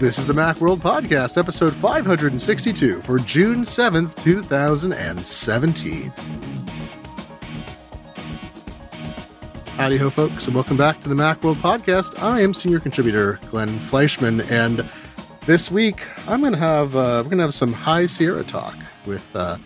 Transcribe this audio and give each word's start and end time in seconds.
This 0.00 0.18
is 0.18 0.26
the 0.26 0.32
Macworld 0.34 0.78
Podcast, 0.78 1.38
episode 1.38 1.72
562 1.72 3.00
for 3.00 3.18
June 3.20 3.60
7th, 3.62 4.20
2017. 4.22 6.12
Howdy 9.76 9.96
ho, 9.96 10.10
folks, 10.10 10.46
and 10.46 10.54
welcome 10.54 10.76
back 10.76 11.00
to 11.00 11.08
the 11.08 11.14
Macworld 11.14 11.56
Podcast. 11.56 12.20
I 12.20 12.40
am 12.40 12.52
senior 12.52 12.80
contributor 12.80 13.38
Glenn 13.50 13.68
Fleischman, 13.68 14.50
and 14.50 14.84
this 15.46 15.70
week 15.70 16.02
I'm 16.28 16.40
going 16.40 16.52
to 16.52 16.58
have 16.58 16.96
uh, 16.96 17.22
we're 17.24 17.30
going 17.30 17.38
to 17.38 17.44
have 17.44 17.54
some 17.54 17.72
High 17.72 18.06
Sierra 18.06 18.42
talk 18.44 18.74
with 19.06 19.34
uh, 19.34 19.56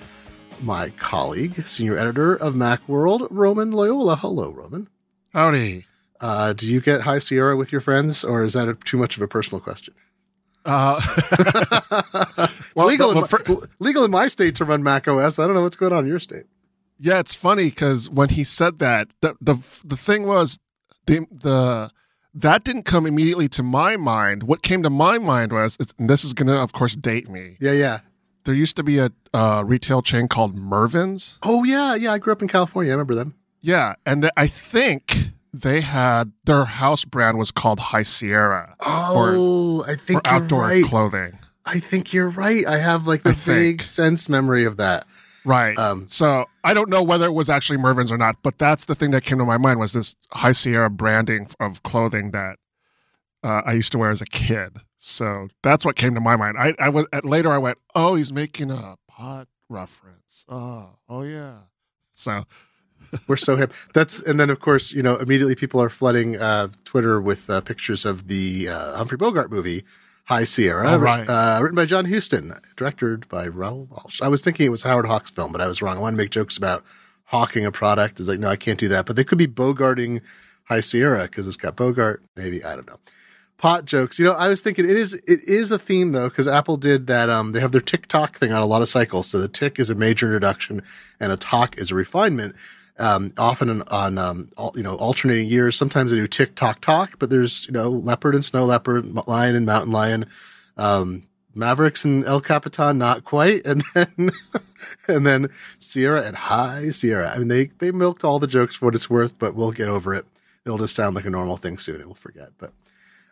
my 0.63 0.91
colleague, 0.91 1.67
senior 1.67 1.97
editor 1.97 2.35
of 2.37 2.55
Macworld, 2.55 3.27
Roman 3.30 3.73
Loyola. 3.73 4.16
Hello, 4.16 4.51
Roman. 4.51 4.88
Howdy. 5.33 5.87
Uh, 6.21 6.52
do 6.52 6.71
you 6.71 6.80
get 6.80 7.02
High 7.02 7.19
Sierra 7.19 7.57
with 7.57 7.73
your 7.73 7.80
friends, 7.80 8.23
or 8.23 8.45
is 8.45 8.52
that 8.52 8.69
a, 8.69 8.74
too 8.74 8.99
much 8.99 9.16
of 9.16 9.23
a 9.23 9.29
personal 9.29 9.60
question? 9.60 9.95
Uh, 10.65 11.01
It's 12.51 12.75
Well, 12.75 12.87
legal, 12.87 13.15
well, 13.15 13.25
in 13.25 13.30
my, 13.30 13.57
legal 13.79 14.05
in 14.05 14.11
my 14.11 14.29
state 14.29 14.55
to 14.57 14.65
run 14.65 14.83
Mac 14.83 15.09
OS. 15.09 15.39
I 15.39 15.47
don't 15.47 15.55
know 15.55 15.62
what's 15.62 15.77
going 15.77 15.93
on 15.93 16.05
in 16.05 16.11
your 16.11 16.19
state. 16.21 16.45
yeah, 16.99 17.19
it's 17.19 17.35
funny 17.35 17.66
because 17.71 18.09
when 18.11 18.29
he 18.30 18.45
said 18.45 18.79
that, 18.79 19.09
the 19.21 19.35
the 19.41 19.57
the 19.85 19.97
thing 19.97 20.27
was 20.27 20.59
the 21.07 21.27
the 21.30 21.91
that 22.35 22.63
didn't 22.65 22.85
come 22.85 23.07
immediately 23.07 23.49
to 23.49 23.63
my 23.63 23.97
mind. 23.97 24.43
What 24.45 24.63
came 24.63 24.83
to 24.83 24.91
my 24.91 25.19
mind 25.19 25.52
was, 25.52 25.77
and 25.99 26.09
this 26.11 26.25
is 26.25 26.33
gonna, 26.35 26.55
of 26.55 26.73
course, 26.73 26.95
date 26.95 27.29
me. 27.29 27.57
Yeah, 27.61 27.73
yeah. 27.73 28.01
There 28.45 28.55
used 28.55 28.77
to 28.77 28.83
be 28.83 28.99
a 28.99 29.11
uh, 29.35 29.63
retail 29.66 30.01
chain 30.02 30.29
called 30.29 30.55
Mervyn's. 30.57 31.38
Oh, 31.43 31.65
yeah, 31.65 31.95
yeah. 31.95 32.13
I 32.13 32.19
grew 32.19 32.33
up 32.33 32.41
in 32.41 32.49
California. 32.49 32.91
I 32.93 32.95
remember 32.95 33.15
them. 33.15 33.35
Yeah, 33.61 33.97
and 34.07 34.23
th- 34.23 34.33
I 34.37 34.47
think 34.47 35.30
they 35.52 35.80
had 35.80 36.32
their 36.45 36.65
house 36.65 37.04
brand 37.04 37.38
was 37.38 37.51
called 37.51 37.80
High 37.80 38.02
Sierra 38.02 38.77
Oh, 38.80 39.82
I 39.85 39.93
for 39.93 39.96
think 39.96 40.27
you're 40.27 40.35
outdoor 40.35 40.60
right. 40.63 40.85
clothing. 40.85 41.38
I 41.65 41.80
think 41.80 42.13
you're 42.13 42.29
right. 42.30 42.66
I 42.66 42.79
have 42.79 43.07
like 43.07 43.23
the 43.23 43.30
I 43.30 43.35
vague 43.35 43.79
think. 43.80 43.85
sense 43.85 44.29
memory 44.29 44.65
of 44.65 44.76
that. 44.79 45.07
Right. 45.45 45.76
Um, 45.79 46.07
so 46.09 46.46
I 46.65 46.74
don't 46.74 46.91
know 46.91 47.02
whether 47.02 47.26
it 47.26 47.32
was 47.32 47.49
actually 47.49 47.79
Mervyn's 47.79 48.13
or 48.13 48.19
not, 48.19 48.37
but 48.43 48.59
that's 48.59 48.85
the 48.87 48.95
thing 48.95 49.10
that 49.13 49.23
came 49.24 49.38
to 49.38 49.45
my 49.45 49.57
mind 49.59 49.79
was 49.79 49.93
this 49.93 50.16
High 50.32 50.52
Sierra 50.52 50.91
branding 50.91 51.49
of 51.60 51.82
clothing 51.82 52.32
that 52.32 52.59
uh, 53.43 53.63
I 53.65 53.73
used 53.73 53.93
to 53.93 53.99
wear 53.99 54.10
as 54.10 54.21
a 54.21 54.26
kid. 54.26 54.79
So 54.99 55.49
that's 55.63 55.85
what 55.85 55.96
came 55.96 56.15
to 56.15 56.21
my 56.21 56.37
mind. 56.37 56.57
I, 56.59 56.74
I 56.79 56.88
was 56.88 57.07
at 57.13 57.24
later. 57.24 57.51
I 57.52 57.59
went, 57.59 57.79
oh, 57.95 58.15
he's 58.16 58.32
making 58.32 58.71
a 58.71 58.96
pot 59.09 59.49
reference. 59.69 60.45
Oh, 60.49 60.91
oh 61.09 61.23
yeah. 61.23 61.59
So 62.13 62.45
We're 63.27 63.37
so 63.37 63.57
hip. 63.57 63.73
That's 63.95 64.21
and 64.21 64.38
then 64.38 64.50
of 64.50 64.60
course 64.60 64.93
you 64.93 65.03
know 65.03 65.16
immediately 65.16 65.54
people 65.54 65.81
are 65.81 65.88
flooding 65.88 66.37
uh, 66.37 66.69
Twitter 66.84 67.21
with 67.21 67.49
uh, 67.49 67.60
pictures 67.62 68.04
of 68.04 68.28
the 68.28 68.69
uh, 68.69 68.97
Humphrey 68.97 69.16
Bogart 69.16 69.50
movie 69.50 69.84
High 70.25 70.44
Sierra, 70.44 70.91
Oh, 70.93 70.97
right. 70.99 71.26
uh, 71.26 71.59
written 71.62 71.75
by 71.76 71.87
John 71.87 72.04
Huston, 72.04 72.53
directed 72.76 73.26
by 73.31 73.47
Raoul 73.47 73.88
Walsh. 73.91 74.21
I 74.21 74.28
was 74.28 74.43
thinking 74.43 74.66
it 74.66 74.71
was 74.71 74.82
Howard 74.82 75.06
Hawks' 75.06 75.31
film, 75.31 75.53
but 75.53 75.62
I 75.62 75.66
was 75.66 75.81
wrong. 75.81 75.97
I 75.97 76.00
want 76.00 76.12
to 76.15 76.16
make 76.19 76.28
jokes 76.31 76.59
about 76.59 76.84
hawking 77.25 77.65
a 77.65 77.72
product. 77.72 78.21
It's 78.21 78.28
like 78.28 78.38
no, 78.41 78.49
I 78.50 78.56
can't 78.56 78.78
do 78.78 78.88
that. 78.88 79.06
But 79.06 79.16
they 79.16 79.25
could 79.25 79.38
be 79.38 79.47
Bogarting 79.49 80.22
High 80.65 80.81
Sierra 80.81 81.22
because 81.22 81.47
it's 81.49 81.56
got 81.56 81.76
Bogart. 81.76 82.22
Maybe 82.37 82.62
I 82.62 82.76
don't 82.76 82.87
know. 82.87 82.99
Pot 83.56 83.87
jokes. 83.87 84.19
You 84.19 84.26
know, 84.26 84.32
I 84.34 84.49
was 84.49 84.60
thinking 84.60 84.84
it 84.84 84.97
is 84.97 85.15
it 85.15 85.41
is 85.49 85.71
a 85.71 85.78
theme 85.78 86.12
though 86.12 86.28
because 86.28 86.47
Apple 86.47 86.76
did 86.76 87.06
that. 87.06 87.31
Um, 87.31 87.53
they 87.53 87.60
have 87.60 87.72
their 87.72 87.81
tick 87.81 88.06
tock 88.06 88.37
thing 88.37 88.53
on 88.53 88.60
a 88.60 88.66
lot 88.66 88.82
of 88.82 88.88
cycles. 88.91 89.26
So 89.28 89.38
the 89.41 89.49
tick 89.49 89.81
is 89.81 89.88
a 89.88 89.94
major 89.94 90.26
introduction, 90.26 90.82
and 91.19 91.32
a 91.32 91.37
talk 91.38 91.78
is 91.78 91.91
a 91.91 91.94
refinement 91.94 92.54
um, 92.99 93.32
often 93.38 93.82
on, 93.82 94.19
um, 94.19 94.50
you 94.75 94.82
know 94.82 94.97
alternating 94.97 95.49
years. 95.49 95.77
Sometimes 95.77 96.10
they 96.10 96.16
do 96.16 96.27
tick 96.27 96.54
tock 96.54 96.81
talk, 96.81 97.19
but 97.19 97.31
there's 97.31 97.66
you 97.66 97.72
know 97.72 97.88
leopard 97.91 98.34
and 98.34 98.44
snow 98.44 98.65
leopard, 98.65 99.06
lion 99.26 99.54
and 99.54 99.66
mountain 99.66 99.92
lion, 99.92 100.26
um, 100.76 101.25
Mavericks 101.54 102.04
and 102.04 102.25
El 102.25 102.41
Capitan, 102.41 102.98
not 102.98 103.25
quite, 103.25 103.64
and 103.66 103.82
then 103.94 104.31
and 105.09 105.26
then 105.26 105.48
Sierra 105.78 106.22
and 106.22 106.36
High 106.36 106.91
Sierra. 106.91 107.32
I 107.34 107.38
mean 107.38 107.48
they 107.48 107.66
they 107.66 107.91
milked 107.91 108.25
all 108.25 108.38
the 108.38 108.47
jokes 108.47 108.76
for 108.76 108.86
what 108.86 108.94
it's 108.94 109.10
worth, 109.10 109.38
but 109.38 109.54
we'll 109.54 109.72
get 109.72 109.88
over 109.88 110.15
it. 110.15 110.26
It'll 110.65 110.78
just 110.78 110.97
sound 110.97 111.16
like 111.16 111.26
a 111.26 111.30
normal 111.30 111.56
thing 111.56 111.78
soon, 111.78 111.97
and 111.97 112.06
we'll 112.06 112.15
forget. 112.15 112.50
But 112.59 112.72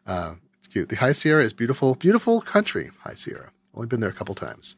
uh, 0.06 0.34
it's 0.58 0.68
cute. 0.68 0.88
The 0.88 0.96
High 0.96 1.12
Sierra 1.12 1.44
is 1.44 1.52
beautiful, 1.52 1.94
beautiful 1.94 2.40
country. 2.40 2.90
High 3.00 3.14
Sierra. 3.14 3.50
Only 3.74 3.88
been 3.88 4.00
there 4.00 4.10
a 4.10 4.14
couple 4.14 4.34
times. 4.34 4.76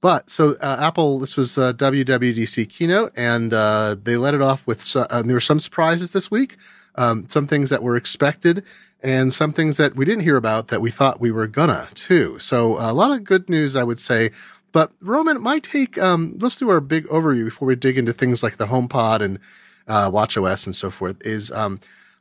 But 0.00 0.30
so 0.30 0.54
uh, 0.60 0.76
Apple, 0.80 1.18
this 1.18 1.36
was 1.36 1.58
uh, 1.58 1.72
WWDC 1.72 2.68
keynote, 2.68 3.12
and 3.16 3.52
uh, 3.52 3.96
they 4.00 4.16
let 4.16 4.34
it 4.34 4.42
off 4.42 4.66
with 4.66 4.94
uh, 4.94 5.22
there 5.22 5.34
were 5.34 5.40
some 5.40 5.58
surprises 5.58 6.12
this 6.12 6.30
week, 6.30 6.56
um, 6.94 7.26
some 7.28 7.46
things 7.48 7.70
that 7.70 7.82
were 7.82 7.96
expected, 7.96 8.62
and 9.02 9.32
some 9.32 9.52
things 9.52 9.76
that 9.76 9.96
we 9.96 10.04
didn't 10.04 10.22
hear 10.22 10.36
about 10.36 10.68
that 10.68 10.80
we 10.80 10.92
thought 10.92 11.20
we 11.20 11.32
were 11.32 11.48
gonna 11.48 11.88
too. 11.94 12.38
So 12.38 12.78
a 12.78 12.92
lot 12.92 13.10
of 13.10 13.24
good 13.24 13.48
news, 13.48 13.74
I 13.74 13.82
would 13.82 13.98
say. 13.98 14.30
But 14.70 14.92
Roman, 15.00 15.40
my 15.40 15.58
take. 15.58 15.98
Um, 15.98 16.36
let's 16.40 16.56
do 16.56 16.68
our 16.68 16.80
big 16.80 17.06
overview 17.06 17.44
before 17.44 17.66
we 17.66 17.74
dig 17.74 17.98
into 17.98 18.12
things 18.12 18.42
like 18.42 18.58
the 18.58 18.66
HomePod 18.66 19.20
and 19.20 19.38
uh, 19.88 20.10
WatchOS 20.10 20.66
and 20.66 20.76
so 20.76 20.90
forth. 20.90 21.16
Is 21.26 21.50
um, 21.50 21.80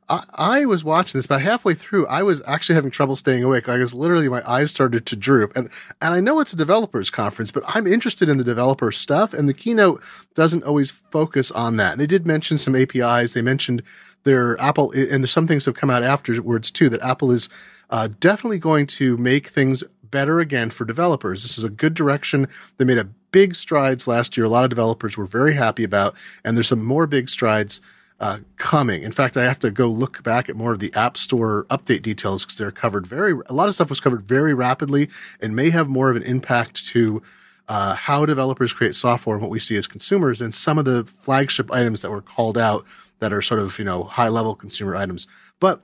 I, 0.10 0.66
was 0.66 0.84
watching 0.84 1.18
this 1.18 1.26
about 1.26 1.42
halfway 1.42 1.74
through. 1.74 2.08
I 2.08 2.24
was 2.24 2.42
actually 2.48 2.76
having 2.76 2.92
trouble 2.92 3.18
staying 3.18 3.44
awake. 3.44 3.68
I 3.68 3.78
was 3.78 3.94
literally 3.94 4.30
my 4.30 4.42
eyes 4.50 4.72
started 4.72 5.06
to 5.06 5.16
droop, 5.16 5.56
and 5.56 5.70
and 6.02 6.14
I 6.14 6.20
know 6.22 6.40
it's 6.40 6.54
a 6.54 6.58
developers 6.58 7.10
conference, 7.10 7.52
but 7.52 7.64
I'm 7.68 7.86
interested 7.86 8.30
in 8.30 8.38
the 8.38 8.44
developer 8.44 8.92
stuff, 8.92 9.34
and 9.34 9.50
the 9.50 9.54
keynote 9.54 10.02
doesn't 10.34 10.64
always 10.64 10.92
focus 10.92 11.52
on 11.52 11.76
that. 11.78 11.98
They 11.98 12.08
did 12.08 12.26
mention 12.26 12.58
some 12.58 12.76
APIs. 12.76 13.34
They 13.34 13.42
mentioned 13.42 13.84
their 14.24 14.60
Apple, 14.62 14.92
and 14.92 15.24
there's 15.24 15.32
some 15.32 15.48
things 15.48 15.66
have 15.66 15.76
come 15.76 15.90
out 15.90 16.04
afterwards 16.04 16.72
too. 16.72 16.88
That 16.90 17.02
Apple 17.02 17.32
is 17.32 17.50
uh, 17.90 18.08
definitely 18.20 18.60
going 18.60 18.88
to 18.88 19.18
make 19.18 19.48
things 19.48 19.84
better 20.04 20.40
again 20.40 20.70
for 20.70 20.86
developers. 20.86 21.44
This 21.44 21.58
is 21.58 21.66
a 21.66 21.70
good 21.70 21.94
direction. 21.94 22.48
They 22.78 22.86
made 22.86 22.98
a 22.98 23.10
big 23.32 23.56
strides 23.56 24.08
last 24.08 24.38
year. 24.38 24.46
A 24.46 24.50
lot 24.50 24.64
of 24.64 24.70
developers 24.70 25.18
were 25.18 25.26
very 25.26 25.56
happy 25.56 25.84
about, 25.84 26.16
and 26.46 26.56
there's 26.56 26.70
some 26.70 26.84
more 26.84 27.08
big 27.08 27.28
strides 27.28 27.82
uh, 28.20 28.40
coming. 28.58 29.04
In 29.04 29.12
fact, 29.12 29.38
I 29.38 29.44
have 29.44 29.60
to 29.60 29.72
go 29.72 29.88
look 29.88 30.24
back 30.24 30.50
at 30.50 30.56
more 30.56 30.72
of 30.74 30.80
the 30.80 30.94
App 30.94 31.18
Store 31.18 31.66
update 31.70 32.02
details 32.02 32.44
because 32.44 32.58
they're 32.58 32.72
covered 32.72 33.06
very, 33.06 33.40
a 33.48 33.54
lot 33.54 33.68
of 33.68 33.76
stuff 33.76 33.90
was 33.90 34.00
covered 34.00 34.24
very 34.24 34.54
rapidly 34.54 35.10
and 35.42 35.56
may 35.56 35.70
have 35.70 35.88
more 35.88 36.10
of 36.10 36.16
an 36.16 36.24
impact 36.24 36.86
to 36.88 37.22
uh, 37.68 37.96
how 37.96 38.26
developers 38.26 38.74
create 38.74 38.96
software 38.96 39.36
and 39.36 39.42
what 39.42 39.52
we 39.52 39.60
see 39.60 39.76
as 39.76 39.88
consumers 39.88 40.42
and 40.42 40.54
some 40.54 40.78
of 40.78 40.86
the 40.86 41.04
flagship 41.04 41.72
items 41.72 42.02
that 42.02 42.10
were 42.10 42.22
called 42.22 42.58
out 42.58 42.86
that 43.20 43.34
are 43.34 43.42
sort 43.42 43.60
of, 43.60 43.78
you 43.78 43.86
know, 43.86 44.04
high 44.04 44.30
level 44.30 44.56
consumer 44.56 44.96
items. 44.96 45.28
But 45.60 45.82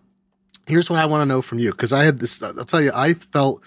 here's 0.65 0.89
what 0.89 1.00
I 1.00 1.05
want 1.05 1.21
to 1.21 1.25
know 1.25 1.41
from 1.41 1.59
you 1.59 1.71
because 1.71 1.91
I 1.91 2.05
had 2.05 2.19
this, 2.19 2.41
I'll 2.41 2.65
tell 2.65 2.81
you, 2.81 2.91
I 2.95 3.13
felt 3.13 3.61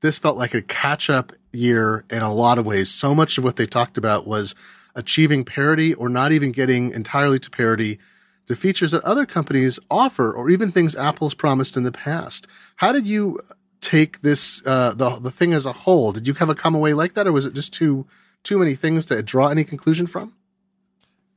this 0.00 0.18
felt 0.18 0.36
like 0.36 0.54
a 0.54 0.62
catch 0.62 1.08
up 1.08 1.32
year 1.52 2.04
in 2.10 2.22
a 2.22 2.32
lot 2.32 2.58
of 2.58 2.66
ways. 2.66 2.90
So 2.90 3.14
much 3.14 3.38
of 3.38 3.44
what 3.44 3.56
they 3.56 3.66
talked 3.66 3.96
about 3.96 4.26
was 4.26 4.54
achieving 4.96 5.44
parity 5.44 5.94
or 5.94 6.08
not 6.08 6.32
even 6.32 6.50
getting 6.50 6.90
entirely 6.90 7.38
to 7.38 7.50
parity 7.50 7.98
to 8.46 8.56
features 8.56 8.90
that 8.92 9.04
other 9.04 9.26
companies 9.26 9.78
offer 9.90 10.32
or 10.32 10.50
even 10.50 10.72
things 10.72 10.96
Apple's 10.96 11.34
promised 11.34 11.76
in 11.76 11.84
the 11.84 11.92
past. 11.92 12.46
How 12.76 12.92
did 12.92 13.06
you 13.06 13.38
take 13.80 14.22
this, 14.22 14.62
uh, 14.66 14.94
the, 14.94 15.18
the 15.20 15.30
thing 15.30 15.52
as 15.52 15.66
a 15.66 15.72
whole? 15.72 16.10
Did 16.12 16.26
you 16.26 16.34
have 16.34 16.48
a 16.48 16.54
come 16.54 16.74
away 16.74 16.94
like 16.94 17.14
that 17.14 17.26
or 17.26 17.32
was 17.32 17.46
it 17.46 17.54
just 17.54 17.72
too, 17.72 18.06
too 18.42 18.58
many 18.58 18.74
things 18.74 19.06
to 19.06 19.22
draw 19.22 19.48
any 19.48 19.62
conclusion 19.64 20.06
from? 20.06 20.32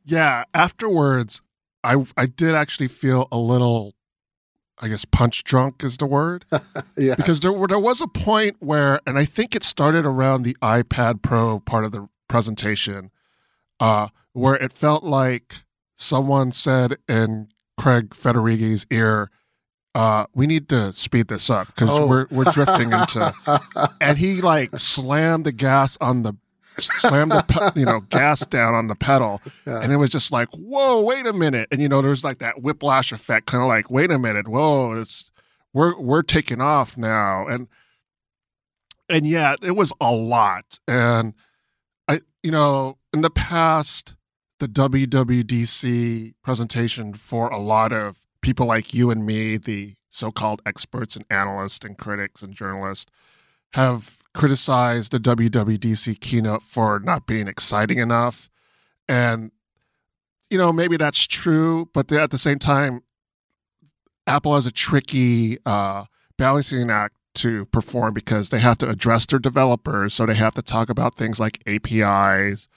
yeah, 0.06 0.44
afterwards, 0.53 1.42
I 1.84 2.03
I 2.18 2.25
did 2.25 2.56
actually 2.56 2.88
feel 2.88 3.28
a 3.31 3.38
little, 3.38 3.94
I 4.80 4.88
guess, 4.88 5.06
punch 5.06 5.44
drunk 5.44 5.84
is 5.84 5.98
the 5.98 6.06
word. 6.06 6.46
Yeah. 6.98 7.16
because 7.16 7.40
there 7.40 7.53
there 7.68 7.80
was 7.80 8.02
a 8.02 8.08
point 8.08 8.58
where, 8.59 9.00
and 9.06 9.18
I 9.18 9.25
think 9.25 9.56
it 9.56 9.64
started 9.64 10.06
around 10.06 10.44
the 10.44 10.58
iPad 10.62 11.22
Pro 11.22 11.59
part 11.59 11.86
of 11.86 11.92
the 11.92 12.09
presentation, 12.28 13.12
uh, 13.79 14.09
where 14.33 14.56
it 14.56 14.74
felt 14.74 15.04
like 15.04 15.57
someone 15.95 16.51
said 16.51 16.98
in 17.07 17.48
Craig 17.77 18.13
Federighi's 18.13 18.86
ear, 18.92 19.30
uh, 19.95 20.25
"We 20.33 20.48
need 20.48 20.69
to 20.69 20.94
speed 20.94 21.27
this 21.27 21.50
up 21.50 21.68
because 21.68 21.89
Oh. 21.89 22.06
we're 22.07 22.27
we're 22.31 22.45
drifting 22.51 22.92
into." 22.94 23.33
And 24.01 24.18
he 24.18 24.42
like 24.42 24.77
slammed 24.77 25.45
the 25.45 25.51
gas 25.51 25.98
on 26.01 26.24
the 26.24 26.33
slammed 26.77 27.31
the 27.31 27.42
pe- 27.44 27.80
you 27.80 27.86
know 27.86 28.00
gas 28.09 28.39
down 28.45 28.74
on 28.74 28.88
the 28.88 28.95
pedal, 28.95 29.42
Yeah. 29.68 29.81
and 29.81 29.92
it 29.92 29.98
was 29.98 30.09
just 30.09 30.31
like, 30.31 30.48
"Whoa, 30.54 31.01
wait 31.01 31.25
a 31.25 31.33
minute!" 31.33 31.68
And 31.71 31.81
you 31.81 31.89
know, 31.89 32.01
there's 32.01 32.24
like 32.24 32.39
that 32.39 32.62
whiplash 32.62 33.12
effect, 33.12 33.48
kind 33.48 33.62
of 33.62 33.68
like, 33.68 33.89
"Wait 33.89 34.12
a 34.12 34.19
minute, 34.19 34.48
whoa, 34.48 34.94
it's." 34.94 35.31
we're 35.71 35.95
we're 36.00 36.24
taking 36.24 36.59
off 36.62 36.98
now 36.98 37.45
and 37.45 37.68
and 39.07 39.25
yet 39.27 39.59
it 39.62 39.75
was 39.75 39.94
a 40.01 40.12
lot 40.12 40.80
and 40.88 41.33
i 42.07 42.19
you 42.44 42.50
know 42.51 42.98
in 43.13 43.21
the 43.21 43.29
past 43.29 44.15
the 44.59 44.67
WWDC 44.67 46.33
presentation 46.44 47.13
for 47.13 47.47
a 47.47 47.59
lot 47.59 47.91
of 47.94 48.25
people 48.41 48.65
like 48.65 48.94
you 48.94 49.09
and 49.09 49.25
me 49.25 49.57
the 49.57 49.95
so-called 50.09 50.61
experts 50.65 51.15
and 51.15 51.25
analysts 51.29 51.85
and 51.85 51.97
critics 51.97 52.41
and 52.41 52.53
journalists 52.53 53.11
have 53.73 54.23
criticized 54.33 55.11
the 55.11 55.19
WWDC 55.19 56.19
keynote 56.19 56.63
for 56.63 57.00
not 57.00 57.25
being 57.25 57.47
exciting 57.47 58.00
enough 58.00 58.50
and 59.07 59.51
you 60.50 60.57
know 60.57 60.73
maybe 60.73 60.97
that's 60.97 61.25
true 61.25 61.89
but 61.94 62.11
at 62.11 62.31
the 62.31 62.38
same 62.38 62.59
time 62.59 63.01
Apple 64.27 64.53
has 64.53 64.65
a 64.67 64.71
tricky 64.71 65.57
uh, 65.65 66.06
balancing 66.38 66.89
act 66.91 67.15
to 67.35 67.65
perform 67.65 68.13
because 68.13 68.50
they 68.50 68.59
have 68.59 68.77
to 68.77 68.89
address 68.89 69.25
their 69.25 69.39
developers. 69.39 70.13
So 70.13 70.25
they 70.25 70.35
have 70.35 70.53
to 70.56 70.61
talk 70.61 70.89
about 70.89 71.15
things 71.15 71.39
like 71.39 71.61
APIs 71.65 72.67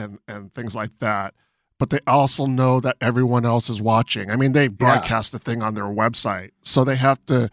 and, 0.00 0.18
and 0.26 0.52
things 0.52 0.74
like 0.74 0.98
that. 0.98 1.34
But 1.78 1.90
they 1.90 2.00
also 2.06 2.44
know 2.44 2.80
that 2.80 2.96
everyone 3.00 3.46
else 3.46 3.70
is 3.70 3.80
watching. 3.80 4.30
I 4.30 4.36
mean, 4.36 4.52
they 4.52 4.68
broadcast 4.68 5.32
yeah. 5.32 5.38
the 5.38 5.44
thing 5.44 5.62
on 5.62 5.74
their 5.74 5.84
website. 5.84 6.50
So 6.62 6.84
they 6.84 6.96
have 6.96 7.24
to 7.26 7.50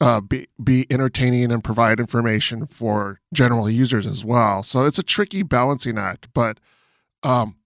uh, 0.00 0.20
be 0.20 0.48
be 0.62 0.86
entertaining 0.90 1.52
and 1.52 1.62
provide 1.62 2.00
information 2.00 2.66
for 2.66 3.20
general 3.32 3.68
users 3.68 4.06
as 4.06 4.24
well. 4.24 4.62
So 4.62 4.84
it's 4.84 4.98
a 4.98 5.02
tricky 5.02 5.42
balancing 5.42 5.98
act, 5.98 6.28
but 6.32 6.58
um, 7.22 7.56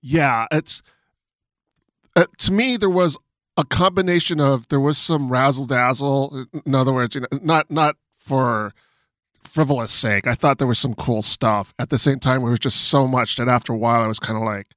yeah, 0.00 0.46
it's 0.50 0.82
uh, 2.16 2.26
to 2.38 2.52
me 2.52 2.76
there 2.76 2.90
was 2.90 3.16
a 3.56 3.64
combination 3.64 4.40
of 4.40 4.68
there 4.68 4.80
was 4.80 4.98
some 4.98 5.30
razzle 5.30 5.66
dazzle. 5.66 6.46
In 6.66 6.74
other 6.74 6.92
words, 6.92 7.14
you 7.14 7.22
know, 7.22 7.38
not 7.42 7.70
not 7.70 7.96
for 8.18 8.72
frivolous 9.44 9.92
sake. 9.92 10.26
I 10.26 10.34
thought 10.34 10.58
there 10.58 10.66
was 10.66 10.78
some 10.78 10.94
cool 10.94 11.22
stuff. 11.22 11.74
At 11.78 11.90
the 11.90 11.98
same 11.98 12.18
time, 12.20 12.40
there 12.40 12.50
was 12.50 12.58
just 12.58 12.88
so 12.88 13.06
much 13.06 13.36
that 13.36 13.48
after 13.48 13.72
a 13.72 13.76
while 13.76 14.02
I 14.02 14.06
was 14.06 14.18
kind 14.18 14.36
of 14.36 14.44
like, 14.44 14.68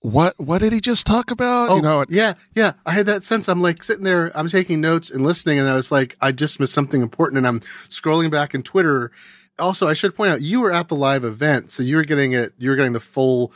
what 0.00 0.38
what 0.38 0.58
did 0.58 0.74
he 0.74 0.80
just 0.80 1.06
talk 1.06 1.30
about? 1.30 1.70
Oh, 1.70 1.76
you 1.76 1.82
know, 1.82 2.02
it, 2.02 2.10
yeah, 2.10 2.34
yeah. 2.54 2.72
I 2.84 2.92
had 2.92 3.06
that 3.06 3.24
sense. 3.24 3.48
I'm 3.48 3.62
like 3.62 3.82
sitting 3.82 4.04
there, 4.04 4.36
I'm 4.36 4.48
taking 4.48 4.80
notes 4.80 5.10
and 5.10 5.24
listening, 5.24 5.58
and 5.58 5.66
I 5.66 5.74
was 5.74 5.90
like, 5.90 6.14
I 6.20 6.30
just 6.30 6.60
missed 6.60 6.74
something 6.74 7.00
important, 7.00 7.38
and 7.38 7.46
I'm 7.46 7.60
scrolling 7.88 8.30
back 8.30 8.54
in 8.54 8.62
Twitter. 8.62 9.10
Also, 9.58 9.88
I 9.88 9.94
should 9.94 10.14
point 10.14 10.30
out 10.30 10.42
you 10.42 10.60
were 10.60 10.72
at 10.72 10.88
the 10.88 10.96
live 10.96 11.24
event, 11.24 11.70
so 11.70 11.82
you 11.82 11.96
were 11.96 12.04
getting 12.04 12.32
it. 12.32 12.52
You 12.58 12.70
were 12.70 12.76
getting 12.76 12.92
the 12.92 13.00
full 13.00 13.52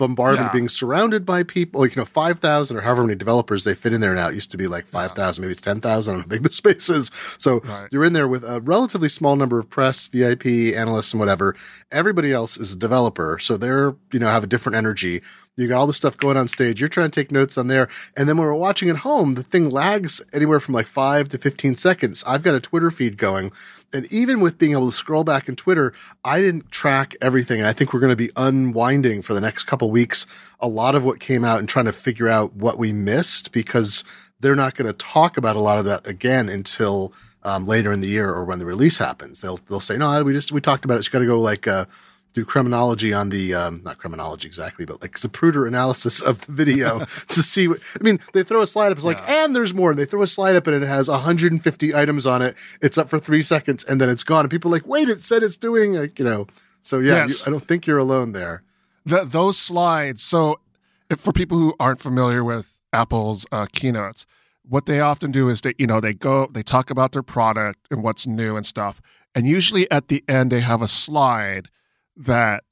bombardment 0.00 0.48
yeah. 0.48 0.52
being 0.52 0.68
surrounded 0.68 1.26
by 1.26 1.42
people 1.42 1.82
like 1.82 1.94
you 1.94 2.00
know 2.00 2.06
5000 2.06 2.74
or 2.74 2.80
however 2.80 3.04
many 3.04 3.14
developers 3.14 3.64
they 3.64 3.74
fit 3.74 3.92
in 3.92 4.00
there 4.00 4.14
now 4.14 4.28
it 4.28 4.34
used 4.34 4.50
to 4.50 4.56
be 4.56 4.66
like 4.66 4.86
5000 4.86 5.42
yeah. 5.42 5.46
maybe 5.46 5.52
it's 5.52 5.60
10000 5.60 6.14
on 6.14 6.20
how 6.22 6.26
big 6.26 6.42
the 6.42 6.50
space 6.50 6.88
is 6.88 7.10
so 7.36 7.60
right. 7.60 7.88
you're 7.92 8.04
in 8.04 8.14
there 8.14 8.26
with 8.26 8.42
a 8.42 8.62
relatively 8.62 9.10
small 9.10 9.36
number 9.36 9.58
of 9.58 9.68
press 9.68 10.08
vip 10.08 10.46
analysts 10.46 11.12
and 11.12 11.20
whatever 11.20 11.54
everybody 11.92 12.32
else 12.32 12.56
is 12.56 12.72
a 12.72 12.76
developer 12.76 13.38
so 13.38 13.58
they're 13.58 13.94
you 14.10 14.18
know 14.18 14.26
have 14.26 14.42
a 14.42 14.48
different 14.48 14.74
energy 14.74 15.20
you 15.60 15.68
got 15.68 15.80
all 15.80 15.86
the 15.86 15.92
stuff 15.92 16.16
going 16.16 16.38
on 16.38 16.48
stage. 16.48 16.80
You're 16.80 16.88
trying 16.88 17.10
to 17.10 17.20
take 17.20 17.30
notes 17.30 17.58
on 17.58 17.66
there. 17.66 17.88
And 18.16 18.28
then 18.28 18.38
when 18.38 18.46
we're 18.46 18.54
watching 18.54 18.88
at 18.88 18.98
home, 18.98 19.34
the 19.34 19.42
thing 19.42 19.68
lags 19.68 20.22
anywhere 20.32 20.58
from 20.58 20.74
like 20.74 20.86
five 20.86 21.28
to 21.30 21.38
15 21.38 21.74
seconds. 21.76 22.24
I've 22.26 22.42
got 22.42 22.54
a 22.54 22.60
Twitter 22.60 22.90
feed 22.90 23.18
going. 23.18 23.52
And 23.92 24.10
even 24.12 24.40
with 24.40 24.58
being 24.58 24.72
able 24.72 24.90
to 24.90 24.96
scroll 24.96 25.24
back 25.24 25.48
in 25.48 25.56
Twitter, 25.56 25.92
I 26.24 26.40
didn't 26.40 26.70
track 26.70 27.16
everything. 27.20 27.62
I 27.62 27.72
think 27.72 27.92
we're 27.92 28.00
going 28.00 28.10
to 28.10 28.16
be 28.16 28.30
unwinding 28.36 29.22
for 29.22 29.34
the 29.34 29.40
next 29.40 29.64
couple 29.64 29.90
weeks 29.90 30.26
a 30.60 30.68
lot 30.68 30.94
of 30.94 31.04
what 31.04 31.18
came 31.18 31.44
out 31.44 31.58
and 31.58 31.68
trying 31.68 31.86
to 31.86 31.92
figure 31.92 32.28
out 32.28 32.54
what 32.54 32.78
we 32.78 32.92
missed 32.92 33.52
because 33.52 34.04
they're 34.38 34.56
not 34.56 34.74
going 34.74 34.86
to 34.86 34.92
talk 34.92 35.36
about 35.36 35.56
a 35.56 35.60
lot 35.60 35.78
of 35.78 35.84
that 35.84 36.06
again 36.06 36.48
until 36.48 37.12
um, 37.42 37.66
later 37.66 37.92
in 37.92 38.00
the 38.00 38.08
year 38.08 38.30
or 38.30 38.44
when 38.44 38.58
the 38.58 38.66
release 38.66 38.98
happens. 38.98 39.40
They'll 39.40 39.58
they'll 39.68 39.80
say, 39.80 39.96
no, 39.96 40.22
we 40.22 40.32
just 40.32 40.52
we 40.52 40.60
talked 40.60 40.84
about 40.84 40.94
it. 40.94 40.98
It's 40.98 41.08
got 41.08 41.20
to 41.20 41.26
go 41.26 41.40
like 41.40 41.66
uh, 41.66 41.86
do 42.32 42.44
criminology 42.44 43.12
on 43.12 43.30
the 43.30 43.54
um, 43.54 43.82
not 43.84 43.98
criminology 43.98 44.46
exactly, 44.46 44.84
but 44.84 45.02
like 45.02 45.16
Zapruder 45.16 45.66
analysis 45.66 46.20
of 46.20 46.46
the 46.46 46.52
video 46.52 47.00
to 47.28 47.42
see. 47.42 47.68
What, 47.68 47.80
I 47.98 48.02
mean, 48.02 48.20
they 48.32 48.42
throw 48.42 48.62
a 48.62 48.66
slide 48.66 48.92
up. 48.92 48.98
It's 48.98 49.04
like, 49.04 49.18
yeah. 49.18 49.44
and 49.44 49.56
there's 49.56 49.74
more. 49.74 49.90
And 49.90 49.98
they 49.98 50.04
throw 50.04 50.22
a 50.22 50.26
slide 50.26 50.56
up, 50.56 50.66
and 50.66 50.76
it 50.76 50.86
has 50.86 51.08
150 51.08 51.94
items 51.94 52.26
on 52.26 52.42
it. 52.42 52.56
It's 52.80 52.98
up 52.98 53.08
for 53.08 53.18
three 53.18 53.42
seconds, 53.42 53.84
and 53.84 54.00
then 54.00 54.08
it's 54.08 54.22
gone. 54.22 54.40
And 54.40 54.50
people 54.50 54.70
are 54.70 54.76
like, 54.76 54.86
wait, 54.86 55.08
it 55.08 55.20
said 55.20 55.42
it's 55.42 55.56
doing, 55.56 55.94
like, 55.94 56.18
you 56.18 56.24
know. 56.24 56.46
So 56.82 56.98
yeah, 56.98 57.16
yes. 57.16 57.40
you, 57.40 57.44
I 57.46 57.50
don't 57.50 57.66
think 57.66 57.86
you're 57.86 57.98
alone 57.98 58.32
there. 58.32 58.62
The, 59.04 59.24
those 59.24 59.58
slides. 59.58 60.22
So, 60.22 60.60
for 61.16 61.32
people 61.32 61.58
who 61.58 61.74
aren't 61.80 62.00
familiar 62.00 62.44
with 62.44 62.66
Apple's 62.92 63.46
uh, 63.52 63.66
keynotes, 63.72 64.26
what 64.68 64.86
they 64.86 65.00
often 65.00 65.32
do 65.32 65.48
is 65.48 65.62
they, 65.62 65.74
you 65.78 65.86
know, 65.86 66.00
they 66.00 66.14
go, 66.14 66.48
they 66.52 66.62
talk 66.62 66.90
about 66.90 67.12
their 67.12 67.22
product 67.22 67.86
and 67.90 68.02
what's 68.02 68.26
new 68.26 68.56
and 68.56 68.64
stuff. 68.64 69.00
And 69.34 69.46
usually 69.46 69.90
at 69.90 70.08
the 70.08 70.24
end, 70.28 70.52
they 70.52 70.60
have 70.60 70.82
a 70.82 70.88
slide 70.88 71.68
that 72.16 72.64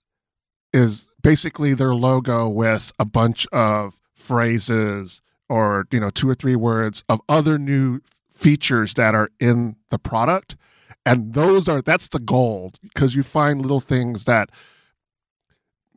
is 0.72 1.06
basically 1.22 1.74
their 1.74 1.94
logo 1.94 2.48
with 2.48 2.92
a 2.98 3.04
bunch 3.04 3.46
of 3.48 4.00
phrases 4.14 5.22
or 5.48 5.86
you 5.90 6.00
know 6.00 6.10
two 6.10 6.28
or 6.28 6.34
three 6.34 6.56
words 6.56 7.02
of 7.08 7.20
other 7.28 7.58
new 7.58 8.00
features 8.34 8.94
that 8.94 9.14
are 9.14 9.30
in 9.40 9.76
the 9.90 9.98
product. 9.98 10.56
And 11.04 11.34
those 11.34 11.68
are 11.68 11.80
that's 11.80 12.08
the 12.08 12.18
gold 12.18 12.78
because 12.82 13.14
you 13.14 13.22
find 13.22 13.62
little 13.62 13.80
things 13.80 14.24
that 14.24 14.50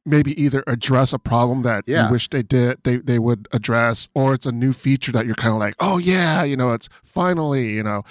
maybe 0.05 0.39
either 0.41 0.63
address 0.65 1.13
a 1.13 1.19
problem 1.19 1.61
that 1.61 1.83
yeah. 1.85 2.07
you 2.07 2.11
wish 2.11 2.29
they 2.29 2.41
did 2.41 2.79
they 2.83 2.97
they 2.97 3.19
would 3.19 3.47
address 3.51 4.07
or 4.15 4.33
it's 4.33 4.47
a 4.47 4.51
new 4.51 4.73
feature 4.73 5.11
that 5.11 5.27
you're 5.27 5.35
kind 5.35 5.53
of 5.53 5.59
like 5.59 5.75
oh 5.79 5.99
yeah 5.99 6.44
you 6.44 6.57
know 6.57 6.73
it's 6.73 6.89
finally 7.03 7.73
you 7.73 7.83
know. 7.83 8.03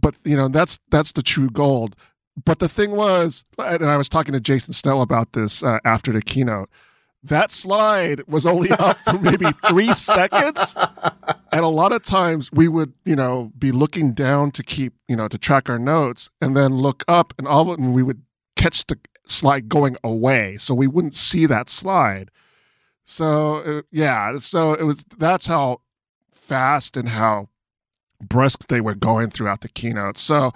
But 0.00 0.16
you 0.24 0.36
know 0.36 0.48
that's 0.48 0.78
that's 0.90 1.12
the 1.12 1.22
true 1.22 1.48
gold 1.48 1.96
but 2.42 2.58
the 2.58 2.68
thing 2.68 2.92
was, 2.92 3.44
and 3.58 3.84
I 3.84 3.96
was 3.96 4.08
talking 4.08 4.32
to 4.32 4.40
Jason 4.40 4.72
Snell 4.72 5.02
about 5.02 5.32
this 5.32 5.62
uh, 5.62 5.78
after 5.84 6.12
the 6.12 6.22
keynote. 6.22 6.68
That 7.22 7.50
slide 7.50 8.26
was 8.26 8.44
only 8.44 8.70
up 8.72 8.98
for 8.98 9.18
maybe 9.18 9.46
three 9.68 9.94
seconds, 9.94 10.74
and 11.52 11.64
a 11.64 11.68
lot 11.68 11.92
of 11.92 12.02
times 12.02 12.50
we 12.52 12.68
would, 12.68 12.92
you 13.04 13.16
know, 13.16 13.52
be 13.58 13.72
looking 13.72 14.12
down 14.12 14.50
to 14.52 14.62
keep, 14.62 14.94
you 15.08 15.16
know, 15.16 15.28
to 15.28 15.38
track 15.38 15.70
our 15.70 15.78
notes, 15.78 16.30
and 16.40 16.56
then 16.56 16.76
look 16.76 17.04
up, 17.08 17.32
and 17.38 17.46
all 17.46 17.62
of 17.62 17.68
a 17.68 17.72
sudden 17.72 17.92
we 17.92 18.02
would 18.02 18.22
catch 18.56 18.86
the 18.86 18.98
slide 19.26 19.68
going 19.68 19.96
away, 20.04 20.56
so 20.56 20.74
we 20.74 20.86
wouldn't 20.86 21.14
see 21.14 21.46
that 21.46 21.68
slide. 21.68 22.30
So 23.04 23.56
uh, 23.56 23.82
yeah, 23.90 24.38
so 24.38 24.74
it 24.74 24.84
was. 24.84 25.04
That's 25.16 25.46
how 25.46 25.80
fast 26.32 26.96
and 26.96 27.08
how 27.08 27.48
brisk 28.20 28.68
they 28.68 28.80
were 28.80 28.94
going 28.94 29.30
throughout 29.30 29.60
the 29.60 29.68
keynote. 29.68 30.18
So 30.18 30.52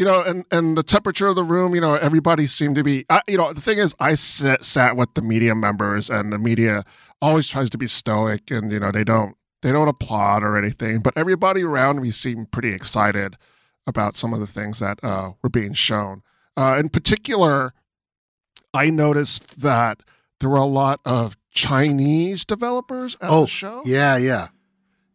you 0.00 0.06
know, 0.06 0.22
and 0.22 0.46
and 0.50 0.78
the 0.78 0.82
temperature 0.82 1.26
of 1.26 1.36
the 1.36 1.44
room, 1.44 1.74
you 1.74 1.80
know, 1.80 1.94
everybody 1.94 2.46
seemed 2.46 2.74
to 2.76 2.82
be. 2.82 3.04
I, 3.10 3.20
you 3.28 3.36
know, 3.36 3.52
the 3.52 3.60
thing 3.60 3.76
is, 3.76 3.94
I 4.00 4.14
sat, 4.14 4.64
sat 4.64 4.96
with 4.96 5.12
the 5.12 5.20
media 5.20 5.54
members, 5.54 6.08
and 6.08 6.32
the 6.32 6.38
media 6.38 6.84
always 7.20 7.46
tries 7.46 7.68
to 7.68 7.76
be 7.76 7.86
stoic, 7.86 8.50
and 8.50 8.72
you 8.72 8.80
know, 8.80 8.90
they 8.90 9.04
don't 9.04 9.36
they 9.60 9.72
don't 9.72 9.88
applaud 9.88 10.42
or 10.42 10.56
anything, 10.56 11.00
but 11.00 11.12
everybody 11.18 11.62
around 11.62 12.00
me 12.00 12.10
seemed 12.10 12.50
pretty 12.50 12.72
excited 12.72 13.36
about 13.86 14.16
some 14.16 14.32
of 14.32 14.40
the 14.40 14.46
things 14.46 14.78
that 14.78 15.04
uh, 15.04 15.32
were 15.42 15.50
being 15.50 15.74
shown. 15.74 16.22
Uh, 16.56 16.78
in 16.80 16.88
particular, 16.88 17.74
I 18.72 18.88
noticed 18.88 19.60
that 19.60 20.02
there 20.40 20.48
were 20.48 20.56
a 20.56 20.64
lot 20.64 21.00
of 21.04 21.36
Chinese 21.50 22.46
developers 22.46 23.18
at 23.20 23.28
oh, 23.28 23.42
the 23.42 23.48
show. 23.48 23.82
Yeah, 23.84 24.16
yeah. 24.16 24.48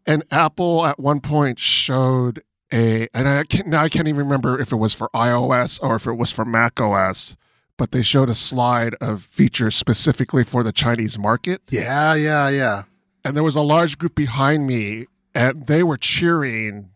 And 0.05 0.23
Apple 0.29 0.85
at 0.85 0.99
one 0.99 1.21
point 1.21 1.57
showed 1.57 2.43
a 2.71 3.07
and 3.13 3.27
I 3.27 3.43
can't 3.43 3.67
now 3.67 3.83
I 3.83 3.89
can't 3.89 4.07
even 4.07 4.25
remember 4.25 4.59
if 4.59 4.71
it 4.71 4.77
was 4.77 4.93
for 4.93 5.09
iOS 5.13 5.79
or 5.81 5.95
if 5.95 6.07
it 6.07 6.13
was 6.13 6.31
for 6.31 6.45
Mac 6.45 6.79
OS, 6.79 7.35
but 7.77 7.91
they 7.91 8.01
showed 8.01 8.29
a 8.29 8.35
slide 8.35 8.95
of 9.01 9.23
features 9.23 9.75
specifically 9.75 10.43
for 10.43 10.63
the 10.63 10.71
Chinese 10.71 11.17
market. 11.17 11.61
Yeah, 11.69 12.13
yeah, 12.13 12.49
yeah. 12.49 12.83
And 13.23 13.35
there 13.35 13.43
was 13.43 13.55
a 13.55 13.61
large 13.61 13.97
group 13.97 14.15
behind 14.15 14.67
me, 14.67 15.07
and 15.33 15.65
they 15.67 15.83
were 15.83 15.97
cheering 15.97 16.91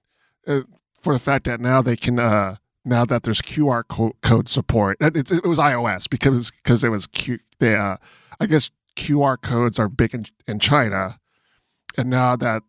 uh, 0.47 0.61
for 0.99 1.13
the 1.13 1.19
fact 1.19 1.45
that 1.45 1.59
now 1.59 1.81
they 1.81 1.95
can. 1.95 2.19
Uh, 2.19 2.55
now 2.85 3.05
that 3.05 3.23
there's 3.23 3.41
QR 3.41 3.83
co- 3.87 4.15
code 4.23 4.47
support, 4.49 4.97
it, 5.01 5.15
it, 5.15 5.31
it, 5.31 5.43
was 5.43 5.59
iOS 5.59 6.09
because 6.09 6.49
because 6.51 6.83
it 6.83 6.89
was 6.89 7.07
Q. 7.07 7.37
They, 7.59 7.75
uh, 7.75 7.97
I 8.39 8.45
guess 8.45 8.71
QR 8.95 9.39
codes 9.39 9.77
are 9.77 9.89
big 9.89 10.15
in, 10.15 10.25
in 10.47 10.59
China, 10.59 11.19
and 11.97 12.09
now 12.09 12.35
that 12.37 12.63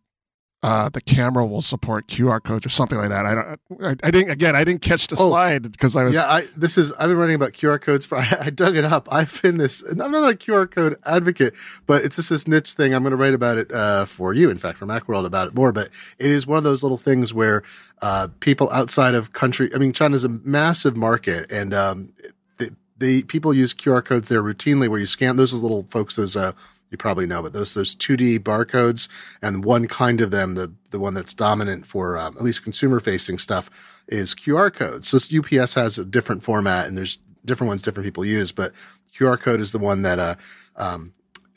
uh, 0.63 0.89
the 0.89 1.01
camera 1.01 1.43
will 1.43 1.61
support 1.61 2.07
QR 2.07 2.41
codes 2.41 2.65
or 2.67 2.69
something 2.69 2.97
like 2.99 3.09
that. 3.09 3.25
I 3.25 3.33
don't. 3.33 3.59
I, 3.83 4.07
I 4.07 4.11
didn't. 4.11 4.29
Again, 4.29 4.55
I 4.55 4.63
didn't 4.63 4.83
catch 4.83 5.07
the 5.07 5.15
oh, 5.17 5.29
slide 5.29 5.71
because 5.71 5.95
I 5.95 6.03
was. 6.03 6.13
Yeah, 6.13 6.25
I, 6.25 6.45
this 6.55 6.77
is. 6.77 6.93
I've 6.93 7.09
been 7.09 7.17
writing 7.17 7.35
about 7.35 7.53
QR 7.53 7.81
codes 7.81 8.05
for. 8.05 8.19
I, 8.19 8.37
I, 8.41 8.49
dug 8.51 8.75
it 8.75 8.85
up. 8.85 9.07
I've 9.11 9.41
been 9.41 9.57
this. 9.57 9.81
I'm 9.81 9.97
not 9.97 10.31
a 10.31 10.35
QR 10.35 10.69
code 10.69 10.97
advocate, 11.03 11.55
but 11.87 12.05
it's 12.05 12.17
just 12.17 12.29
this 12.29 12.47
niche 12.47 12.73
thing. 12.73 12.93
I'm 12.93 13.01
going 13.01 13.11
to 13.11 13.17
write 13.17 13.33
about 13.33 13.57
it 13.57 13.71
uh, 13.71 14.05
for 14.05 14.35
you. 14.35 14.51
In 14.51 14.59
fact, 14.59 14.77
for 14.77 14.85
MacWorld 14.85 15.25
about 15.25 15.47
it 15.47 15.55
more. 15.55 15.71
But 15.71 15.89
it 16.19 16.29
is 16.29 16.45
one 16.45 16.59
of 16.59 16.63
those 16.63 16.83
little 16.83 16.99
things 16.99 17.33
where 17.33 17.63
uh, 18.03 18.27
people 18.39 18.69
outside 18.71 19.15
of 19.15 19.33
country. 19.33 19.71
I 19.73 19.79
mean, 19.79 19.93
China's 19.93 20.23
a 20.23 20.29
massive 20.29 20.95
market, 20.95 21.51
and 21.51 21.73
um, 21.73 22.13
the, 22.59 22.75
the 22.99 23.23
people 23.23 23.51
use 23.51 23.73
QR 23.73 24.05
codes 24.05 24.29
there 24.29 24.43
routinely, 24.43 24.87
where 24.87 24.99
you 24.99 25.07
scan 25.07 25.37
those 25.37 25.53
little 25.53 25.87
folks. 25.89 26.17
Those 26.17 26.35
uh, 26.35 26.51
you 26.91 26.97
probably 26.97 27.25
know, 27.25 27.41
but 27.41 27.53
those 27.53 27.73
those 27.73 27.95
2D 27.95 28.39
barcodes 28.39 29.07
and 29.41 29.65
one 29.65 29.87
kind 29.87 30.21
of 30.21 30.29
them, 30.29 30.55
the 30.55 30.73
the 30.91 30.99
one 30.99 31.13
that's 31.13 31.33
dominant 31.33 31.85
for 31.85 32.17
um, 32.17 32.35
at 32.37 32.43
least 32.43 32.63
consumer 32.63 32.99
facing 32.99 33.37
stuff 33.37 34.03
is 34.07 34.35
QR 34.35 34.71
codes. 34.73 35.07
So 35.07 35.17
UPS 35.17 35.73
has 35.75 35.97
a 35.97 36.05
different 36.05 36.43
format, 36.43 36.87
and 36.87 36.97
there's 36.97 37.17
different 37.45 37.69
ones 37.69 37.81
different 37.81 38.05
people 38.05 38.25
use, 38.25 38.51
but 38.51 38.73
QR 39.17 39.39
code 39.39 39.61
is 39.61 39.71
the 39.71 39.79
one 39.79 40.01
that 40.03 40.19
uh, 40.19 40.35
um, 40.75 41.13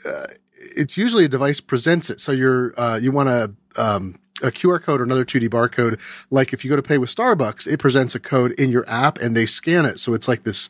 uh, 0.07 0.27
it's 0.77 0.97
usually 0.97 1.25
a 1.25 1.29
device 1.29 1.61
presents 1.61 2.11
it. 2.11 2.21
So 2.21 2.33
you're 2.33 2.79
uh, 2.79 2.99
you 3.03 3.11
want 3.11 3.29
to 3.29 3.83
um, 3.83 4.19
a 4.43 4.51
QR 4.51 4.83
code 4.83 5.01
or 5.01 5.05
another 5.05 5.25
2D 5.25 5.49
barcode. 5.49 6.01
Like 6.31 6.53
if 6.53 6.65
you 6.65 6.71
go 6.71 6.77
to 6.77 6.83
pay 6.83 6.99
with 6.99 7.15
Starbucks, 7.15 7.67
it 7.67 7.79
presents 7.79 8.15
a 8.15 8.21
code 8.21 8.53
in 8.53 8.71
your 8.71 8.89
app 8.89 9.19
and 9.19 9.37
they 9.37 9.47
scan 9.47 9.85
it. 9.85 10.01
So 10.01 10.15
it's 10.15 10.29
like 10.29 10.45
this 10.45 10.69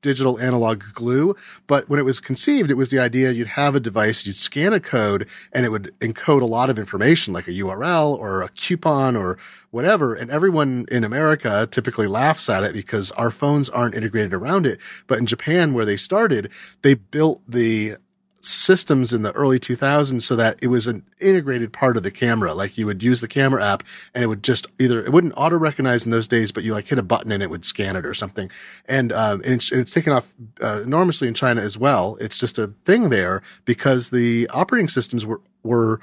digital 0.00 0.38
analog 0.38 0.84
glue. 0.94 1.34
But 1.66 1.88
when 1.88 1.98
it 1.98 2.04
was 2.04 2.20
conceived, 2.20 2.70
it 2.70 2.76
was 2.76 2.90
the 2.90 2.98
idea 2.98 3.30
you'd 3.30 3.48
have 3.48 3.74
a 3.74 3.80
device, 3.80 4.26
you'd 4.26 4.36
scan 4.36 4.72
a 4.72 4.80
code 4.80 5.28
and 5.52 5.64
it 5.64 5.70
would 5.70 5.94
encode 6.00 6.42
a 6.42 6.46
lot 6.46 6.70
of 6.70 6.78
information 6.78 7.32
like 7.32 7.48
a 7.48 7.52
URL 7.52 8.16
or 8.16 8.42
a 8.42 8.48
coupon 8.50 9.16
or 9.16 9.38
whatever. 9.70 10.14
And 10.14 10.30
everyone 10.30 10.86
in 10.90 11.04
America 11.04 11.68
typically 11.70 12.06
laughs 12.06 12.48
at 12.48 12.62
it 12.62 12.72
because 12.72 13.10
our 13.12 13.30
phones 13.30 13.68
aren't 13.68 13.94
integrated 13.94 14.34
around 14.34 14.66
it. 14.66 14.80
But 15.06 15.18
in 15.18 15.26
Japan, 15.26 15.72
where 15.72 15.84
they 15.84 15.96
started, 15.96 16.50
they 16.82 16.94
built 16.94 17.42
the 17.48 17.96
systems 18.40 19.12
in 19.12 19.22
the 19.22 19.32
early 19.32 19.58
2000s 19.58 20.22
so 20.22 20.36
that 20.36 20.58
it 20.62 20.68
was 20.68 20.86
an 20.86 21.04
integrated 21.20 21.72
part 21.72 21.96
of 21.96 22.02
the 22.02 22.10
camera. 22.10 22.54
Like 22.54 22.78
you 22.78 22.86
would 22.86 23.02
use 23.02 23.20
the 23.20 23.28
camera 23.28 23.64
app 23.64 23.82
and 24.14 24.22
it 24.22 24.26
would 24.26 24.42
just 24.42 24.66
either, 24.78 25.04
it 25.04 25.12
wouldn't 25.12 25.34
auto 25.36 25.56
recognize 25.56 26.04
in 26.04 26.10
those 26.10 26.28
days, 26.28 26.52
but 26.52 26.64
you 26.64 26.72
like 26.72 26.88
hit 26.88 26.98
a 26.98 27.02
button 27.02 27.32
and 27.32 27.42
it 27.42 27.50
would 27.50 27.64
scan 27.64 27.96
it 27.96 28.06
or 28.06 28.14
something. 28.14 28.50
And, 28.86 29.12
um, 29.12 29.42
and 29.44 29.54
it's, 29.54 29.72
and 29.72 29.80
it's 29.80 29.92
taken 29.92 30.12
off 30.12 30.34
uh, 30.60 30.82
enormously 30.84 31.28
in 31.28 31.34
China 31.34 31.60
as 31.60 31.76
well. 31.76 32.16
It's 32.20 32.38
just 32.38 32.58
a 32.58 32.68
thing 32.84 33.08
there 33.08 33.42
because 33.64 34.10
the 34.10 34.48
operating 34.48 34.88
systems 34.88 35.26
were, 35.26 35.40
were, 35.62 36.00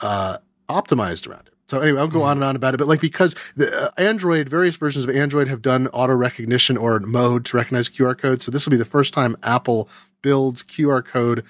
uh, 0.00 0.38
optimized 0.68 1.26
around 1.26 1.46
it. 1.46 1.54
So 1.68 1.80
anyway, 1.80 2.00
I'll 2.00 2.08
go 2.08 2.22
on 2.22 2.38
and 2.38 2.44
on 2.44 2.56
about 2.56 2.72
it, 2.72 2.78
but 2.78 2.88
like 2.88 3.00
because 3.00 3.34
the 3.54 3.88
uh, 3.88 3.90
Android, 3.98 4.48
various 4.48 4.76
versions 4.76 5.04
of 5.04 5.14
Android 5.14 5.48
have 5.48 5.60
done 5.60 5.86
auto 5.88 6.14
recognition 6.14 6.78
or 6.78 6.98
mode 7.00 7.44
to 7.46 7.56
recognize 7.58 7.90
QR 7.90 8.16
codes. 8.16 8.46
So 8.46 8.50
this 8.50 8.64
will 8.64 8.70
be 8.70 8.78
the 8.78 8.86
first 8.86 9.12
time 9.12 9.36
Apple 9.42 9.88
builds 10.22 10.62
QR 10.62 11.04
code 11.04 11.44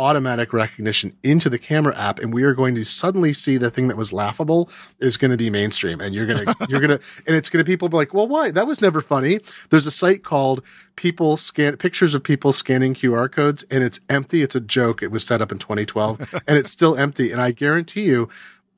automatic 0.00 0.54
recognition 0.54 1.14
into 1.22 1.50
the 1.50 1.58
camera 1.58 1.94
app 1.94 2.18
and 2.18 2.32
we 2.32 2.42
are 2.42 2.54
going 2.54 2.74
to 2.74 2.84
suddenly 2.84 3.34
see 3.34 3.58
the 3.58 3.70
thing 3.70 3.86
that 3.88 3.98
was 3.98 4.14
laughable 4.14 4.70
is 4.98 5.18
going 5.18 5.30
to 5.30 5.36
be 5.36 5.50
mainstream 5.50 6.00
and 6.00 6.14
you're 6.14 6.24
going 6.24 6.46
to 6.46 6.54
you're 6.70 6.80
going 6.80 6.98
to 6.98 7.04
and 7.26 7.36
it's 7.36 7.50
going 7.50 7.62
to 7.62 7.70
people 7.70 7.90
be 7.90 7.98
like 7.98 8.14
well 8.14 8.26
why? 8.26 8.50
That 8.50 8.66
was 8.66 8.80
never 8.80 9.02
funny. 9.02 9.40
There's 9.68 9.86
a 9.86 9.90
site 9.90 10.24
called 10.24 10.62
people 10.96 11.36
scan 11.36 11.76
pictures 11.76 12.14
of 12.14 12.22
people 12.22 12.54
scanning 12.54 12.94
qr 12.94 13.30
codes 13.30 13.62
and 13.70 13.84
it's 13.84 14.00
empty. 14.08 14.40
It's 14.40 14.54
a 14.54 14.60
joke. 14.60 15.02
It 15.02 15.10
was 15.10 15.22
set 15.22 15.42
up 15.42 15.52
in 15.52 15.58
2012 15.58 16.42
and 16.48 16.56
it's 16.56 16.70
still 16.70 16.96
empty 16.96 17.30
and 17.30 17.40
i 17.40 17.50
guarantee 17.50 18.04
you 18.04 18.28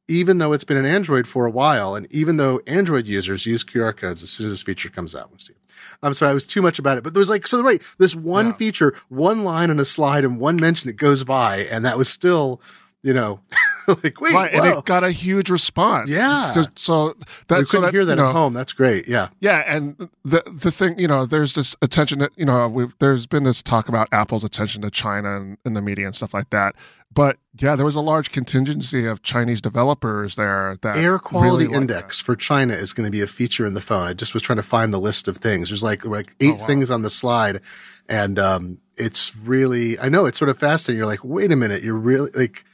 even 0.09 0.38
though 0.38 0.52
it's 0.52 0.64
been 0.64 0.76
an 0.76 0.85
Android 0.85 1.29
for 1.29 1.47
a 1.47 1.50
while, 1.50 1.95
and 1.95 2.07
even 2.11 2.37
though 2.37 2.61
Android 2.67 3.07
users 3.07 3.47
use 3.47 3.64
QR 3.64 3.97
codes 3.97 4.23
as 4.23 4.31
soon 4.31 4.47
as 4.49 4.52
this 4.55 4.62
feature 4.62 4.91
comes 4.91 5.14
out, 5.14 5.31
we'll 5.31 5.38
see. 5.38 5.55
I'm 6.02 6.14
sorry, 6.14 6.31
I 6.31 6.35
was 6.35 6.47
too 6.47 6.62
much 6.62 6.79
about 6.79 6.99
it, 6.99 7.05
but 7.05 7.14
there's 7.14 7.29
like, 7.29 7.47
so 7.47 7.62
right, 7.62 7.83
this 7.99 8.14
one 8.14 8.49
yeah. 8.49 8.52
feature, 8.55 8.95
one 9.09 9.45
line 9.45 9.71
on 9.71 9.81
a 9.81 9.85
slide 9.85 10.25
and 10.25 10.38
one 10.38 10.57
mention 10.57 10.91
it 10.91 10.97
goes 10.97 11.25
by, 11.25 11.59
and 11.59 11.85
that 11.85 11.99
was 11.99 12.09
still, 12.09 12.61
you 13.02 13.12
know, 13.12 13.40
like 13.88 14.21
wait, 14.21 14.32
right, 14.32 14.52
and 14.52 14.66
it 14.66 14.85
got 14.85 15.04
a 15.04 15.11
huge 15.11 15.50
response. 15.50 16.09
Yeah, 16.09 16.64
so 16.76 17.14
that 17.49 17.59
we 17.59 17.64
couldn't 17.64 17.82
that, 17.82 17.92
hear 17.92 18.04
that 18.04 18.12
you 18.12 18.23
know, 18.23 18.28
at 18.28 18.32
home. 18.32 18.52
That's 18.52 18.73
great. 18.73 19.09
Yeah, 19.09 19.28
yeah, 19.40 19.64
and 19.66 20.09
the 20.25 20.42
the 20.47 20.71
thing, 20.71 20.99
you 20.99 21.09
know, 21.09 21.26
there's 21.26 21.54
this 21.54 21.75
attention 21.82 22.21
that 22.21 22.32
you 22.37 22.44
know, 22.44 22.90
there's 22.99 23.26
been 23.26 23.44
this 23.44 23.62
talk 23.62 23.88
about 23.88 24.09
Apple's 24.12 24.44
attention 24.44 24.82
to 24.82 24.90
China 24.90 25.37
and 25.37 25.59
in 25.64 25.75
the 25.75 25.82
media 25.82 26.06
and 26.06 26.14
stuff 26.14 26.32
like 26.32 26.50
that. 26.50 26.75
But 27.14 27.38
yeah, 27.59 27.76
there 27.76 27.85
was 27.85 27.94
a 27.94 28.00
large 28.00 28.30
contingency 28.30 29.06
of 29.06 29.23
Chinese 29.23 29.61
developers 29.61 30.37
there. 30.37 30.78
That 30.80 30.97
air 30.97 31.18
quality 31.18 31.66
really 31.66 31.76
index 31.76 32.21
for 32.21 32.35
China 32.35 32.75
is 32.75 32.92
going 32.92 33.06
to 33.06 33.11
be 33.11 33.21
a 33.21 33.26
feature 33.26 33.66
in 33.66 33.75
the 33.75 33.80
phone. 33.80 34.06
I 34.06 34.12
just 34.14 34.32
was 34.32 34.42
trying 34.42 34.56
to 34.56 34.62
find 34.62 34.92
the 34.92 35.00
list 35.00 35.28
of 35.28 35.37
things. 35.37 35.68
There's 35.68 35.82
like 35.82 36.04
like 36.04 36.35
eight 36.40 36.54
oh, 36.54 36.61
wow. 36.61 36.66
things 36.66 36.90
on 36.90 37.02
the 37.02 37.11
slide, 37.11 37.61
and 38.09 38.38
um, 38.38 38.78
it's 38.97 39.37
really 39.37 39.99
I 39.99 40.09
know 40.09 40.25
it's 40.25 40.38
sort 40.38 40.49
of 40.49 40.59
fascinating. 40.59 40.99
You're 40.99 41.06
like, 41.06 41.25
wait 41.25 41.52
a 41.52 41.56
minute, 41.56 41.82
you're 41.82 41.94
really 41.94 42.30
like. 42.30 42.64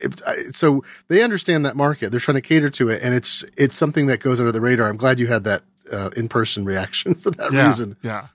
It, 0.00 0.54
so 0.54 0.82
they 1.08 1.22
understand 1.22 1.66
that 1.66 1.76
market. 1.76 2.10
They're 2.10 2.20
trying 2.20 2.36
to 2.36 2.40
cater 2.40 2.70
to 2.70 2.88
it, 2.88 3.02
and 3.02 3.14
it's 3.14 3.44
it's 3.56 3.76
something 3.76 4.06
that 4.06 4.20
goes 4.20 4.40
under 4.40 4.52
the 4.52 4.60
radar. 4.60 4.88
I'm 4.88 4.96
glad 4.96 5.18
you 5.18 5.26
had 5.26 5.44
that 5.44 5.62
uh, 5.92 6.10
in 6.16 6.28
person 6.28 6.64
reaction 6.64 7.14
for 7.16 7.30
that 7.32 7.52
yeah, 7.52 7.66
reason. 7.66 7.96
Yeah. 8.02 8.28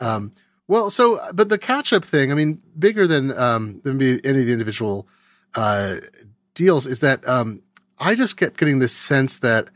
Um, 0.00 0.32
well, 0.68 0.90
so 0.90 1.20
but 1.32 1.48
the 1.48 1.58
catch 1.58 1.92
up 1.92 2.04
thing, 2.04 2.30
I 2.30 2.34
mean, 2.34 2.62
bigger 2.78 3.06
than 3.06 3.36
um 3.36 3.80
than 3.84 4.00
any 4.00 4.40
of 4.40 4.46
the 4.46 4.52
individual 4.52 5.06
uh 5.54 5.96
deals 6.54 6.86
is 6.86 7.00
that 7.00 7.26
um 7.28 7.62
I 7.98 8.14
just 8.14 8.36
kept 8.36 8.58
getting 8.58 8.78
this 8.78 8.94
sense 8.94 9.38
that 9.38 9.70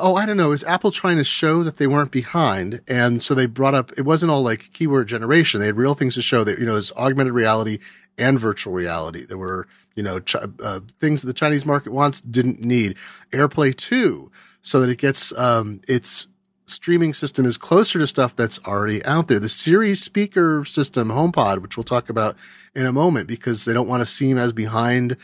oh, 0.00 0.16
I 0.16 0.26
don't 0.26 0.36
know, 0.36 0.52
is 0.52 0.64
Apple 0.64 0.90
trying 0.90 1.16
to 1.16 1.24
show 1.24 1.62
that 1.62 1.78
they 1.78 1.86
weren't 1.86 2.10
behind? 2.10 2.80
And 2.86 3.22
so 3.22 3.34
they 3.34 3.46
brought 3.46 3.74
up 3.74 3.92
it 3.96 4.02
wasn't 4.02 4.30
all 4.30 4.42
like 4.42 4.72
keyword 4.72 5.08
generation. 5.08 5.60
They 5.60 5.66
had 5.66 5.76
real 5.76 5.94
things 5.94 6.14
to 6.14 6.22
show 6.22 6.44
that 6.44 6.58
you 6.58 6.66
know, 6.66 6.76
it's 6.76 6.92
augmented 6.92 7.34
reality 7.34 7.78
and 8.16 8.38
virtual 8.38 8.72
reality. 8.72 9.24
There 9.24 9.38
were, 9.38 9.66
you 9.94 10.02
know, 10.02 10.20
ch- 10.20 10.36
uh, 10.36 10.80
things 11.00 11.22
that 11.22 11.26
the 11.26 11.32
Chinese 11.34 11.66
market 11.66 11.92
wants 11.92 12.20
didn't 12.20 12.60
need. 12.60 12.96
AirPlay 13.32 13.74
2 13.76 14.30
so 14.62 14.80
that 14.80 14.88
it 14.88 14.98
gets 14.98 15.36
um 15.38 15.80
its 15.88 16.28
streaming 16.66 17.12
system 17.12 17.44
is 17.44 17.58
closer 17.58 17.98
to 17.98 18.06
stuff 18.06 18.34
that's 18.34 18.58
already 18.64 19.04
out 19.04 19.28
there. 19.28 19.38
The 19.38 19.48
Siri 19.48 19.94
speaker 19.94 20.64
system, 20.64 21.08
HomePod, 21.08 21.60
which 21.60 21.76
we'll 21.76 21.84
talk 21.84 22.08
about 22.08 22.36
in 22.74 22.86
a 22.86 22.92
moment 22.92 23.28
because 23.28 23.64
they 23.64 23.72
don't 23.72 23.88
want 23.88 24.00
to 24.00 24.06
seem 24.06 24.38
as 24.38 24.52
behind 24.52 25.16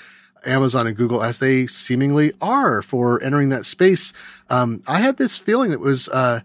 Amazon 0.47 0.87
and 0.87 0.97
Google 0.97 1.23
as 1.23 1.38
they 1.38 1.66
seemingly 1.66 2.32
are 2.40 2.82
for 2.82 3.23
entering 3.23 3.49
that 3.50 3.66
space. 3.66 4.12
Um, 4.49 4.82
I 4.87 5.00
had 5.00 5.16
this 5.16 5.38
feeling 5.38 5.70
that 5.70 5.80
was, 5.80 6.09
uh, 6.09 6.40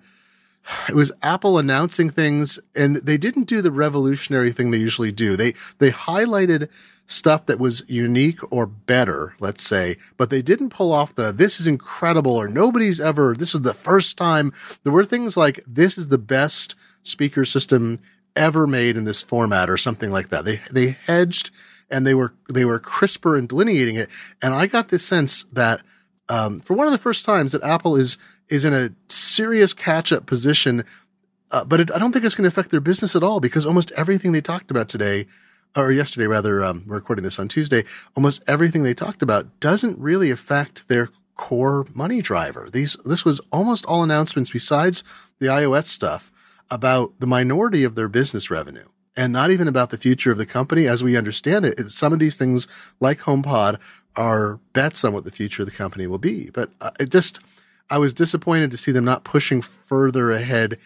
it 0.90 0.96
was 0.96 1.12
Apple 1.22 1.58
announcing 1.58 2.10
things 2.10 2.60
and 2.76 2.98
they 2.98 3.18
didn't 3.18 3.44
do 3.44 3.62
the 3.62 3.72
revolutionary 3.72 4.52
thing 4.52 4.72
they 4.72 4.78
usually 4.78 5.12
do. 5.12 5.36
They, 5.36 5.54
they 5.78 5.92
highlighted 5.92 6.70
stuff 7.08 7.46
that 7.46 7.60
was 7.60 7.84
unique 7.88 8.40
or 8.52 8.66
better, 8.66 9.36
let's 9.40 9.64
say, 9.64 9.98
but 10.18 10.30
they 10.32 10.42
didn't 10.42 10.72
pull 10.72 10.92
off 10.92 11.14
the, 11.14 11.32
this 11.32 11.60
is 11.60 11.68
incredible 11.68 12.36
or 12.36 12.48
nobody's 12.48 13.00
ever, 13.00 13.36
this 13.36 13.54
is 13.54 13.62
the 13.62 13.76
first 13.76 14.18
time. 14.18 14.52
There 14.84 14.94
were 14.94 15.06
things 15.06 15.38
like, 15.38 15.64
this 15.68 15.98
is 15.98 16.08
the 16.08 16.18
best 16.18 16.76
speaker 17.04 17.46
system 17.46 18.00
ever 18.36 18.66
made 18.66 18.98
in 18.98 19.04
this 19.04 19.22
format 19.22 19.70
or 19.70 19.78
something 19.78 20.12
like 20.12 20.30
that. 20.30 20.46
They, 20.46 20.62
they 20.72 20.98
hedged 21.06 21.52
and 21.90 22.06
they 22.06 22.14
were, 22.14 22.34
they 22.50 22.66
were 22.66 22.80
crisper 22.80 23.38
in 23.38 23.48
delineating 23.48 23.96
it. 23.96 24.10
And 24.42 24.54
I 24.54 24.68
got 24.68 24.90
this 24.90 25.06
sense 25.06 25.44
that, 25.46 25.82
um, 26.30 26.60
for 26.60 26.74
one 26.74 26.88
of 26.88 26.92
the 26.92 27.00
first 27.00 27.26
times 27.26 27.52
that 27.52 27.64
Apple 27.64 27.96
is, 27.96 28.18
is 28.50 28.66
in 28.66 28.74
a 28.74 28.90
serious 29.08 29.74
catch 29.74 30.12
up 30.12 30.26
position. 30.26 30.84
Uh, 31.52 31.64
but 31.64 31.80
it, 31.80 31.92
I 31.92 32.00
don't 32.00 32.12
think 32.12 32.26
it's 32.26 32.36
going 32.36 32.44
to 32.44 32.54
affect 32.54 32.72
their 32.72 32.80
business 32.80 33.16
at 33.16 33.24
all 33.24 33.40
because 33.40 33.66
almost 33.66 33.92
everything 33.92 34.32
they 34.32 34.42
talked 34.42 34.72
about 34.72 34.90
today 34.90 35.28
or 35.76 35.92
yesterday 35.92 36.28
rather, 36.28 36.64
um, 36.64 36.84
we're 36.88 36.96
recording 36.96 37.24
this 37.24 37.38
on 37.40 37.48
Tuesday, 37.48 37.84
almost 38.16 38.42
everything 38.48 38.84
they 38.84 38.94
talked 38.94 39.22
about 39.22 39.60
doesn't 39.60 40.00
really 40.00 40.32
affect 40.32 40.88
their 40.88 41.10
core 41.36 41.86
money 41.94 42.22
driver. 42.22 42.70
These, 42.72 42.98
this 43.06 43.26
was 43.26 43.42
almost 43.52 43.86
all 43.86 44.04
announcements 44.04 44.52
besides 44.52 45.04
the 45.40 45.48
iOS 45.48 45.86
stuff 45.86 46.32
about 46.72 47.20
the 47.20 47.28
minority 47.28 47.84
of 47.84 47.96
their 47.96 48.08
business 48.08 48.50
revenue 48.50 48.88
and 49.18 49.32
not 49.32 49.52
even 49.52 49.68
about 49.68 49.90
the 49.90 49.98
future 49.98 50.32
of 50.32 50.38
the 50.38 50.46
company 50.46 50.88
as 50.88 51.04
we 51.04 51.18
understand 51.18 51.66
it. 51.66 51.92
Some 51.92 52.14
of 52.14 52.20
these 52.20 52.38
things 52.38 52.68
like 53.00 53.20
HomePod 53.22 53.80
are 54.16 54.60
bets 54.74 55.04
on 55.04 55.14
what 55.14 55.24
the 55.24 55.32
future 55.32 55.64
of 55.64 55.70
the 55.70 55.76
company 55.76 56.08
will 56.08 56.18
be. 56.18 56.50
But 56.54 56.72
uh, 56.82 56.92
it 57.00 57.12
just, 57.12 57.40
I 57.90 57.98
was 57.98 58.14
disappointed 58.14 58.72
to 58.72 58.78
see 58.78 58.92
them 58.92 59.06
not 59.06 59.24
pushing 59.24 59.62
further 59.62 60.32
ahead 60.32 60.78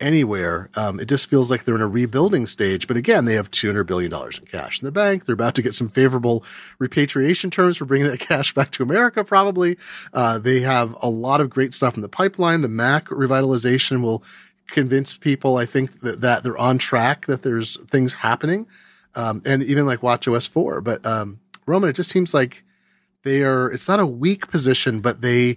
anywhere. 0.00 0.70
Um, 0.76 1.00
it 1.00 1.08
just 1.08 1.28
feels 1.28 1.50
like 1.50 1.64
they're 1.64 1.74
in 1.74 1.80
a 1.80 1.88
rebuilding 1.88 2.46
stage. 2.46 2.86
But 2.86 2.96
again, 2.96 3.24
they 3.24 3.34
have 3.34 3.50
$200 3.50 3.86
billion 3.86 4.12
in 4.12 4.46
cash 4.46 4.80
in 4.80 4.86
the 4.86 4.92
bank. 4.92 5.24
They're 5.24 5.34
about 5.34 5.54
to 5.56 5.62
get 5.62 5.74
some 5.74 5.88
favorable 5.88 6.44
repatriation 6.78 7.50
terms 7.50 7.76
for 7.76 7.84
bringing 7.84 8.08
that 8.08 8.20
cash 8.20 8.54
back 8.54 8.70
to 8.72 8.82
America, 8.82 9.24
probably. 9.24 9.76
Uh, 10.12 10.38
they 10.38 10.60
have 10.60 10.96
a 11.02 11.08
lot 11.08 11.40
of 11.40 11.50
great 11.50 11.74
stuff 11.74 11.96
in 11.96 12.02
the 12.02 12.08
pipeline. 12.08 12.62
The 12.62 12.68
Mac 12.68 13.06
revitalization 13.06 14.02
will 14.02 14.22
convince 14.68 15.16
people, 15.16 15.56
I 15.56 15.66
think, 15.66 16.00
that, 16.00 16.20
that 16.20 16.42
they're 16.42 16.58
on 16.58 16.78
track, 16.78 17.26
that 17.26 17.42
there's 17.42 17.76
things 17.86 18.14
happening. 18.14 18.66
Um, 19.14 19.42
and 19.44 19.62
even 19.62 19.86
like 19.86 20.00
WatchOS 20.00 20.48
4. 20.48 20.80
But, 20.80 21.04
um, 21.04 21.40
Roman, 21.66 21.90
it 21.90 21.94
just 21.94 22.10
seems 22.10 22.32
like 22.32 22.64
they 23.24 23.42
are, 23.42 23.70
it's 23.70 23.88
not 23.88 24.00
a 24.00 24.06
weak 24.06 24.48
position, 24.48 25.00
but 25.00 25.22
they, 25.22 25.56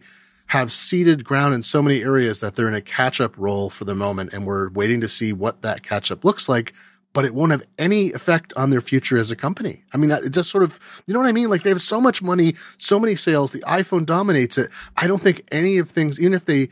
have 0.52 0.70
ceded 0.70 1.24
ground 1.24 1.54
in 1.54 1.64
so 1.64 1.82
many 1.82 2.04
areas 2.04 2.42
that 2.42 2.56
they're 2.56 2.68
in 2.68 2.74
a 2.74 2.82
catch 2.82 3.22
up 3.22 3.34
role 3.38 3.70
for 3.70 3.86
the 3.86 3.96
moment. 3.96 4.34
And 4.34 4.46
we're 4.46 4.70
waiting 4.70 5.00
to 5.00 5.08
see 5.08 5.32
what 5.32 5.62
that 5.62 5.82
catch 5.82 6.12
up 6.12 6.26
looks 6.26 6.50
like, 6.50 6.74
but 7.14 7.24
it 7.24 7.34
won't 7.34 7.54
have 7.54 7.64
any 7.78 8.12
effect 8.12 8.52
on 8.58 8.70
their 8.70 8.82
future 8.82 9.18
as 9.18 9.32
a 9.32 9.38
company. 9.38 9.86
I 9.94 9.98
mean, 9.98 10.12
it 10.12 10.32
just 10.32 10.52
sort 10.52 10.66
of, 10.66 10.78
you 11.08 11.14
know 11.14 11.22
what 11.22 11.30
I 11.30 11.32
mean? 11.32 11.50
Like 11.50 11.64
they 11.64 11.70
have 11.70 11.80
so 11.80 12.02
much 12.02 12.22
money, 12.22 12.56
so 12.78 13.00
many 13.00 13.16
sales. 13.16 13.54
The 13.54 13.62
iPhone 13.62 14.06
dominates 14.06 14.58
it. 14.58 14.72
I 14.98 15.08
don't 15.08 15.22
think 15.22 15.48
any 15.54 15.78
of 15.78 15.90
things, 15.90 16.20
even 16.20 16.34
if 16.34 16.44
they, 16.44 16.68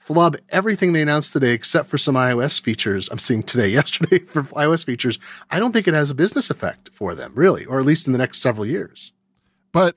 flub 0.00 0.36
everything 0.48 0.92
they 0.92 1.02
announced 1.02 1.32
today 1.32 1.52
except 1.52 1.88
for 1.88 1.98
some 1.98 2.16
iOS 2.16 2.60
features 2.60 3.08
I'm 3.12 3.18
seeing 3.18 3.44
today, 3.44 3.68
yesterday 3.80 4.18
for 4.20 4.42
iOS 4.42 4.84
features. 4.84 5.18
I 5.50 5.60
don't 5.60 5.72
think 5.72 5.86
it 5.86 5.94
has 5.94 6.10
a 6.10 6.14
business 6.14 6.50
effect 6.50 6.88
for 6.92 7.14
them, 7.14 7.32
really, 7.36 7.64
or 7.66 7.78
at 7.78 7.86
least 7.86 8.06
in 8.06 8.12
the 8.12 8.18
next 8.18 8.40
several 8.40 8.66
years. 8.66 9.12
But 9.70 9.94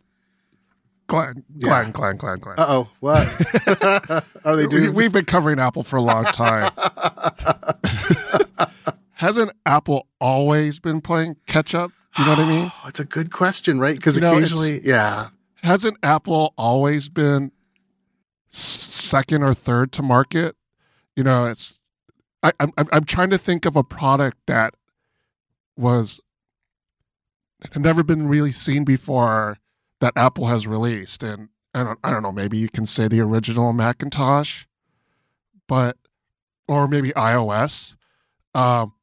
Glenn, 1.07 1.43
Glenn, 1.59 1.85
yeah. 1.85 1.91
Glenn, 1.91 2.17
Glenn, 2.17 2.39
Glenn. 2.39 2.59
Uh 2.59 2.65
oh, 2.67 2.89
what? 2.99 4.23
Are 4.45 4.55
they 4.55 4.67
doing? 4.67 4.93
We, 4.93 5.03
have 5.03 5.11
been 5.11 5.25
covering 5.25 5.59
Apple 5.59 5.83
for 5.83 5.97
a 5.97 6.01
long 6.01 6.25
time. 6.25 6.71
Hasn't 9.13 9.51
Apple 9.65 10.07
always 10.19 10.79
been 10.79 11.01
playing 11.01 11.37
catch 11.47 11.73
up? 11.73 11.91
Do 12.15 12.21
you 12.21 12.27
know 12.27 12.35
what 12.35 12.45
I 12.45 12.49
mean? 12.49 12.71
It's 12.85 12.99
a 12.99 13.05
good 13.05 13.31
question, 13.31 13.79
right? 13.79 13.95
Because 13.95 14.17
occasionally, 14.17 14.85
yeah. 14.85 15.29
Hasn't 15.63 15.97
Apple 16.03 16.53
always 16.57 17.09
been 17.09 17.51
second 18.53 19.43
or 19.43 19.53
third 19.53 19.91
to 19.93 20.01
market? 20.01 20.55
You 21.15 21.23
know, 21.23 21.45
it's 21.45 21.79
I, 22.41 22.51
I'm 22.59 22.71
I'm 22.77 23.05
trying 23.05 23.29
to 23.31 23.37
think 23.37 23.65
of 23.65 23.75
a 23.75 23.83
product 23.83 24.37
that 24.47 24.75
was 25.77 26.21
had 27.71 27.81
never 27.81 28.03
been 28.03 28.27
really 28.27 28.51
seen 28.51 28.83
before 28.83 29.57
that 30.01 30.13
Apple 30.15 30.47
has 30.47 30.67
released, 30.67 31.23
and 31.23 31.49
I 31.73 31.83
don't 31.83 31.99
I 32.03 32.11
don't 32.11 32.23
know. 32.23 32.31
Maybe 32.31 32.57
you 32.57 32.69
can 32.69 32.85
say 32.85 33.07
the 33.07 33.21
original 33.21 33.71
Macintosh, 33.73 34.65
but 35.67 35.97
or 36.67 36.87
maybe 36.87 37.11
iOS. 37.11 37.95
Um, 38.53 38.93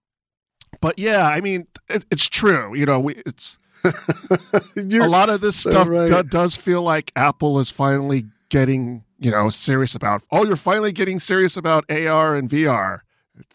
but 0.80 0.98
yeah, 0.98 1.26
I 1.26 1.40
mean, 1.40 1.66
it, 1.88 2.06
it's 2.10 2.28
true. 2.28 2.74
You 2.74 2.86
know, 2.86 3.00
we, 3.00 3.14
it's 3.26 3.58
a 3.84 5.08
lot 5.08 5.30
of 5.30 5.40
this 5.40 5.56
stuff 5.56 5.88
right. 5.88 6.08
do, 6.08 6.22
does 6.22 6.54
feel 6.54 6.82
like 6.82 7.12
Apple 7.16 7.58
is 7.58 7.70
finally 7.70 8.26
getting 8.48 9.04
you 9.20 9.30
know 9.30 9.50
serious 9.50 9.94
about. 9.94 10.22
Oh, 10.32 10.44
you're 10.44 10.56
finally 10.56 10.92
getting 10.92 11.18
serious 11.18 11.56
about 11.56 11.84
AR 11.90 12.34
and 12.34 12.48
VR. 12.48 13.00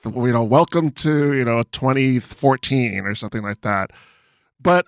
You 0.06 0.32
know, 0.32 0.44
welcome 0.44 0.92
to 0.92 1.34
you 1.34 1.44
know 1.44 1.64
2014 1.64 3.00
or 3.06 3.16
something 3.16 3.42
like 3.42 3.62
that. 3.62 3.92
But 4.62 4.88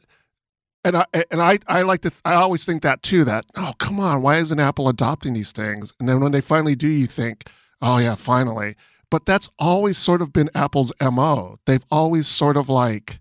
and 0.86 0.98
I 0.98 1.06
and 1.32 1.42
I 1.42 1.60
I 1.68 1.82
like 1.82 2.02
to 2.02 2.12
I 2.24 2.36
always 2.36 2.64
think 2.64 2.82
that 2.84 3.04
too. 3.04 3.26
That 3.26 3.46
oh 3.56 3.74
come 3.80 4.00
on, 4.00 4.22
why 4.22 4.38
isn't 4.38 4.60
Apple 4.60 4.88
adopting 4.88 5.34
these 5.34 5.52
things? 5.52 5.94
And 6.00 6.08
then 6.08 6.22
when 6.22 6.32
they 6.32 6.42
finally 6.42 6.76
do, 6.76 6.88
you 6.88 7.08
think, 7.08 7.50
oh 7.82 7.98
yeah, 7.98 8.16
finally. 8.16 8.76
But 9.10 9.26
that's 9.26 9.50
always 9.58 9.98
sort 9.98 10.22
of 10.22 10.34
been 10.34 10.50
Apple's 10.54 10.92
mo. 11.02 11.60
They've 11.66 11.86
always 11.90 12.28
sort 12.28 12.58
of 12.58 12.70
like 12.70 13.20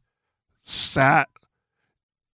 sat 0.63 1.29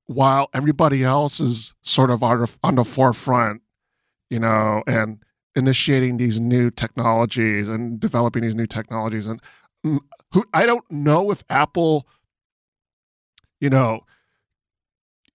while 0.06 0.48
everybody 0.54 1.04
else 1.04 1.40
is 1.40 1.74
sort 1.82 2.10
of 2.10 2.22
on, 2.22 2.46
on 2.62 2.74
the 2.76 2.84
forefront, 2.84 3.61
you 4.32 4.40
know, 4.40 4.82
and 4.86 5.18
initiating 5.54 6.16
these 6.16 6.40
new 6.40 6.70
technologies 6.70 7.68
and 7.68 8.00
developing 8.00 8.42
these 8.42 8.54
new 8.54 8.66
technologies. 8.66 9.26
And 9.26 9.42
mm, 9.84 9.98
who 10.32 10.46
I 10.54 10.64
don't 10.64 10.90
know 10.90 11.30
if 11.30 11.44
Apple, 11.50 12.08
you 13.60 13.68
know, 13.68 14.06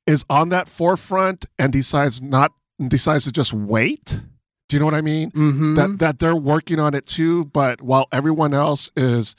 is 0.08 0.26
on 0.32 0.50
that 0.50 0.68
forefront 0.68 1.46
and 1.60 1.72
decides 1.72 2.24
not 2.24 2.54
decides 2.88 3.26
to 3.26 3.32
just 3.32 3.54
wait. 3.54 4.22
Do 4.68 4.76
you 4.76 4.80
know 4.80 4.86
what 4.86 4.96
I 4.96 5.02
mean? 5.02 5.30
Mm-hmm. 5.30 5.76
That 5.76 6.00
that 6.00 6.18
they're 6.18 6.36
working 6.36 6.80
on 6.80 6.96
it 6.96 7.06
too, 7.06 7.46
but 7.46 7.84
while 7.84 8.08
everyone 8.12 8.56
else 8.56 8.90
is 8.98 9.36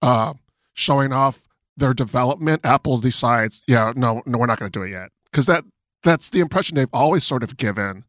uh, 0.00 0.32
showing 0.72 1.12
off 1.12 1.42
their 1.76 1.92
development, 1.92 2.62
Apple 2.64 2.96
decides, 2.96 3.60
yeah, 3.66 3.92
no, 3.94 4.22
no, 4.24 4.38
we're 4.38 4.46
not 4.46 4.58
going 4.58 4.72
to 4.72 4.78
do 4.78 4.84
it 4.84 4.90
yet, 4.90 5.10
because 5.30 5.44
that 5.46 5.64
that's 6.02 6.30
the 6.30 6.40
impression 6.40 6.76
they've 6.76 6.88
always 6.94 7.24
sort 7.24 7.42
of 7.42 7.58
given. 7.58 8.04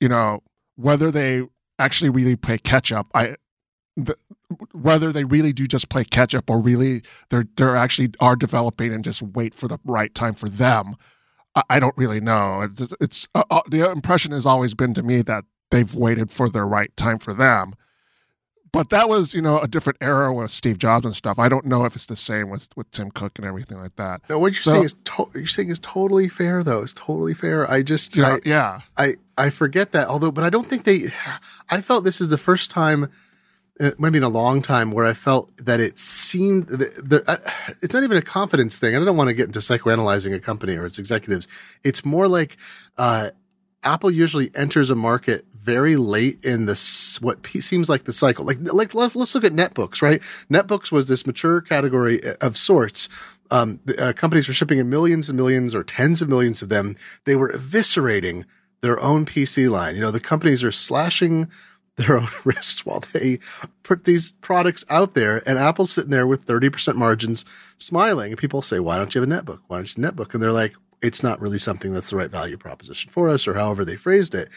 You 0.00 0.08
know, 0.08 0.42
whether 0.76 1.10
they 1.10 1.42
actually 1.78 2.10
really 2.10 2.36
play 2.36 2.58
catch 2.58 2.92
up, 2.92 3.08
I 3.14 3.36
the, 3.96 4.16
whether 4.72 5.12
they 5.12 5.24
really 5.24 5.52
do 5.52 5.66
just 5.66 5.88
play 5.88 6.04
catch 6.04 6.34
up 6.34 6.50
or 6.50 6.60
really 6.60 7.02
they're 7.30 7.46
they're 7.56 7.76
actually 7.76 8.10
are 8.20 8.36
developing 8.36 8.92
and 8.92 9.02
just 9.02 9.22
wait 9.22 9.54
for 9.54 9.68
the 9.68 9.78
right 9.84 10.14
time 10.14 10.34
for 10.34 10.48
them. 10.48 10.96
I, 11.54 11.62
I 11.70 11.80
don't 11.80 11.96
really 11.96 12.20
know. 12.20 12.62
It's, 12.62 12.94
it's 13.00 13.28
uh, 13.34 13.44
uh, 13.50 13.62
the 13.68 13.90
impression 13.90 14.32
has 14.32 14.46
always 14.46 14.74
been 14.74 14.94
to 14.94 15.02
me 15.02 15.22
that 15.22 15.44
they've 15.70 15.94
waited 15.94 16.30
for 16.30 16.48
the 16.48 16.64
right 16.64 16.94
time 16.96 17.18
for 17.18 17.34
them. 17.34 17.74
But 18.72 18.90
that 18.90 19.08
was, 19.08 19.32
you 19.32 19.40
know, 19.40 19.58
a 19.60 19.66
different 19.66 19.96
era 20.02 20.34
with 20.34 20.50
Steve 20.50 20.76
Jobs 20.76 21.06
and 21.06 21.16
stuff. 21.16 21.38
I 21.38 21.48
don't 21.48 21.64
know 21.64 21.86
if 21.86 21.96
it's 21.96 22.06
the 22.06 22.16
same 22.16 22.50
with, 22.50 22.68
with 22.76 22.90
Tim 22.90 23.10
Cook 23.10 23.38
and 23.38 23.46
everything 23.46 23.78
like 23.78 23.96
that. 23.96 24.20
No, 24.28 24.38
what 24.38 24.52
you're 24.52 24.60
so, 24.60 24.72
saying 24.72 24.84
is 24.84 24.92
to- 24.92 25.30
you're 25.34 25.46
saying 25.46 25.70
is 25.70 25.78
totally 25.78 26.28
fair, 26.28 26.62
though. 26.62 26.82
It's 26.82 26.92
totally 26.92 27.32
fair. 27.32 27.70
I 27.70 27.82
just, 27.82 28.14
yeah, 28.16 28.34
I, 28.34 28.40
yeah, 28.44 28.80
I, 28.98 29.16
I 29.38 29.50
forget 29.50 29.92
that. 29.92 30.08
Although, 30.08 30.32
but 30.32 30.44
I 30.44 30.50
don't 30.50 30.66
think 30.66 30.84
they. 30.84 31.04
I 31.70 31.80
felt 31.80 32.04
this 32.04 32.20
is 32.20 32.28
the 32.28 32.38
first 32.38 32.70
time 32.70 33.10
it 33.78 34.00
might 34.00 34.14
in 34.14 34.22
a 34.22 34.28
long 34.28 34.62
time 34.62 34.90
where 34.90 35.04
I 35.04 35.12
felt 35.12 35.52
that 35.58 35.80
it 35.80 35.98
seemed 35.98 36.70
uh, 36.72 37.36
it's 37.82 37.92
not 37.92 38.04
even 38.04 38.16
a 38.16 38.22
confidence 38.22 38.78
thing. 38.78 38.96
I 38.96 39.04
don't 39.04 39.16
want 39.16 39.28
to 39.28 39.34
get 39.34 39.46
into 39.46 39.58
psychoanalyzing 39.58 40.34
a 40.34 40.40
company 40.40 40.76
or 40.76 40.86
its 40.86 40.98
executives. 40.98 41.46
It's 41.84 42.04
more 42.04 42.26
like 42.26 42.56
uh, 42.96 43.30
Apple 43.82 44.10
usually 44.10 44.50
enters 44.54 44.88
a 44.88 44.94
market 44.94 45.44
very 45.54 45.96
late 45.96 46.42
in 46.44 46.66
this 46.66 47.20
what 47.20 47.46
seems 47.46 47.88
like 47.88 48.04
the 48.04 48.12
cycle. 48.12 48.46
Like 48.46 48.58
like 48.60 48.94
let's 48.94 49.14
let's 49.14 49.34
look 49.34 49.44
at 49.44 49.52
netbooks, 49.52 50.00
right? 50.00 50.20
Netbooks 50.50 50.90
was 50.90 51.06
this 51.06 51.26
mature 51.26 51.60
category 51.60 52.24
uh, 52.24 52.34
of 52.40 52.56
sorts. 52.56 53.08
Um, 53.50 53.80
the, 53.84 54.02
uh, 54.02 54.12
companies 54.12 54.48
were 54.48 54.54
shipping 54.54 54.78
in 54.78 54.88
millions 54.88 55.28
and 55.28 55.36
millions 55.36 55.74
or 55.74 55.84
tens 55.84 56.22
of 56.22 56.28
millions 56.28 56.62
of 56.62 56.68
them. 56.68 56.96
They 57.24 57.36
were 57.36 57.52
eviscerating 57.52 58.44
their 58.80 59.00
own 59.00 59.26
PC 59.26 59.70
line. 59.70 59.94
You 59.94 60.00
know, 60.00 60.10
the 60.10 60.20
companies 60.20 60.62
are 60.64 60.72
slashing 60.72 61.50
their 61.96 62.18
own 62.18 62.28
wrists 62.44 62.84
while 62.84 63.00
they 63.00 63.38
put 63.82 64.04
these 64.04 64.32
products 64.32 64.84
out 64.90 65.14
there. 65.14 65.42
And 65.48 65.58
Apple's 65.58 65.92
sitting 65.92 66.10
there 66.10 66.26
with 66.26 66.46
30% 66.46 66.94
margins 66.94 67.44
smiling. 67.78 68.32
And 68.32 68.38
people 68.38 68.60
say, 68.60 68.80
why 68.80 68.98
don't 68.98 69.14
you 69.14 69.20
have 69.22 69.30
a 69.30 69.32
netbook? 69.32 69.60
Why 69.66 69.78
don't 69.78 69.96
you 69.96 70.02
netbook? 70.02 70.34
And 70.34 70.42
they're 70.42 70.52
like, 70.52 70.74
it's 71.00 71.22
not 71.22 71.40
really 71.40 71.58
something 71.58 71.92
that's 71.92 72.10
the 72.10 72.16
right 72.16 72.30
value 72.30 72.58
proposition 72.58 73.10
for 73.10 73.30
us 73.30 73.48
or 73.48 73.54
however 73.54 73.84
they 73.84 73.96
phrased 73.96 74.34
it. 74.34 74.50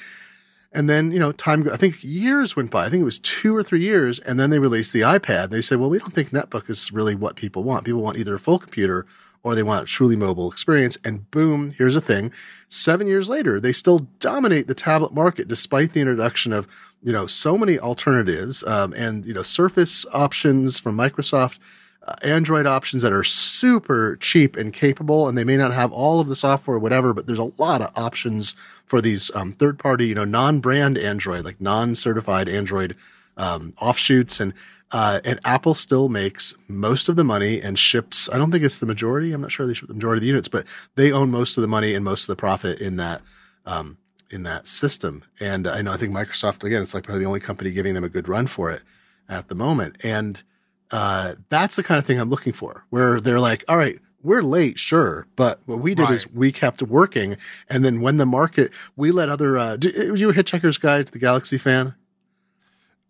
And 0.71 0.89
then, 0.89 1.11
you 1.11 1.19
know, 1.19 1.31
time, 1.31 1.67
I 1.71 1.77
think 1.77 1.95
years 2.03 2.55
went 2.55 2.71
by. 2.71 2.85
I 2.85 2.89
think 2.89 3.01
it 3.01 3.05
was 3.05 3.19
two 3.19 3.55
or 3.55 3.63
three 3.63 3.81
years. 3.81 4.19
And 4.19 4.39
then 4.39 4.49
they 4.49 4.59
released 4.59 4.93
the 4.93 5.01
iPad. 5.01 5.49
They 5.49 5.61
said, 5.61 5.79
well, 5.79 5.89
we 5.89 5.97
don't 5.97 6.13
think 6.13 6.29
netbook 6.29 6.69
is 6.69 6.91
really 6.91 7.15
what 7.15 7.35
people 7.35 7.63
want. 7.63 7.85
People 7.85 8.01
want 8.01 8.17
either 8.17 8.35
a 8.35 8.39
full 8.39 8.59
computer 8.59 9.05
or 9.43 9.55
they 9.55 9.63
want 9.63 9.83
a 9.83 9.85
truly 9.85 10.15
mobile 10.15 10.51
experience. 10.51 10.97
And 11.03 11.29
boom, 11.31 11.73
here's 11.77 11.95
a 11.95 12.01
thing. 12.01 12.31
Seven 12.67 13.07
years 13.07 13.29
later, 13.29 13.59
they 13.59 13.71
still 13.71 13.99
dominate 14.19 14.67
the 14.67 14.73
tablet 14.73 15.13
market 15.13 15.47
despite 15.47 15.93
the 15.93 16.01
introduction 16.01 16.51
of, 16.53 16.67
you 17.01 17.13
know, 17.13 17.25
so 17.25 17.57
many 17.57 17.79
alternatives, 17.79 18.63
um, 18.65 18.93
and, 18.93 19.25
you 19.25 19.33
know, 19.33 19.43
Surface 19.43 20.05
options 20.13 20.79
from 20.79 20.97
Microsoft, 20.97 21.59
uh, 22.05 22.15
Android 22.21 22.65
options 22.65 23.01
that 23.03 23.13
are 23.13 23.23
super 23.23 24.17
cheap 24.17 24.55
and 24.55 24.73
capable. 24.73 25.27
And 25.27 25.37
they 25.37 25.43
may 25.43 25.57
not 25.57 25.73
have 25.73 25.91
all 25.91 26.19
of 26.19 26.27
the 26.27 26.35
software, 26.35 26.77
or 26.77 26.79
whatever, 26.79 27.13
but 27.13 27.25
there's 27.25 27.39
a 27.39 27.51
lot 27.57 27.81
of 27.81 27.91
options 27.95 28.53
for 28.85 29.01
these, 29.01 29.31
um, 29.35 29.53
third 29.53 29.79
party, 29.79 30.07
you 30.07 30.15
know, 30.15 30.25
non 30.25 30.59
brand 30.59 30.97
Android, 30.97 31.45
like 31.45 31.61
non 31.61 31.95
certified 31.95 32.49
Android, 32.49 32.95
um, 33.39 33.73
offshoots 33.79 34.39
and 34.39 34.53
uh, 34.91 35.21
and 35.23 35.39
Apple 35.45 35.73
still 35.73 36.09
makes 36.09 36.55
most 36.67 37.09
of 37.09 37.15
the 37.15 37.23
money 37.23 37.61
and 37.61 37.77
ships. 37.77 38.27
I 38.31 38.37
don't 38.37 38.51
think 38.51 38.63
it's 38.63 38.79
the 38.79 38.87
majority. 38.87 39.31
I'm 39.31 39.41
not 39.41 39.51
sure 39.51 39.65
they 39.65 39.73
ship 39.73 39.87
the 39.87 39.93
majority 39.93 40.17
of 40.17 40.21
the 40.21 40.27
units, 40.27 40.47
but 40.47 40.65
they 40.95 41.11
own 41.11 41.29
most 41.31 41.57
of 41.57 41.61
the 41.61 41.67
money 41.67 41.93
and 41.93 42.03
most 42.03 42.23
of 42.23 42.27
the 42.27 42.35
profit 42.35 42.79
in 42.79 42.97
that 42.97 43.21
um, 43.65 43.97
in 44.29 44.43
that 44.43 44.67
system. 44.67 45.23
And 45.39 45.67
I 45.67 45.81
know 45.81 45.93
I 45.93 45.97
think 45.97 46.13
Microsoft 46.13 46.63
again, 46.63 46.81
it's 46.81 46.93
like 46.93 47.03
probably 47.03 47.23
the 47.23 47.27
only 47.27 47.39
company 47.39 47.71
giving 47.71 47.93
them 47.93 48.03
a 48.03 48.09
good 48.09 48.27
run 48.27 48.47
for 48.47 48.71
it 48.71 48.81
at 49.29 49.47
the 49.47 49.55
moment. 49.55 49.95
And 50.03 50.43
uh, 50.91 51.35
that's 51.49 51.75
the 51.75 51.83
kind 51.83 51.97
of 51.97 52.05
thing 52.05 52.19
I'm 52.19 52.29
looking 52.29 52.53
for, 52.53 52.85
where 52.89 53.21
they're 53.21 53.39
like, 53.39 53.63
all 53.67 53.77
right. 53.77 53.99
We're 54.21 54.43
late, 54.43 54.77
sure, 54.77 55.27
but 55.37 55.61
what 55.65 55.79
we 55.79 55.95
did 55.95 56.03
right. 56.03 56.13
is 56.13 56.29
we 56.29 56.51
kept 56.51 56.81
working, 56.81 57.37
and 57.69 57.85
then 57.85 58.01
when 58.01 58.17
the 58.17 58.25
market, 58.25 58.73
we 58.97 59.13
let 59.13 59.29
other. 59.29 59.57
Uh, 59.57 59.77
did, 59.77 60.19
you 60.19 60.29
a 60.29 60.33
Hitchhiker's 60.33 60.77
Guide 60.77 61.07
to 61.07 61.13
the 61.13 61.19
Galaxy 61.19 61.57
fan? 61.57 61.95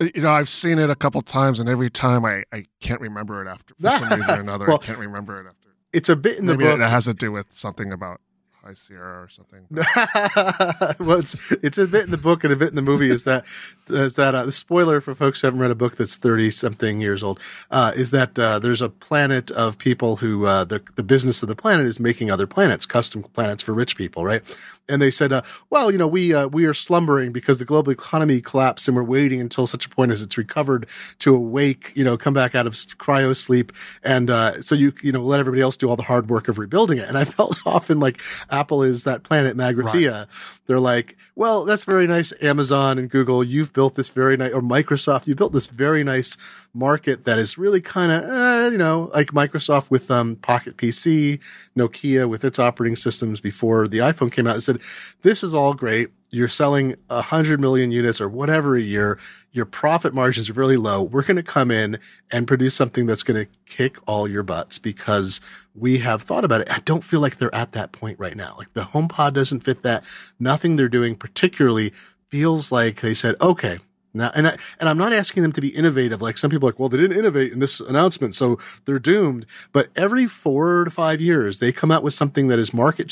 Uh, 0.00 0.08
you 0.14 0.22
know, 0.22 0.30
I've 0.30 0.48
seen 0.48 0.78
it 0.78 0.90
a 0.90 0.94
couple 0.94 1.20
times, 1.22 1.60
and 1.60 1.68
every 1.68 1.90
time 1.90 2.24
I, 2.24 2.44
I 2.52 2.64
can't 2.80 3.00
remember 3.00 3.44
it 3.44 3.48
after 3.48 3.74
for 3.74 3.90
some 3.90 4.18
reason 4.18 4.34
or 4.34 4.40
another. 4.40 4.66
well, 4.68 4.78
I 4.82 4.84
can't 4.84 4.98
remember 4.98 5.40
it 5.40 5.46
after. 5.46 5.68
It's 5.92 6.08
a 6.08 6.16
bit 6.16 6.38
in 6.38 6.46
the 6.46 6.56
Maybe 6.56 6.70
book. 6.70 6.80
It 6.80 6.88
has 6.88 7.06
to 7.06 7.14
do 7.14 7.32
with 7.32 7.52
something 7.52 7.92
about 7.92 8.20
High 8.62 8.74
Sierra 8.74 9.22
or 9.22 9.28
something. 9.28 9.66
well, 9.70 11.18
it's 11.18 11.50
it's 11.50 11.78
a 11.78 11.86
bit 11.86 12.04
in 12.04 12.10
the 12.10 12.18
book 12.18 12.44
and 12.44 12.52
a 12.52 12.56
bit 12.56 12.68
in 12.68 12.74
the 12.74 12.82
movie. 12.82 13.08
Is 13.08 13.24
that 13.24 13.46
is 13.88 14.16
that 14.16 14.34
uh, 14.34 14.44
the 14.44 14.52
spoiler 14.52 15.00
for 15.00 15.14
folks 15.14 15.40
who 15.40 15.46
haven't 15.46 15.60
read 15.60 15.70
a 15.70 15.74
book 15.74 15.96
that's 15.96 16.18
thirty 16.18 16.50
something 16.50 17.00
years 17.00 17.22
old? 17.22 17.40
Uh, 17.70 17.92
is 17.96 18.10
that 18.10 18.38
uh, 18.38 18.58
there's 18.58 18.82
a 18.82 18.90
planet 18.90 19.50
of 19.52 19.78
people 19.78 20.16
who 20.16 20.44
uh, 20.44 20.64
the 20.64 20.82
the 20.96 21.02
business 21.02 21.42
of 21.42 21.48
the 21.48 21.56
planet 21.56 21.86
is 21.86 21.98
making 21.98 22.30
other 22.30 22.46
planets, 22.46 22.84
custom 22.84 23.22
planets 23.22 23.62
for 23.62 23.72
rich 23.72 23.96
people, 23.96 24.26
right? 24.26 24.42
And 24.90 25.00
they 25.00 25.10
said, 25.10 25.32
uh, 25.32 25.42
well, 25.70 25.90
you 25.90 25.96
know, 25.96 26.08
we 26.08 26.34
uh, 26.34 26.48
we 26.48 26.66
are 26.66 26.74
slumbering 26.74 27.32
because 27.32 27.58
the 27.58 27.64
global 27.64 27.92
economy 27.92 28.42
collapsed, 28.42 28.88
and 28.88 28.96
we're 28.96 29.04
waiting 29.04 29.40
until 29.40 29.66
such 29.66 29.86
a 29.86 29.88
point 29.88 30.12
as 30.12 30.20
it's 30.20 30.36
recovered 30.36 30.86
to 31.20 31.34
awake, 31.34 31.92
you 31.94 32.04
know, 32.04 32.18
come 32.18 32.34
back 32.34 32.54
out 32.54 32.66
of 32.66 32.74
cryo 32.74 33.34
sleep, 33.34 33.72
and 34.02 34.28
so 34.62 34.74
you 34.74 34.92
you 35.02 35.12
know 35.12 35.22
let 35.22 35.40
everybody 35.40 35.62
else 35.62 35.78
do 35.78 35.88
all 35.88 35.96
the 35.96 36.02
hard 36.02 36.28
work 36.28 36.48
of 36.48 36.58
rebuilding 36.58 36.98
it. 36.98 37.08
And 37.08 37.16
I 37.16 37.24
felt 37.24 37.56
often 37.66 38.00
like 38.00 38.20
Apple 38.50 38.82
is 38.82 39.04
that 39.04 39.22
planet 39.22 39.56
Magrathea. 39.56 40.12
Right. 40.12 40.28
They're 40.66 40.80
like, 40.80 41.16
well, 41.34 41.64
that's 41.64 41.84
very 41.84 42.06
nice. 42.06 42.32
Amazon 42.40 42.98
and 42.98 43.10
Google, 43.10 43.42
you've 43.42 43.72
built 43.72 43.94
this 43.94 44.10
very 44.10 44.36
nice, 44.36 44.52
or 44.52 44.60
Microsoft, 44.60 45.26
you 45.26 45.34
built 45.34 45.52
this 45.52 45.66
very 45.66 46.04
nice 46.04 46.36
market 46.74 47.24
that 47.24 47.38
is 47.38 47.58
really 47.58 47.80
kind 47.80 48.12
of, 48.12 48.22
eh, 48.22 48.68
you 48.68 48.78
know, 48.78 49.10
like 49.14 49.28
Microsoft 49.28 49.90
with 49.90 50.10
um, 50.10 50.36
Pocket 50.36 50.76
PC, 50.76 51.40
Nokia 51.76 52.28
with 52.28 52.44
its 52.44 52.58
operating 52.58 52.96
systems 52.96 53.40
before 53.40 53.88
the 53.88 53.98
iPhone 53.98 54.30
came 54.30 54.46
out. 54.46 54.56
It 54.56 54.62
said, 54.62 54.80
this 55.22 55.42
is 55.42 55.54
all 55.54 55.74
great 55.74 56.10
you're 56.30 56.48
selling 56.48 56.96
a 57.08 57.22
hundred 57.22 57.60
million 57.60 57.90
units 57.90 58.20
or 58.20 58.28
whatever 58.28 58.76
a 58.76 58.80
year, 58.80 59.18
your 59.52 59.66
profit 59.66 60.14
margins 60.14 60.48
are 60.48 60.54
really 60.54 60.76
low. 60.76 61.02
We're 61.02 61.24
going 61.24 61.36
to 61.36 61.42
come 61.42 61.70
in 61.70 61.98
and 62.30 62.46
produce 62.46 62.74
something 62.74 63.06
that's 63.06 63.22
going 63.24 63.44
to 63.44 63.50
kick 63.66 63.96
all 64.06 64.28
your 64.28 64.42
butts 64.44 64.78
because 64.78 65.40
we 65.74 65.98
have 65.98 66.22
thought 66.22 66.44
about 66.44 66.60
it. 66.60 66.70
I 66.70 66.80
don't 66.84 67.04
feel 67.04 67.20
like 67.20 67.38
they're 67.38 67.54
at 67.54 67.72
that 67.72 67.92
point 67.92 68.18
right 68.18 68.36
now. 68.36 68.54
Like 68.56 68.72
the 68.74 68.84
HomePod 68.84 69.32
doesn't 69.34 69.60
fit 69.60 69.82
that. 69.82 70.04
Nothing 70.38 70.76
they're 70.76 70.88
doing 70.88 71.16
particularly 71.16 71.92
feels 72.28 72.70
like 72.70 73.00
they 73.00 73.14
said, 73.14 73.34
okay, 73.40 73.78
Now, 74.12 74.30
and 74.34 74.48
I, 74.48 74.56
and 74.78 74.88
I'm 74.88 74.98
not 74.98 75.12
asking 75.12 75.42
them 75.42 75.52
to 75.52 75.60
be 75.60 75.68
innovative. 75.68 76.20
Like 76.20 76.38
some 76.38 76.50
people 76.50 76.68
are 76.68 76.72
like, 76.72 76.78
well, 76.78 76.88
they 76.88 76.98
didn't 76.98 77.18
innovate 77.18 77.52
in 77.52 77.58
this 77.60 77.80
announcement, 77.80 78.34
so 78.34 78.58
they're 78.84 78.98
doomed. 78.98 79.46
But 79.72 79.88
every 79.96 80.26
four 80.26 80.84
to 80.84 80.90
five 80.90 81.20
years, 81.20 81.60
they 81.60 81.72
come 81.72 81.90
out 81.90 82.02
with 82.02 82.14
something 82.14 82.48
that 82.48 82.58
is 82.58 82.74
market 82.74 83.08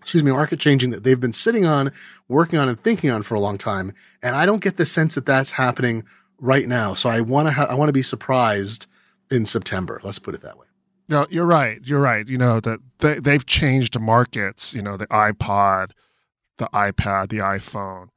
excuse 0.00 0.22
me, 0.24 0.30
market 0.32 0.58
changing 0.60 0.90
that 0.90 1.04
they've 1.04 1.20
been 1.20 1.32
sitting 1.32 1.64
on, 1.66 1.90
working 2.28 2.58
on, 2.58 2.68
and 2.68 2.78
thinking 2.80 3.10
on 3.10 3.22
for 3.22 3.34
a 3.34 3.40
long 3.40 3.58
time. 3.58 3.92
And 4.22 4.34
I 4.36 4.46
don't 4.46 4.62
get 4.62 4.76
the 4.76 4.86
sense 4.86 5.14
that 5.14 5.26
that's 5.26 5.52
happening 5.52 6.04
right 6.38 6.66
now. 6.68 6.94
So 6.94 7.08
I 7.08 7.20
want 7.20 7.48
to 7.48 7.52
ha- 7.52 7.66
I 7.68 7.74
want 7.74 7.88
to 7.88 7.92
be 7.92 8.02
surprised 8.02 8.86
in 9.30 9.44
September. 9.44 10.00
Let's 10.02 10.18
put 10.18 10.34
it 10.34 10.40
that 10.42 10.58
way. 10.58 10.66
No, 11.08 11.26
you're 11.30 11.46
right. 11.46 11.80
You're 11.84 12.00
right. 12.00 12.26
You 12.28 12.38
know 12.38 12.60
that 12.60 12.80
they 12.98 13.18
they've 13.18 13.44
changed 13.46 13.98
markets. 13.98 14.74
You 14.74 14.82
know 14.82 14.96
the 14.96 15.06
iPod, 15.08 15.92
the 16.58 16.68
iPad, 16.74 17.30
the 17.30 17.38
iPhone, 17.38 18.08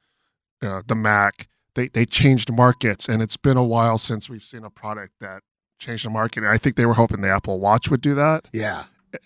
uh, 0.62 0.82
the 0.86 0.94
Mac. 0.94 1.48
They 1.74 1.88
they 1.88 2.04
changed 2.04 2.52
markets, 2.52 3.08
and 3.08 3.22
it's 3.22 3.36
been 3.38 3.56
a 3.56 3.64
while 3.64 3.96
since 3.98 4.28
we've 4.28 4.42
seen 4.44 4.62
a 4.62 4.70
product 4.70 5.14
that 5.20 5.42
changed 5.78 6.04
the 6.04 6.10
market. 6.10 6.40
And 6.44 6.48
I 6.48 6.58
think 6.58 6.76
they 6.76 6.84
were 6.86 6.94
hoping 6.94 7.22
the 7.22 7.30
Apple 7.30 7.58
Watch 7.60 7.88
would 7.90 8.02
do 8.02 8.14
that, 8.14 8.46
Yeah. 8.52 8.84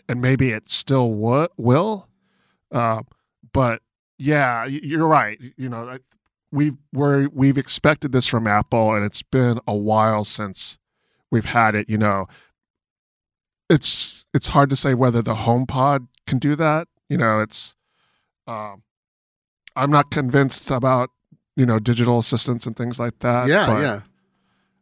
and 0.09 0.21
maybe 0.21 0.51
it 0.53 0.69
still 0.69 1.11
wo- 1.13 1.49
will. 1.57 2.09
Uh, 2.73 3.03
but 3.53 3.83
yeah, 4.19 4.65
you're 4.67 5.07
right. 5.07 5.39
You 5.57 5.69
know, 5.69 5.99
we've 6.51 6.77
we're, 6.93 7.29
we've 7.29 7.59
expected 7.59 8.13
this 8.13 8.27
from 8.27 8.47
Apple, 8.47 8.95
and 8.95 9.05
it's 9.05 9.23
been 9.23 9.61
a 9.67 9.75
while 9.75 10.25
since 10.25 10.79
we've 11.31 11.45
had 11.45 11.75
it. 11.75 11.89
You 11.89 11.99
know, 11.99 12.27
it's 13.69 14.27
it's 14.33 14.49
hard 14.49 14.71
to 14.71 14.77
say 14.77 14.95
whether 14.95 15.23
the 15.23 15.35
HomePod 15.35 16.09
can 16.27 16.39
do 16.39 16.57
that. 16.57 16.89
You 17.09 17.19
know, 17.19 17.41
it's 17.41 17.77
um, 18.47 18.83
I'm 19.75 19.91
not 19.91 20.11
convinced 20.11 20.71
about 20.71 21.11
you 21.57 21.67
know 21.67 21.79
digital 21.79 22.19
assistants 22.19 22.67
and 22.67 22.77
things 22.77 22.99
like 22.99 23.19
that. 23.21 23.49
yeah. 23.49 23.67
but, 23.67 23.81
yeah. 23.81 24.01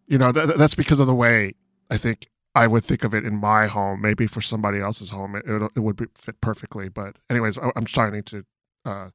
You 0.07 0.18
know, 0.18 0.33
th- 0.33 0.57
that's 0.59 0.75
because 0.75 1.01
of 1.01 1.07
the 1.07 1.14
way 1.14 1.55
I 1.90 1.97
think 1.97 2.29
I 2.55 2.67
would 2.67 2.85
think 2.85 3.03
of 3.05 3.14
it 3.14 3.25
in 3.25 3.37
my 3.37 3.67
home. 3.67 4.01
Maybe 4.01 4.27
for 4.27 4.40
somebody 4.40 4.79
else's 4.81 5.11
home, 5.11 5.35
it, 5.37 5.45
it, 5.47 5.71
it 5.77 5.81
would 5.81 5.97
be, 5.97 6.07
fit 6.14 6.40
perfectly. 6.40 6.88
But 6.88 7.17
anyways, 7.29 7.59
I, 7.59 7.71
I'm 7.77 7.87
starting 7.87 8.23
to 8.25 8.45
uh, 8.85 9.09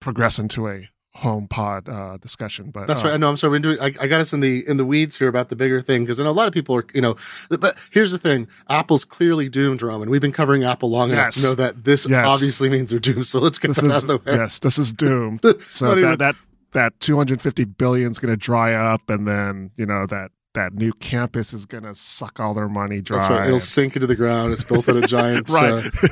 progress 0.00 0.38
into 0.38 0.68
a 0.68 0.88
HomePod 1.16 1.88
uh, 1.88 2.16
discussion. 2.18 2.70
But 2.70 2.86
That's 2.86 3.04
uh, 3.04 3.08
right. 3.08 3.20
No, 3.20 3.28
I'm 3.28 3.36
sorry. 3.36 3.52
We're 3.52 3.58
doing. 3.60 3.80
I, 3.80 3.86
I 4.00 4.06
got 4.06 4.20
us 4.20 4.32
in 4.32 4.40
the 4.40 4.66
in 4.68 4.76
the 4.76 4.84
weeds 4.84 5.16
here 5.18 5.26
about 5.26 5.48
the 5.48 5.56
bigger 5.56 5.80
thing 5.80 6.04
because 6.04 6.20
I 6.20 6.24
know 6.24 6.30
a 6.30 6.32
lot 6.32 6.46
of 6.48 6.54
people 6.54 6.76
are. 6.76 6.84
You 6.94 7.00
know, 7.00 7.16
but 7.48 7.76
here's 7.90 8.12
the 8.12 8.18
thing: 8.18 8.46
Apple's 8.68 9.04
clearly 9.04 9.48
doomed, 9.48 9.82
Roman. 9.82 10.10
We've 10.10 10.20
been 10.20 10.32
covering 10.32 10.64
Apple 10.64 10.90
long 10.90 11.10
enough 11.10 11.34
to 11.34 11.42
know 11.42 11.54
that 11.56 11.84
this 11.84 12.06
Yes. 12.08 12.26
obviously 12.26 12.68
means 12.68 12.90
they're 12.90 12.98
doomed. 12.98 13.26
So 13.26 13.40
let's 13.40 13.58
get 13.58 13.68
This 13.68 13.78
that 13.78 13.90
out 13.90 14.02
of 14.02 14.08
the 14.08 14.16
way. 14.18 14.36
yes, 14.36 14.58
this 14.60 14.78
is 14.78 14.92
doomed. 14.92 15.40
So 15.70 15.88
that, 15.94 15.98
even- 15.98 16.18
that 16.18 16.36
that 16.72 17.00
250 17.00 17.64
billion 17.64 18.12
is 18.12 18.18
going 18.18 18.32
to 18.32 18.36
dry 18.36 18.74
up, 18.74 19.08
and 19.10 19.26
then 19.26 19.70
you 19.76 19.86
know 19.86 20.06
that 20.06 20.30
that 20.54 20.74
new 20.74 20.92
campus 20.94 21.52
is 21.52 21.64
going 21.66 21.84
to 21.84 21.94
suck 21.94 22.40
all 22.40 22.54
their 22.54 22.68
money 22.68 23.00
dry. 23.00 23.18
That's 23.18 23.30
right. 23.30 23.46
It'll 23.46 23.60
sink 23.60 23.96
into 23.96 24.06
the 24.06 24.16
ground. 24.16 24.52
It's 24.52 24.64
built 24.64 24.88
on 24.88 24.96
a 25.02 25.06
giant. 25.06 25.48
right. 25.48 25.70
uh, 25.70 25.82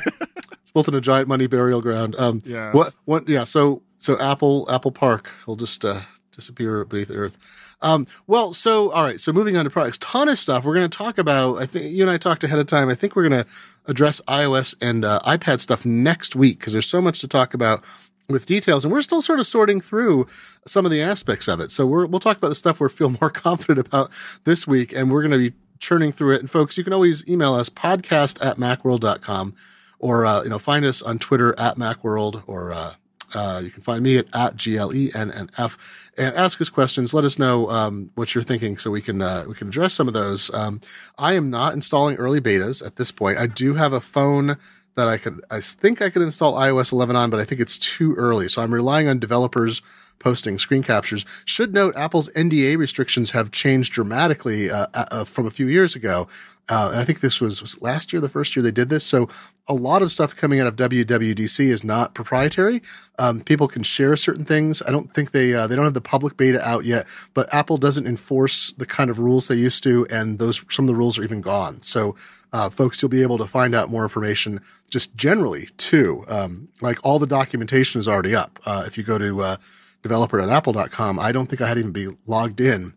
it's 0.62 0.70
built 0.72 0.88
on 0.88 0.94
a 0.94 1.00
giant 1.00 1.28
money 1.28 1.46
burial 1.46 1.80
ground. 1.80 2.14
Um, 2.18 2.42
yeah. 2.44 2.72
what? 2.72 2.94
What? 3.04 3.28
Yeah. 3.28 3.44
So 3.44 3.82
so 3.98 4.18
Apple 4.20 4.66
Apple 4.70 4.92
Park 4.92 5.30
will 5.46 5.56
just 5.56 5.84
uh, 5.84 6.02
disappear 6.32 6.84
beneath 6.84 7.08
the 7.08 7.16
earth. 7.16 7.38
Um, 7.82 8.06
well, 8.26 8.52
so 8.52 8.90
all 8.90 9.04
right. 9.04 9.20
So 9.20 9.32
moving 9.32 9.56
on 9.56 9.64
to 9.64 9.70
products, 9.70 9.98
ton 9.98 10.28
of 10.28 10.38
stuff. 10.38 10.64
We're 10.64 10.74
going 10.74 10.88
to 10.88 10.96
talk 10.96 11.18
about. 11.18 11.56
I 11.58 11.66
think 11.66 11.92
you 11.92 12.02
and 12.02 12.10
I 12.10 12.18
talked 12.18 12.44
ahead 12.44 12.58
of 12.58 12.66
time. 12.66 12.88
I 12.88 12.94
think 12.94 13.16
we're 13.16 13.28
going 13.28 13.44
to 13.44 13.50
address 13.86 14.20
iOS 14.28 14.74
and 14.80 15.04
uh, 15.04 15.20
iPad 15.24 15.60
stuff 15.60 15.84
next 15.84 16.36
week 16.36 16.58
because 16.58 16.72
there's 16.72 16.86
so 16.86 17.00
much 17.00 17.20
to 17.20 17.28
talk 17.28 17.54
about 17.54 17.84
with 18.28 18.46
details, 18.46 18.84
and 18.84 18.92
we're 18.92 19.02
still 19.02 19.22
sort 19.22 19.40
of 19.40 19.46
sorting 19.46 19.80
through 19.80 20.26
some 20.66 20.84
of 20.84 20.90
the 20.90 21.00
aspects 21.00 21.48
of 21.48 21.60
it. 21.60 21.70
So 21.70 21.86
we're, 21.86 22.06
we'll 22.06 22.20
talk 22.20 22.38
about 22.38 22.48
the 22.48 22.54
stuff 22.54 22.80
we 22.80 22.88
feel 22.88 23.10
more 23.20 23.30
confident 23.30 23.86
about 23.86 24.10
this 24.44 24.66
week, 24.66 24.92
and 24.92 25.10
we're 25.10 25.22
going 25.22 25.32
to 25.32 25.50
be 25.50 25.56
churning 25.78 26.12
through 26.12 26.34
it. 26.34 26.40
And 26.40 26.50
folks, 26.50 26.76
you 26.76 26.84
can 26.84 26.92
always 26.92 27.26
email 27.28 27.54
us 27.54 27.68
podcast 27.68 28.44
at 28.44 28.56
macworld.com 28.56 29.54
or, 29.98 30.26
uh, 30.26 30.42
you 30.42 30.50
know, 30.50 30.58
find 30.58 30.84
us 30.84 31.02
on 31.02 31.18
Twitter 31.18 31.58
at 31.58 31.76
macworld 31.76 32.42
or, 32.46 32.72
uh, 32.72 32.94
uh, 33.34 33.60
you 33.62 33.70
can 33.70 33.82
find 33.82 34.02
me 34.02 34.16
at, 34.16 34.26
at 34.34 34.56
G-L-E-N-N-F 34.56 36.12
and 36.16 36.34
ask 36.36 36.60
us 36.60 36.68
questions. 36.68 37.12
Let 37.12 37.24
us 37.24 37.38
know, 37.38 37.68
um, 37.70 38.10
what 38.14 38.34
you're 38.34 38.44
thinking 38.44 38.78
so 38.78 38.90
we 38.90 39.02
can, 39.02 39.20
uh, 39.20 39.44
we 39.48 39.54
can 39.54 39.68
address 39.68 39.94
some 39.94 40.06
of 40.06 40.14
those. 40.14 40.52
Um, 40.54 40.80
I 41.18 41.34
am 41.34 41.50
not 41.50 41.74
installing 41.74 42.16
early 42.16 42.40
betas 42.40 42.84
at 42.86 42.96
this 42.96 43.10
point. 43.10 43.38
I 43.38 43.46
do 43.46 43.74
have 43.74 43.92
a 43.92 44.00
phone 44.00 44.58
that 44.96 45.08
I 45.08 45.18
could, 45.18 45.44
I 45.50 45.60
think 45.60 46.02
I 46.02 46.10
could 46.10 46.22
install 46.22 46.54
iOS 46.54 46.92
11 46.92 47.16
on, 47.16 47.30
but 47.30 47.38
I 47.38 47.44
think 47.44 47.60
it's 47.60 47.78
too 47.78 48.14
early. 48.14 48.48
So 48.48 48.62
I'm 48.62 48.74
relying 48.74 49.08
on 49.08 49.18
developers 49.18 49.82
posting 50.18 50.58
screen 50.58 50.82
captures. 50.82 51.24
Should 51.44 51.74
note 51.74 51.94
Apple's 51.96 52.28
NDA 52.30 52.78
restrictions 52.78 53.30
have 53.30 53.52
changed 53.52 53.92
dramatically 53.92 54.70
uh, 54.70 54.86
uh, 54.94 55.24
from 55.24 55.46
a 55.46 55.50
few 55.50 55.68
years 55.68 55.94
ago. 55.94 56.26
Uh, 56.68 56.90
and 56.92 57.00
I 57.00 57.04
think 57.04 57.20
this 57.20 57.40
was, 57.40 57.62
was 57.62 57.80
last 57.80 58.12
year, 58.12 58.20
the 58.20 58.28
first 58.28 58.56
year 58.56 58.62
they 58.62 58.72
did 58.72 58.88
this. 58.88 59.04
So 59.04 59.28
a 59.68 59.74
lot 59.74 60.02
of 60.02 60.10
stuff 60.10 60.34
coming 60.34 60.60
out 60.60 60.66
of 60.66 60.76
WWDC 60.76 61.68
is 61.68 61.84
not 61.84 62.14
proprietary. 62.14 62.82
Um, 63.18 63.40
people 63.42 63.68
can 63.68 63.82
share 63.82 64.16
certain 64.16 64.44
things. 64.44 64.82
I 64.82 64.90
don't 64.90 65.12
think 65.12 65.30
they 65.30 65.54
uh, 65.54 65.66
they 65.66 65.76
don't 65.76 65.84
have 65.84 65.94
the 65.94 66.00
public 66.00 66.36
beta 66.36 66.66
out 66.66 66.84
yet, 66.84 67.06
but 67.34 67.52
Apple 67.52 67.76
doesn't 67.76 68.06
enforce 68.06 68.72
the 68.72 68.86
kind 68.86 69.10
of 69.10 69.18
rules 69.18 69.48
they 69.48 69.56
used 69.56 69.82
to, 69.84 70.06
and 70.10 70.38
those 70.38 70.64
some 70.68 70.84
of 70.84 70.88
the 70.88 70.94
rules 70.94 71.18
are 71.18 71.24
even 71.24 71.40
gone. 71.40 71.82
So, 71.82 72.16
uh, 72.56 72.70
folks, 72.70 73.02
you'll 73.02 73.10
be 73.10 73.20
able 73.20 73.36
to 73.36 73.46
find 73.46 73.74
out 73.74 73.90
more 73.90 74.02
information 74.02 74.62
just 74.88 75.14
generally 75.14 75.68
too. 75.76 76.24
Um, 76.26 76.68
like 76.80 76.98
all 77.04 77.18
the 77.18 77.26
documentation 77.26 78.00
is 78.00 78.08
already 78.08 78.34
up. 78.34 78.58
Uh, 78.64 78.84
if 78.86 78.96
you 78.96 79.04
go 79.04 79.18
to 79.18 79.42
uh, 79.42 79.56
developer.apple.com, 80.02 81.18
I 81.18 81.32
don't 81.32 81.48
think 81.48 81.60
I 81.60 81.68
had 81.68 81.76
even 81.76 81.92
be 81.92 82.08
logged 82.24 82.62
in, 82.62 82.94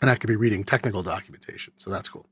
and 0.00 0.10
I 0.10 0.16
could 0.16 0.26
be 0.26 0.34
reading 0.34 0.64
technical 0.64 1.04
documentation. 1.04 1.74
So 1.76 1.90
that's 1.90 2.08
cool. 2.08 2.26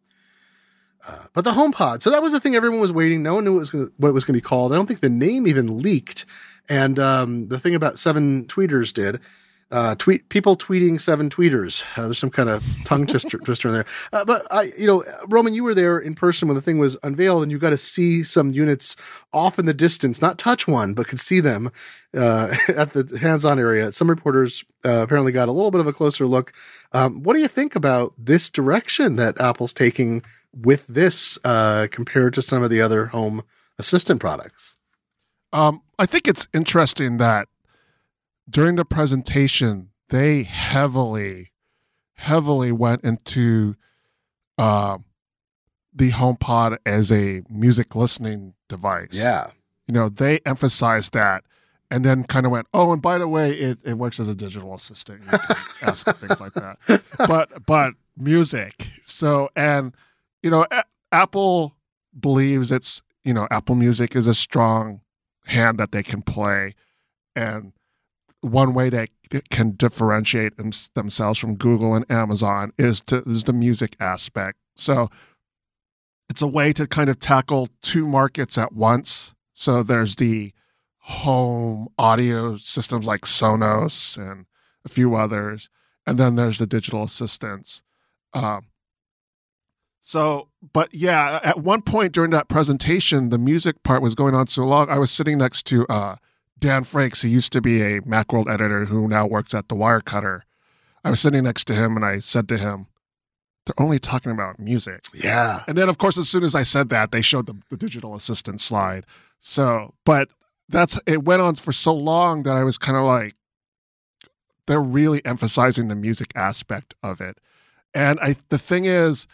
Uh, 1.06 1.26
but 1.34 1.44
the 1.44 1.52
HomePod, 1.52 2.02
so 2.02 2.10
that 2.10 2.20
was 2.20 2.32
the 2.32 2.40
thing 2.40 2.56
everyone 2.56 2.80
was 2.80 2.92
waiting. 2.92 3.22
No 3.22 3.36
one 3.36 3.44
knew 3.44 3.52
what 3.52 3.60
was 3.60 3.72
what 3.72 4.08
it 4.08 4.12
was 4.12 4.24
going 4.24 4.34
to 4.34 4.38
be 4.38 4.40
called. 4.40 4.72
I 4.72 4.76
don't 4.76 4.86
think 4.86 5.00
the 5.00 5.08
name 5.08 5.46
even 5.46 5.78
leaked. 5.78 6.26
And 6.68 6.98
um, 6.98 7.46
the 7.46 7.60
thing 7.60 7.76
about 7.76 7.96
seven 7.96 8.46
tweeters 8.46 8.92
did, 8.92 9.20
uh, 9.70 9.94
tweet 9.96 10.28
people 10.28 10.56
tweeting 10.56 11.00
seven 11.00 11.30
tweeters. 11.30 11.84
Uh, 11.96 12.02
there's 12.02 12.18
some 12.18 12.30
kind 12.30 12.48
of 12.48 12.64
tongue 12.84 13.06
twister, 13.08 13.38
twister 13.38 13.68
in 13.68 13.74
there. 13.74 13.86
Uh, 14.12 14.24
but 14.24 14.46
I, 14.50 14.72
you 14.76 14.86
know, 14.86 15.04
Roman, 15.28 15.54
you 15.54 15.62
were 15.62 15.74
there 15.74 15.98
in 15.98 16.14
person 16.14 16.48
when 16.48 16.56
the 16.56 16.62
thing 16.62 16.78
was 16.78 16.96
unveiled, 17.02 17.42
and 17.42 17.52
you 17.52 17.58
got 17.58 17.70
to 17.70 17.76
see 17.76 18.22
some 18.22 18.50
units 18.50 18.96
off 19.32 19.58
in 19.58 19.66
the 19.66 19.74
distance, 19.74 20.20
not 20.20 20.38
touch 20.38 20.66
one, 20.66 20.94
but 20.94 21.06
could 21.06 21.20
see 21.20 21.40
them 21.40 21.70
uh, 22.16 22.54
at 22.68 22.92
the 22.92 23.18
hands-on 23.20 23.58
area. 23.58 23.92
Some 23.92 24.10
reporters 24.10 24.64
uh, 24.84 25.02
apparently 25.02 25.32
got 25.32 25.48
a 25.48 25.52
little 25.52 25.70
bit 25.70 25.80
of 25.80 25.86
a 25.86 25.92
closer 25.92 26.26
look. 26.26 26.52
Um, 26.92 27.22
what 27.22 27.34
do 27.34 27.40
you 27.40 27.48
think 27.48 27.76
about 27.76 28.14
this 28.18 28.50
direction 28.50 29.16
that 29.16 29.40
Apple's 29.40 29.72
taking 29.72 30.22
with 30.52 30.86
this 30.88 31.38
uh, 31.44 31.86
compared 31.90 32.34
to 32.34 32.42
some 32.42 32.62
of 32.62 32.70
the 32.70 32.80
other 32.80 33.06
home 33.06 33.44
assistant 33.78 34.20
products? 34.20 34.76
Um, 35.52 35.82
I 35.98 36.06
think 36.06 36.28
it's 36.28 36.46
interesting 36.54 37.18
that 37.18 37.48
during 38.50 38.76
the 38.76 38.84
presentation, 38.84 39.90
they 40.08 40.42
heavily, 40.42 41.52
heavily 42.14 42.72
went 42.72 43.04
into 43.04 43.76
uh, 44.58 44.98
the 45.94 46.10
HomePod 46.10 46.78
as 46.84 47.10
a 47.12 47.42
music 47.48 47.94
listening 47.94 48.54
device. 48.68 49.10
Yeah. 49.12 49.50
You 49.86 49.94
know, 49.94 50.08
they 50.08 50.40
emphasized 50.44 51.12
that 51.14 51.44
and 51.90 52.04
then 52.04 52.24
kind 52.24 52.46
of 52.46 52.52
went, 52.52 52.66
oh, 52.72 52.92
and 52.92 53.02
by 53.02 53.18
the 53.18 53.26
way, 53.28 53.52
it, 53.52 53.78
it 53.84 53.94
works 53.94 54.20
as 54.20 54.28
a 54.28 54.34
digital 54.34 54.74
assistant. 54.74 55.22
You 55.24 55.38
can 55.38 55.56
ask 55.82 56.06
things 56.18 56.40
like 56.40 56.54
that. 56.54 57.02
But, 57.18 57.66
but 57.66 57.94
music. 58.16 58.88
So, 59.04 59.50
and, 59.56 59.94
you 60.42 60.50
know, 60.50 60.66
A- 60.70 60.84
Apple 61.12 61.76
believes 62.18 62.70
it's, 62.70 63.02
you 63.24 63.34
know, 63.34 63.48
Apple 63.50 63.74
Music 63.74 64.14
is 64.14 64.26
a 64.26 64.34
strong 64.34 65.00
hand 65.46 65.78
that 65.78 65.92
they 65.92 66.02
can 66.02 66.22
play. 66.22 66.74
And 67.34 67.72
one 68.40 68.74
way 68.74 68.88
they 68.88 69.06
can 69.50 69.72
differentiate 69.72 70.56
them, 70.56 70.72
themselves 70.94 71.38
from 71.38 71.56
Google 71.56 71.94
and 71.94 72.10
Amazon 72.10 72.72
is 72.78 73.00
to 73.02 73.22
is 73.26 73.44
the 73.44 73.52
music 73.52 73.96
aspect. 74.00 74.58
So 74.76 75.10
it's 76.28 76.42
a 76.42 76.46
way 76.46 76.72
to 76.72 76.86
kind 76.86 77.10
of 77.10 77.18
tackle 77.18 77.68
two 77.82 78.06
markets 78.06 78.56
at 78.56 78.72
once. 78.72 79.34
So 79.52 79.82
there's 79.82 80.16
the 80.16 80.52
home 80.98 81.88
audio 81.98 82.56
systems 82.56 83.06
like 83.06 83.22
Sonos 83.22 84.16
and 84.16 84.46
a 84.84 84.88
few 84.88 85.16
others, 85.16 85.68
and 86.06 86.18
then 86.18 86.36
there's 86.36 86.58
the 86.58 86.66
digital 86.66 87.02
assistants. 87.02 87.82
Um, 88.32 88.66
so, 90.00 90.48
but 90.72 90.94
yeah, 90.94 91.40
at 91.42 91.60
one 91.60 91.82
point 91.82 92.12
during 92.12 92.30
that 92.30 92.48
presentation, 92.48 93.28
the 93.28 93.38
music 93.38 93.82
part 93.82 94.02
was 94.02 94.14
going 94.14 94.34
on 94.34 94.46
so 94.46 94.64
long. 94.64 94.88
I 94.88 94.98
was 94.98 95.10
sitting 95.10 95.38
next 95.38 95.66
to 95.66 95.86
uh, 95.88 96.16
Dan 96.60 96.84
Frakes, 96.84 97.22
who 97.22 97.28
used 97.28 97.52
to 97.52 97.60
be 97.60 97.82
a 97.82 98.00
Macworld 98.02 98.52
editor 98.52 98.84
who 98.84 99.08
now 99.08 99.26
works 99.26 99.54
at 99.54 99.68
the 99.68 99.74
Wirecutter. 99.74 100.42
I 101.02 101.10
was 101.10 101.20
sitting 101.20 101.44
next 101.44 101.64
to 101.64 101.74
him 101.74 101.96
and 101.96 102.04
I 102.04 102.18
said 102.18 102.48
to 102.50 102.58
him, 102.58 102.86
they're 103.66 103.84
only 103.84 103.98
talking 103.98 104.32
about 104.32 104.58
music. 104.58 105.02
Yeah. 105.14 105.64
And 105.66 105.76
then, 105.76 105.88
of 105.88 105.98
course, 105.98 106.16
as 106.16 106.28
soon 106.28 106.44
as 106.44 106.54
I 106.54 106.62
said 106.62 106.88
that, 106.90 107.12
they 107.12 107.22
showed 107.22 107.46
the, 107.46 107.60
the 107.70 107.76
digital 107.76 108.14
assistant 108.14 108.60
slide. 108.60 109.06
So, 109.38 109.94
but 110.04 110.28
that's 110.68 110.98
it 111.06 111.24
went 111.24 111.42
on 111.42 111.56
for 111.56 111.72
so 111.72 111.94
long 111.94 112.42
that 112.44 112.56
I 112.56 112.64
was 112.64 112.78
kind 112.78 112.96
of 112.96 113.04
like, 113.04 113.34
they're 114.66 114.80
really 114.80 115.24
emphasizing 115.24 115.88
the 115.88 115.96
music 115.96 116.32
aspect 116.36 116.94
of 117.02 117.20
it. 117.20 117.38
And 117.92 118.20
I 118.20 118.36
the 118.50 118.58
thing 118.58 118.84
is 118.84 119.26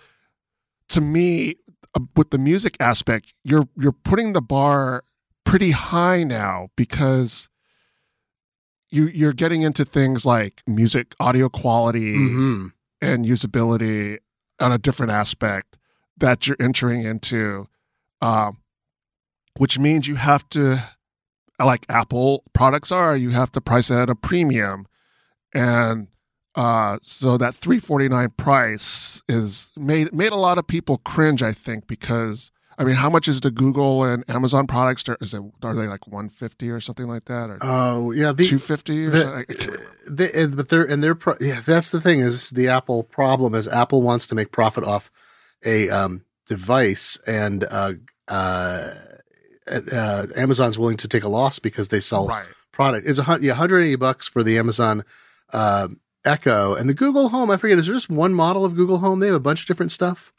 to 0.88 1.00
me 1.00 1.56
uh, 1.94 2.00
with 2.14 2.30
the 2.30 2.38
music 2.38 2.76
aspect, 2.80 3.34
you're 3.44 3.68
you're 3.76 3.92
putting 3.92 4.32
the 4.32 4.40
bar 4.40 5.04
pretty 5.46 5.70
high 5.70 6.22
now 6.24 6.68
because 6.76 7.48
you 8.90 9.06
you're 9.06 9.32
getting 9.32 9.62
into 9.62 9.84
things 9.84 10.26
like 10.26 10.62
music 10.66 11.14
audio 11.20 11.48
quality 11.48 12.16
hmm 12.16 12.66
and 13.02 13.26
usability 13.26 14.18
on 14.58 14.72
a 14.72 14.78
different 14.78 15.12
aspect 15.12 15.76
that 16.16 16.46
you're 16.46 16.56
entering 16.58 17.02
into, 17.04 17.68
um, 18.22 18.56
which 19.58 19.78
means 19.78 20.08
you 20.08 20.14
have 20.14 20.48
to, 20.48 20.82
like 21.62 21.84
Apple 21.90 22.42
products 22.54 22.90
are, 22.90 23.14
you 23.14 23.30
have 23.30 23.52
to 23.52 23.60
price 23.60 23.90
it 23.90 23.98
at 23.98 24.08
a 24.08 24.14
premium, 24.14 24.86
and 25.52 26.08
uh, 26.54 26.98
so 27.02 27.36
that 27.36 27.54
three 27.54 27.78
forty 27.78 28.08
nine 28.08 28.30
price 28.38 29.22
is 29.28 29.68
made 29.76 30.12
made 30.14 30.32
a 30.32 30.36
lot 30.36 30.56
of 30.56 30.66
people 30.66 30.96
cringe. 31.04 31.42
I 31.42 31.52
think 31.52 31.86
because 31.86 32.50
I 32.78 32.84
mean, 32.84 32.96
how 32.96 33.08
much 33.08 33.26
is 33.26 33.40
the 33.40 33.50
Google 33.50 34.04
and 34.04 34.28
Amazon 34.28 34.66
products? 34.66 35.04
Is 35.20 35.32
it 35.32 35.42
are 35.62 35.74
they 35.74 35.86
like 35.86 36.06
one 36.06 36.28
fifty 36.28 36.68
or 36.70 36.80
something 36.80 37.06
like 37.06 37.24
that, 37.26 37.50
or 37.50 37.58
Oh 37.62 38.10
yeah, 38.10 38.32
the, 38.32 38.46
two 38.46 38.58
fifty? 38.58 39.06
the, 39.06 40.52
but 40.54 40.68
they're 40.68 40.84
and 40.84 41.02
they're 41.02 41.14
pro- 41.14 41.36
yeah. 41.40 41.60
That's 41.64 41.90
the 41.90 42.00
thing 42.00 42.20
is 42.20 42.50
the 42.50 42.68
Apple 42.68 43.02
problem 43.02 43.54
is 43.54 43.66
Apple 43.66 44.02
wants 44.02 44.26
to 44.28 44.34
make 44.34 44.52
profit 44.52 44.84
off 44.84 45.10
a 45.64 45.88
um, 45.88 46.24
device, 46.46 47.18
and 47.26 47.64
uh, 47.64 47.92
uh, 48.28 48.94
uh, 49.66 50.26
Amazon's 50.36 50.78
willing 50.78 50.98
to 50.98 51.08
take 51.08 51.24
a 51.24 51.28
loss 51.28 51.58
because 51.58 51.88
they 51.88 52.00
sell 52.00 52.28
right. 52.28 52.46
product. 52.72 53.08
It's 53.08 53.18
a 53.18 53.38
yeah, 53.40 53.52
180 53.52 53.96
bucks 53.96 54.28
for 54.28 54.42
the 54.42 54.58
Amazon 54.58 55.02
um 55.52 56.00
Echo 56.26 56.74
and 56.74 56.88
the 56.90 56.94
Google 56.94 57.28
Home. 57.30 57.50
I 57.50 57.56
forget. 57.56 57.78
Is 57.78 57.86
there 57.86 57.94
just 57.94 58.10
one 58.10 58.34
model 58.34 58.64
of 58.64 58.74
Google 58.74 58.98
Home? 58.98 59.20
They 59.20 59.28
have 59.28 59.36
a 59.36 59.40
bunch 59.40 59.62
of 59.62 59.66
different 59.66 59.92
stuff. 59.92 60.32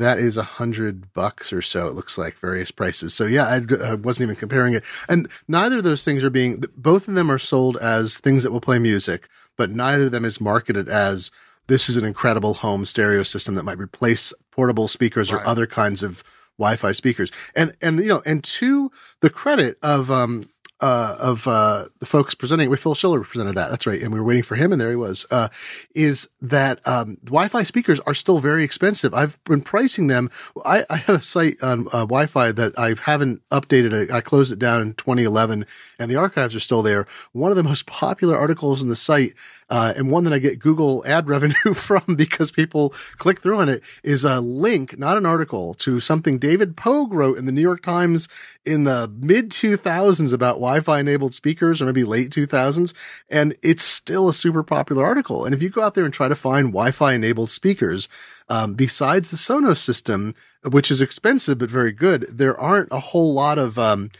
That 0.00 0.18
is 0.18 0.38
a 0.38 0.42
hundred 0.42 1.12
bucks 1.12 1.52
or 1.52 1.60
so. 1.60 1.86
It 1.86 1.92
looks 1.92 2.16
like 2.16 2.38
various 2.38 2.70
prices. 2.70 3.12
So 3.12 3.26
yeah, 3.26 3.44
I, 3.44 3.90
I 3.90 3.94
wasn't 3.94 4.28
even 4.28 4.36
comparing 4.36 4.72
it. 4.72 4.82
And 5.10 5.28
neither 5.46 5.76
of 5.76 5.84
those 5.84 6.02
things 6.02 6.24
are 6.24 6.30
being. 6.30 6.64
Both 6.74 7.06
of 7.06 7.12
them 7.12 7.30
are 7.30 7.38
sold 7.38 7.76
as 7.76 8.16
things 8.16 8.42
that 8.42 8.50
will 8.50 8.62
play 8.62 8.78
music, 8.78 9.28
but 9.58 9.72
neither 9.72 10.06
of 10.06 10.12
them 10.12 10.24
is 10.24 10.40
marketed 10.40 10.88
as 10.88 11.30
this 11.66 11.90
is 11.90 11.98
an 11.98 12.06
incredible 12.06 12.54
home 12.54 12.86
stereo 12.86 13.22
system 13.22 13.56
that 13.56 13.64
might 13.64 13.76
replace 13.76 14.32
portable 14.50 14.88
speakers 14.88 15.30
or 15.30 15.46
other 15.46 15.66
kinds 15.66 16.02
of 16.02 16.24
Wi-Fi 16.58 16.92
speakers. 16.92 17.30
And 17.54 17.76
and 17.82 17.98
you 17.98 18.06
know, 18.06 18.22
and 18.24 18.42
to 18.42 18.90
the 19.20 19.28
credit 19.28 19.76
of 19.82 20.10
um 20.10 20.48
uh 20.80 21.16
of 21.18 21.46
uh 21.46 21.86
the 21.98 22.06
folks 22.06 22.34
presenting, 22.34 22.70
with 22.70 22.80
Phil 22.80 22.94
Schiller 22.94 23.20
presented 23.22 23.54
that. 23.54 23.70
That's 23.70 23.86
right, 23.86 24.00
and 24.00 24.12
we 24.12 24.20
were 24.20 24.26
waiting 24.26 24.42
for 24.42 24.54
him, 24.54 24.72
and 24.72 24.80
there 24.80 24.90
he 24.90 24.96
was. 24.96 25.26
Uh, 25.30 25.48
is 25.94 26.28
that 26.40 26.86
um 26.86 27.18
Wi-Fi 27.24 27.62
speakers 27.62 28.00
are 28.00 28.14
still 28.14 28.38
very 28.40 28.64
expensive? 28.64 29.14
I've 29.14 29.42
been 29.44 29.60
pricing 29.60 30.06
them. 30.06 30.30
I, 30.64 30.84
I 30.88 30.96
have 30.96 31.16
a 31.16 31.20
site 31.20 31.62
on 31.62 31.86
uh, 31.88 32.06
Wi-Fi 32.06 32.52
that 32.52 32.78
I 32.78 32.94
haven't 33.02 33.42
updated. 33.50 33.92
It. 33.92 34.10
I 34.10 34.20
closed 34.20 34.52
it 34.52 34.58
down 34.58 34.82
in 34.82 34.94
2011, 34.94 35.66
and 35.98 36.10
the 36.10 36.16
archives 36.16 36.56
are 36.56 36.60
still 36.60 36.82
there. 36.82 37.06
One 37.32 37.50
of 37.50 37.56
the 37.56 37.62
most 37.62 37.86
popular 37.86 38.36
articles 38.36 38.82
in 38.82 38.88
the 38.88 38.96
site, 38.96 39.34
uh, 39.68 39.92
and 39.96 40.10
one 40.10 40.24
that 40.24 40.32
I 40.32 40.38
get 40.38 40.58
Google 40.58 41.04
ad 41.06 41.28
revenue 41.34 41.74
from 41.74 42.14
because 42.16 42.50
people 42.50 42.90
click 43.18 43.40
through 43.40 43.58
on 43.58 43.68
it, 43.68 43.82
is 44.02 44.24
a 44.24 44.40
link, 44.40 44.98
not 44.98 45.16
an 45.16 45.26
article, 45.26 45.74
to 45.74 46.00
something 46.00 46.38
David 46.38 46.76
Pogue 46.76 47.12
wrote 47.12 47.38
in 47.38 47.44
the 47.44 47.52
New 47.52 47.60
York 47.60 47.82
Times 47.82 48.28
in 48.64 48.84
the 48.84 49.12
mid 49.20 49.50
2000s 49.50 50.32
about 50.32 50.54
Wi-Fi 50.54 50.69
enabled 50.76 51.34
speakers, 51.34 51.80
or 51.80 51.86
maybe 51.86 52.04
late 52.04 52.30
2000s, 52.30 52.94
and 53.28 53.56
it's 53.62 53.82
still 53.82 54.28
a 54.28 54.34
super 54.34 54.62
popular 54.62 55.04
article. 55.04 55.44
And 55.44 55.54
if 55.54 55.62
you 55.62 55.70
go 55.70 55.82
out 55.82 55.94
there 55.94 56.04
and 56.04 56.14
try 56.14 56.28
to 56.28 56.36
find 56.36 56.68
Wi-Fi 56.68 57.12
enabled 57.12 57.50
speakers, 57.50 58.08
um, 58.48 58.74
besides 58.74 59.30
the 59.30 59.36
Sonos 59.36 59.78
system, 59.78 60.34
which 60.64 60.90
is 60.90 61.00
expensive 61.00 61.58
but 61.58 61.70
very 61.70 61.92
good, 61.92 62.26
there 62.30 62.58
aren't 62.58 62.88
a 62.92 63.00
whole 63.00 63.32
lot 63.34 63.58
of 63.58 63.78
um, 63.78 64.10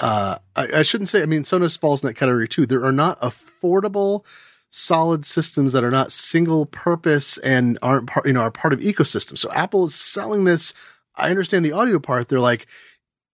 uh, 0.00 0.38
I, 0.56 0.68
I 0.76 0.82
shouldn't 0.82 1.08
say. 1.08 1.22
I 1.22 1.26
mean, 1.26 1.42
Sonos 1.42 1.78
falls 1.78 2.02
in 2.02 2.08
that 2.08 2.14
category 2.14 2.48
too. 2.48 2.66
There 2.66 2.84
are 2.84 2.92
not 2.92 3.20
affordable, 3.20 4.24
solid 4.70 5.24
systems 5.24 5.72
that 5.72 5.84
are 5.84 5.90
not 5.90 6.12
single 6.12 6.66
purpose 6.66 7.38
and 7.38 7.78
aren't 7.80 8.08
part, 8.08 8.26
you 8.26 8.32
know, 8.32 8.40
are 8.40 8.50
part 8.50 8.72
of 8.72 8.80
ecosystems. 8.80 9.38
So 9.38 9.50
Apple 9.52 9.86
is 9.86 9.94
selling 9.94 10.44
this. 10.44 10.74
I 11.16 11.30
understand 11.30 11.64
the 11.64 11.72
audio 11.72 12.00
part. 12.00 12.28
They're 12.28 12.40
like, 12.40 12.66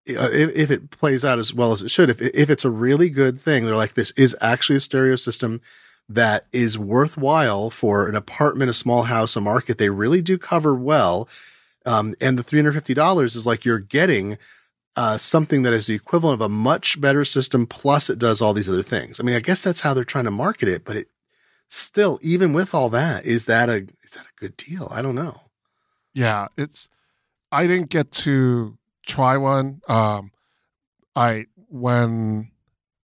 if, 0.08 0.56
if 0.56 0.70
it 0.70 0.90
plays 0.90 1.24
out 1.24 1.38
as 1.38 1.52
well 1.52 1.72
as 1.72 1.82
it 1.82 1.90
should, 1.90 2.10
if 2.10 2.20
if 2.20 2.50
it's 2.50 2.64
a 2.64 2.70
really 2.70 3.10
good 3.10 3.40
thing, 3.40 3.64
they're 3.64 3.76
like, 3.76 3.94
this 3.94 4.10
is 4.12 4.36
actually 4.40 4.76
a 4.76 4.80
stereo 4.80 5.16
system 5.16 5.60
that 6.08 6.46
is 6.52 6.78
worthwhile 6.78 7.70
for 7.70 8.08
an 8.08 8.14
apartment, 8.14 8.70
a 8.70 8.74
small 8.74 9.04
house, 9.04 9.36
a 9.36 9.40
market. 9.40 9.78
They 9.78 9.90
really 9.90 10.22
do 10.22 10.38
cover 10.38 10.74
well. 10.74 11.28
Um, 11.84 12.14
and 12.20 12.38
the 12.38 12.42
three 12.42 12.58
hundred 12.58 12.72
fifty 12.72 12.94
dollars 12.94 13.36
is 13.36 13.46
like 13.46 13.64
you're 13.64 13.78
getting 13.78 14.38
uh, 14.96 15.16
something 15.16 15.62
that 15.62 15.72
is 15.72 15.86
the 15.86 15.94
equivalent 15.94 16.40
of 16.40 16.44
a 16.44 16.48
much 16.48 17.00
better 17.00 17.24
system. 17.24 17.66
Plus, 17.66 18.10
it 18.10 18.18
does 18.18 18.42
all 18.42 18.52
these 18.52 18.68
other 18.68 18.82
things. 18.82 19.20
I 19.20 19.22
mean, 19.22 19.36
I 19.36 19.40
guess 19.40 19.62
that's 19.62 19.82
how 19.82 19.94
they're 19.94 20.04
trying 20.04 20.24
to 20.24 20.30
market 20.30 20.68
it. 20.68 20.84
But 20.84 20.96
it 20.96 21.08
still, 21.68 22.18
even 22.22 22.52
with 22.52 22.74
all 22.74 22.88
that, 22.90 23.24
is 23.24 23.44
that 23.44 23.68
a 23.68 23.86
is 24.02 24.12
that 24.14 24.24
a 24.24 24.40
good 24.40 24.56
deal? 24.56 24.88
I 24.90 25.02
don't 25.02 25.14
know. 25.14 25.42
Yeah, 26.14 26.48
it's. 26.56 26.88
I 27.50 27.66
didn't 27.66 27.88
get 27.88 28.10
to 28.12 28.76
try 29.08 29.36
one. 29.36 29.80
Um, 29.88 30.30
I 31.16 31.46
when 31.68 32.52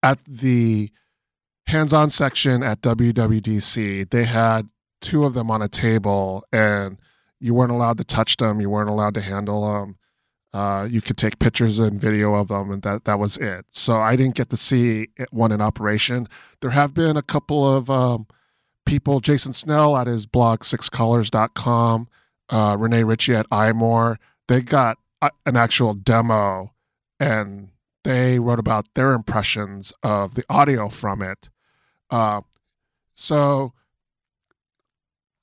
at 0.03 0.19
the 0.27 0.91
hands-on 1.67 2.09
section 2.09 2.63
at 2.63 2.81
WWDC, 2.81 4.09
they 4.09 4.25
had 4.25 4.67
two 4.99 5.23
of 5.23 5.33
them 5.33 5.49
on 5.49 5.61
a 5.61 5.69
table, 5.69 6.43
and 6.51 6.97
you 7.39 7.53
weren't 7.53 7.71
allowed 7.71 7.97
to 7.99 8.03
touch 8.03 8.37
them. 8.37 8.59
You 8.59 8.69
weren't 8.69 8.89
allowed 8.89 9.13
to 9.13 9.21
handle 9.21 9.73
them. 9.73 9.97
Uh, 10.53 10.85
you 10.89 11.01
could 11.01 11.17
take 11.17 11.39
pictures 11.39 11.79
and 11.79 12.01
video 12.01 12.35
of 12.35 12.49
them, 12.49 12.71
and 12.71 12.81
that 12.81 13.05
that 13.05 13.19
was 13.19 13.37
it. 13.37 13.65
So 13.71 14.01
I 14.01 14.17
didn't 14.17 14.35
get 14.35 14.49
to 14.49 14.57
see 14.57 15.07
one 15.29 15.51
in 15.51 15.61
operation. 15.61 16.27
There 16.59 16.71
have 16.71 16.93
been 16.93 17.15
a 17.15 17.21
couple 17.21 17.65
of 17.65 17.89
um, 17.89 18.27
people. 18.85 19.21
Jason 19.21 19.53
Snell 19.53 19.95
at 19.95 20.07
his 20.07 20.25
blog 20.25 20.61
sixcolors.com, 20.61 22.09
uh, 22.49 22.75
Rene 22.77 23.03
Ritchie 23.03 23.35
at 23.35 23.49
iMore. 23.49 24.17
They 24.49 24.61
got 24.61 24.97
an 25.45 25.55
actual 25.55 25.93
demo, 25.93 26.73
and 27.19 27.69
they 28.03 28.39
wrote 28.39 28.59
about 28.59 28.87
their 28.95 29.13
impressions 29.13 29.93
of 30.03 30.35
the 30.35 30.43
audio 30.49 30.89
from 30.89 31.21
it. 31.21 31.49
Uh, 32.09 32.41
so, 33.15 33.73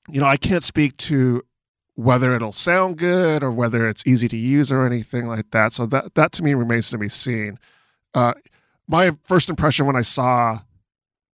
you 0.09 0.19
know, 0.19 0.27
I 0.27 0.37
can't 0.37 0.63
speak 0.63 0.97
to 0.97 1.43
whether 1.95 2.33
it'll 2.33 2.51
sound 2.51 2.97
good 2.97 3.43
or 3.43 3.51
whether 3.51 3.87
it's 3.87 4.03
easy 4.05 4.27
to 4.29 4.37
use 4.37 4.71
or 4.71 4.85
anything 4.85 5.27
like 5.27 5.51
that. 5.51 5.73
So 5.73 5.85
that 5.87 6.15
that 6.15 6.31
to 6.33 6.43
me 6.43 6.53
remains 6.53 6.89
to 6.91 6.97
be 6.97 7.09
seen. 7.09 7.59
Uh, 8.13 8.33
my 8.87 9.15
first 9.23 9.49
impression 9.49 9.85
when 9.85 9.95
I 9.95 10.01
saw 10.01 10.61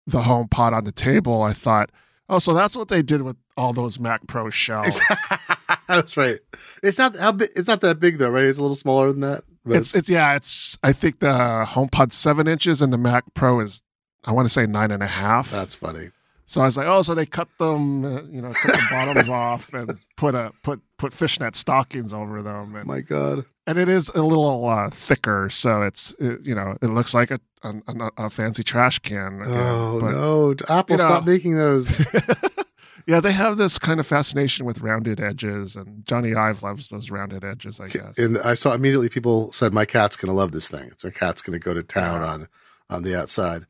the 0.08 0.24
home 0.24 0.48
pod 0.48 0.74
on 0.74 0.84
the 0.84 0.92
table, 0.92 1.42
I 1.42 1.54
thought, 1.54 1.92
oh, 2.30 2.40
so 2.40 2.54
that's 2.54 2.76
what 2.76 2.90
they 2.90 3.02
did 3.02 3.22
with 3.22 3.38
all 3.58 3.74
those 3.74 4.00
Mac 4.00 4.28
Pro 4.28 4.50
shells. 4.50 5.00
That's 5.88 6.18
right. 6.18 6.40
It's 6.84 6.98
not 6.98 7.16
how 7.16 7.32
big, 7.32 7.52
it's 7.56 7.68
not 7.68 7.82
that 7.82 8.00
big 8.00 8.18
though, 8.18 8.30
right? 8.30 8.46
It's 8.46 8.58
a 8.58 8.62
little 8.62 8.76
smaller 8.76 9.12
than 9.12 9.22
that. 9.22 9.44
It's 9.68 9.96
it's 9.96 10.10
yeah, 10.10 10.36
it's 10.36 10.78
I 10.84 10.94
think 10.94 11.20
the 11.20 11.66
HomePod 11.68 12.12
seven 12.12 12.48
inches 12.48 12.82
and 12.82 12.94
the 12.94 12.98
Mac 12.98 13.24
Pro 13.34 13.60
is 13.60 13.82
I 14.24 14.32
want 14.32 14.48
to 14.48 14.54
say 14.54 14.66
nine 14.68 14.92
and 14.92 15.02
a 15.04 15.08
half. 15.08 15.50
that's 15.52 15.76
funny. 15.76 16.12
So 16.48 16.62
I 16.62 16.66
was 16.66 16.78
like, 16.78 16.86
oh, 16.86 17.02
so 17.02 17.16
they 17.16 17.26
cut 17.26 17.48
them, 17.58 18.06
uh, 18.06 18.22
you 18.30 18.40
know, 18.40 18.52
cut 18.54 18.76
the 18.76 18.88
bottoms 18.92 19.30
off 19.30 19.74
and 19.74 19.98
put 20.16 20.36
a 20.36 20.52
put 20.62 20.80
put 20.98 21.12
fishnet 21.14 21.56
stockings 21.56 22.14
over 22.14 22.44
them, 22.44 22.76
and, 22.76 22.86
My 22.86 23.02
God. 23.02 23.46
and 23.66 23.80
it 23.80 23.90
is 23.90 24.10
a 24.14 24.22
little 24.22 24.68
uh, 24.70 24.92
thicker, 24.92 25.50
so 25.50 25.82
it's 25.82 26.12
it, 26.20 26.42
you 26.46 26.54
know 26.54 26.78
it 26.84 26.88
looks 26.88 27.16
like 27.16 27.32
a 27.32 27.40
a, 27.64 27.74
a, 27.88 28.12
a 28.26 28.30
fancy 28.30 28.62
trash 28.64 29.00
can. 29.00 29.42
Oh 29.44 30.00
but- 30.00 30.12
no! 30.12 30.56
Apple, 30.70 30.94
you 30.94 30.98
know. 31.00 31.06
stop 31.06 31.26
making 31.26 31.56
those. 31.56 32.06
yeah, 33.08 33.20
they 33.20 33.32
have 33.32 33.58
this 33.58 33.78
kind 33.80 34.00
of 34.00 34.08
fascination 34.08 34.66
with 34.66 34.82
rounded 34.82 35.20
edges, 35.20 35.76
and 35.76 36.04
Jony 36.06 36.36
Ive 36.36 36.64
loves 36.64 36.90
those 36.90 37.12
rounded 37.12 37.44
edges, 37.44 37.80
I 37.80 37.88
guess. 37.88 38.18
and 38.18 38.38
I 38.40 38.54
saw 38.56 38.74
immediately 38.74 39.10
people 39.10 39.52
said, 39.54 39.74
"My 39.74 39.86
cat's 39.86 40.16
gonna 40.16 40.34
love 40.34 40.52
this 40.52 40.68
thing. 40.68 40.88
It's 40.92 41.06
our 41.06 41.12
cat's 41.12 41.42
gonna 41.42 41.60
go 41.60 41.74
to 41.74 41.84
town 41.84 42.22
Yeah. 42.22 42.28
on 42.28 42.48
on 42.90 43.04
the 43.04 43.18
outside." 43.20 43.66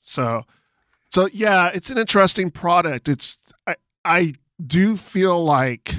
So, 0.00 0.44
so 1.10 1.28
yeah, 1.32 1.68
it's 1.74 1.90
an 1.90 1.98
interesting 1.98 2.50
product. 2.50 3.08
It's 3.08 3.38
I 3.66 3.76
I 4.04 4.34
do 4.64 4.96
feel 4.96 5.44
like 5.44 5.94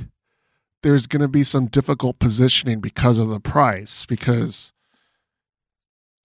there's 0.81 1.07
going 1.07 1.21
to 1.21 1.27
be 1.27 1.43
some 1.43 1.65
difficult 1.67 2.19
positioning 2.19 2.79
because 2.79 3.19
of 3.19 3.27
the 3.27 3.39
price 3.41 4.05
because 4.05 4.71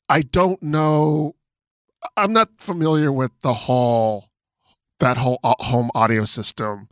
I 0.09 0.23
don't 0.23 0.63
know 0.63 1.35
I'm 2.17 2.33
not 2.33 2.51
familiar 2.59 3.11
with 3.11 3.33
the 3.41 3.53
whole 3.55 4.29
that 5.01 5.17
whole 5.19 5.39
home 5.43 5.91
audio 5.95 6.25
system 6.25 6.89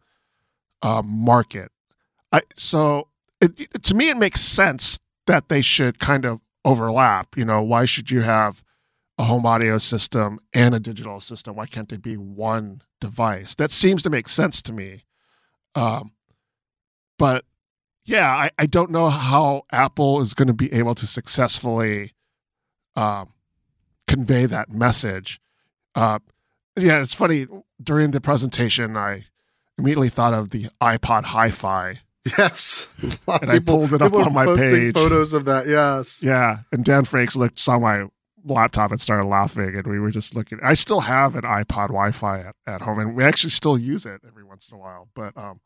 uh, 0.82 1.02
market. 1.04 1.70
I 2.32 2.42
so 2.56 3.08
it- 3.40 3.82
to 3.84 3.94
me 3.94 4.10
it 4.10 4.16
makes 4.16 4.40
sense 4.40 4.98
that 5.26 5.48
they 5.48 5.60
should 5.62 5.98
kind 5.98 6.24
of 6.24 6.40
overlap. 6.64 7.36
You 7.36 7.44
know, 7.44 7.62
why 7.62 7.84
should 7.84 8.10
you 8.10 8.22
have 8.22 8.62
a 9.18 9.24
home 9.24 9.46
audio 9.46 9.78
system 9.78 10.40
and 10.52 10.74
a 10.74 10.80
digital 10.80 11.20
system? 11.20 11.54
Why 11.56 11.66
can't 11.66 11.88
they 11.88 11.96
be 11.96 12.16
one 12.16 12.82
device. 13.02 13.56
That 13.56 13.70
seems 13.70 14.02
to 14.04 14.10
make 14.10 14.28
sense 14.28 14.62
to 14.62 14.72
me. 14.72 15.04
Um, 15.74 16.12
but 17.18 17.44
yeah, 18.04 18.30
I, 18.30 18.50
I 18.58 18.66
don't 18.66 18.90
know 18.90 19.10
how 19.10 19.64
Apple 19.72 20.20
is 20.22 20.32
going 20.32 20.48
to 20.48 20.54
be 20.54 20.72
able 20.72 20.94
to 20.94 21.06
successfully 21.06 22.14
um, 22.96 23.32
convey 24.06 24.46
that 24.46 24.70
message. 24.70 25.40
Uh, 25.94 26.20
yeah, 26.76 27.00
it's 27.00 27.14
funny. 27.14 27.46
During 27.82 28.12
the 28.12 28.20
presentation, 28.20 28.96
I 28.96 29.24
immediately 29.78 30.08
thought 30.08 30.34
of 30.34 30.50
the 30.50 30.66
iPod 30.80 31.24
Hi-Fi. 31.24 32.00
Yes, 32.38 32.92
and 33.26 33.50
I 33.50 33.58
pulled 33.58 33.92
it 33.92 34.00
up 34.00 34.14
on 34.14 34.32
my 34.32 34.46
page. 34.56 34.94
Photos 34.94 35.32
of 35.32 35.44
that. 35.46 35.66
Yes. 35.66 36.22
Yeah, 36.22 36.58
and 36.70 36.84
Dan 36.84 37.04
Frakes 37.04 37.34
looked 37.34 37.58
saw 37.58 37.78
my 37.78 38.06
laptop 38.44 38.90
and 38.90 39.00
started 39.00 39.26
laughing, 39.26 39.74
and 39.74 39.86
we 39.86 39.98
were 39.98 40.10
just 40.10 40.34
looking. 40.34 40.58
I 40.62 40.74
still 40.74 41.00
have 41.00 41.34
an 41.34 41.42
iPod 41.42 41.90
Hi-Fi 41.90 42.40
at, 42.40 42.56
at 42.66 42.82
home, 42.82 43.00
and 43.00 43.16
we 43.16 43.24
actually 43.24 43.50
still 43.50 43.76
use 43.76 44.06
it 44.06 44.20
every 44.26 44.44
once 44.44 44.68
in 44.70 44.76
a 44.76 44.80
while. 44.80 45.08
But 45.14 45.36
um, 45.36 45.60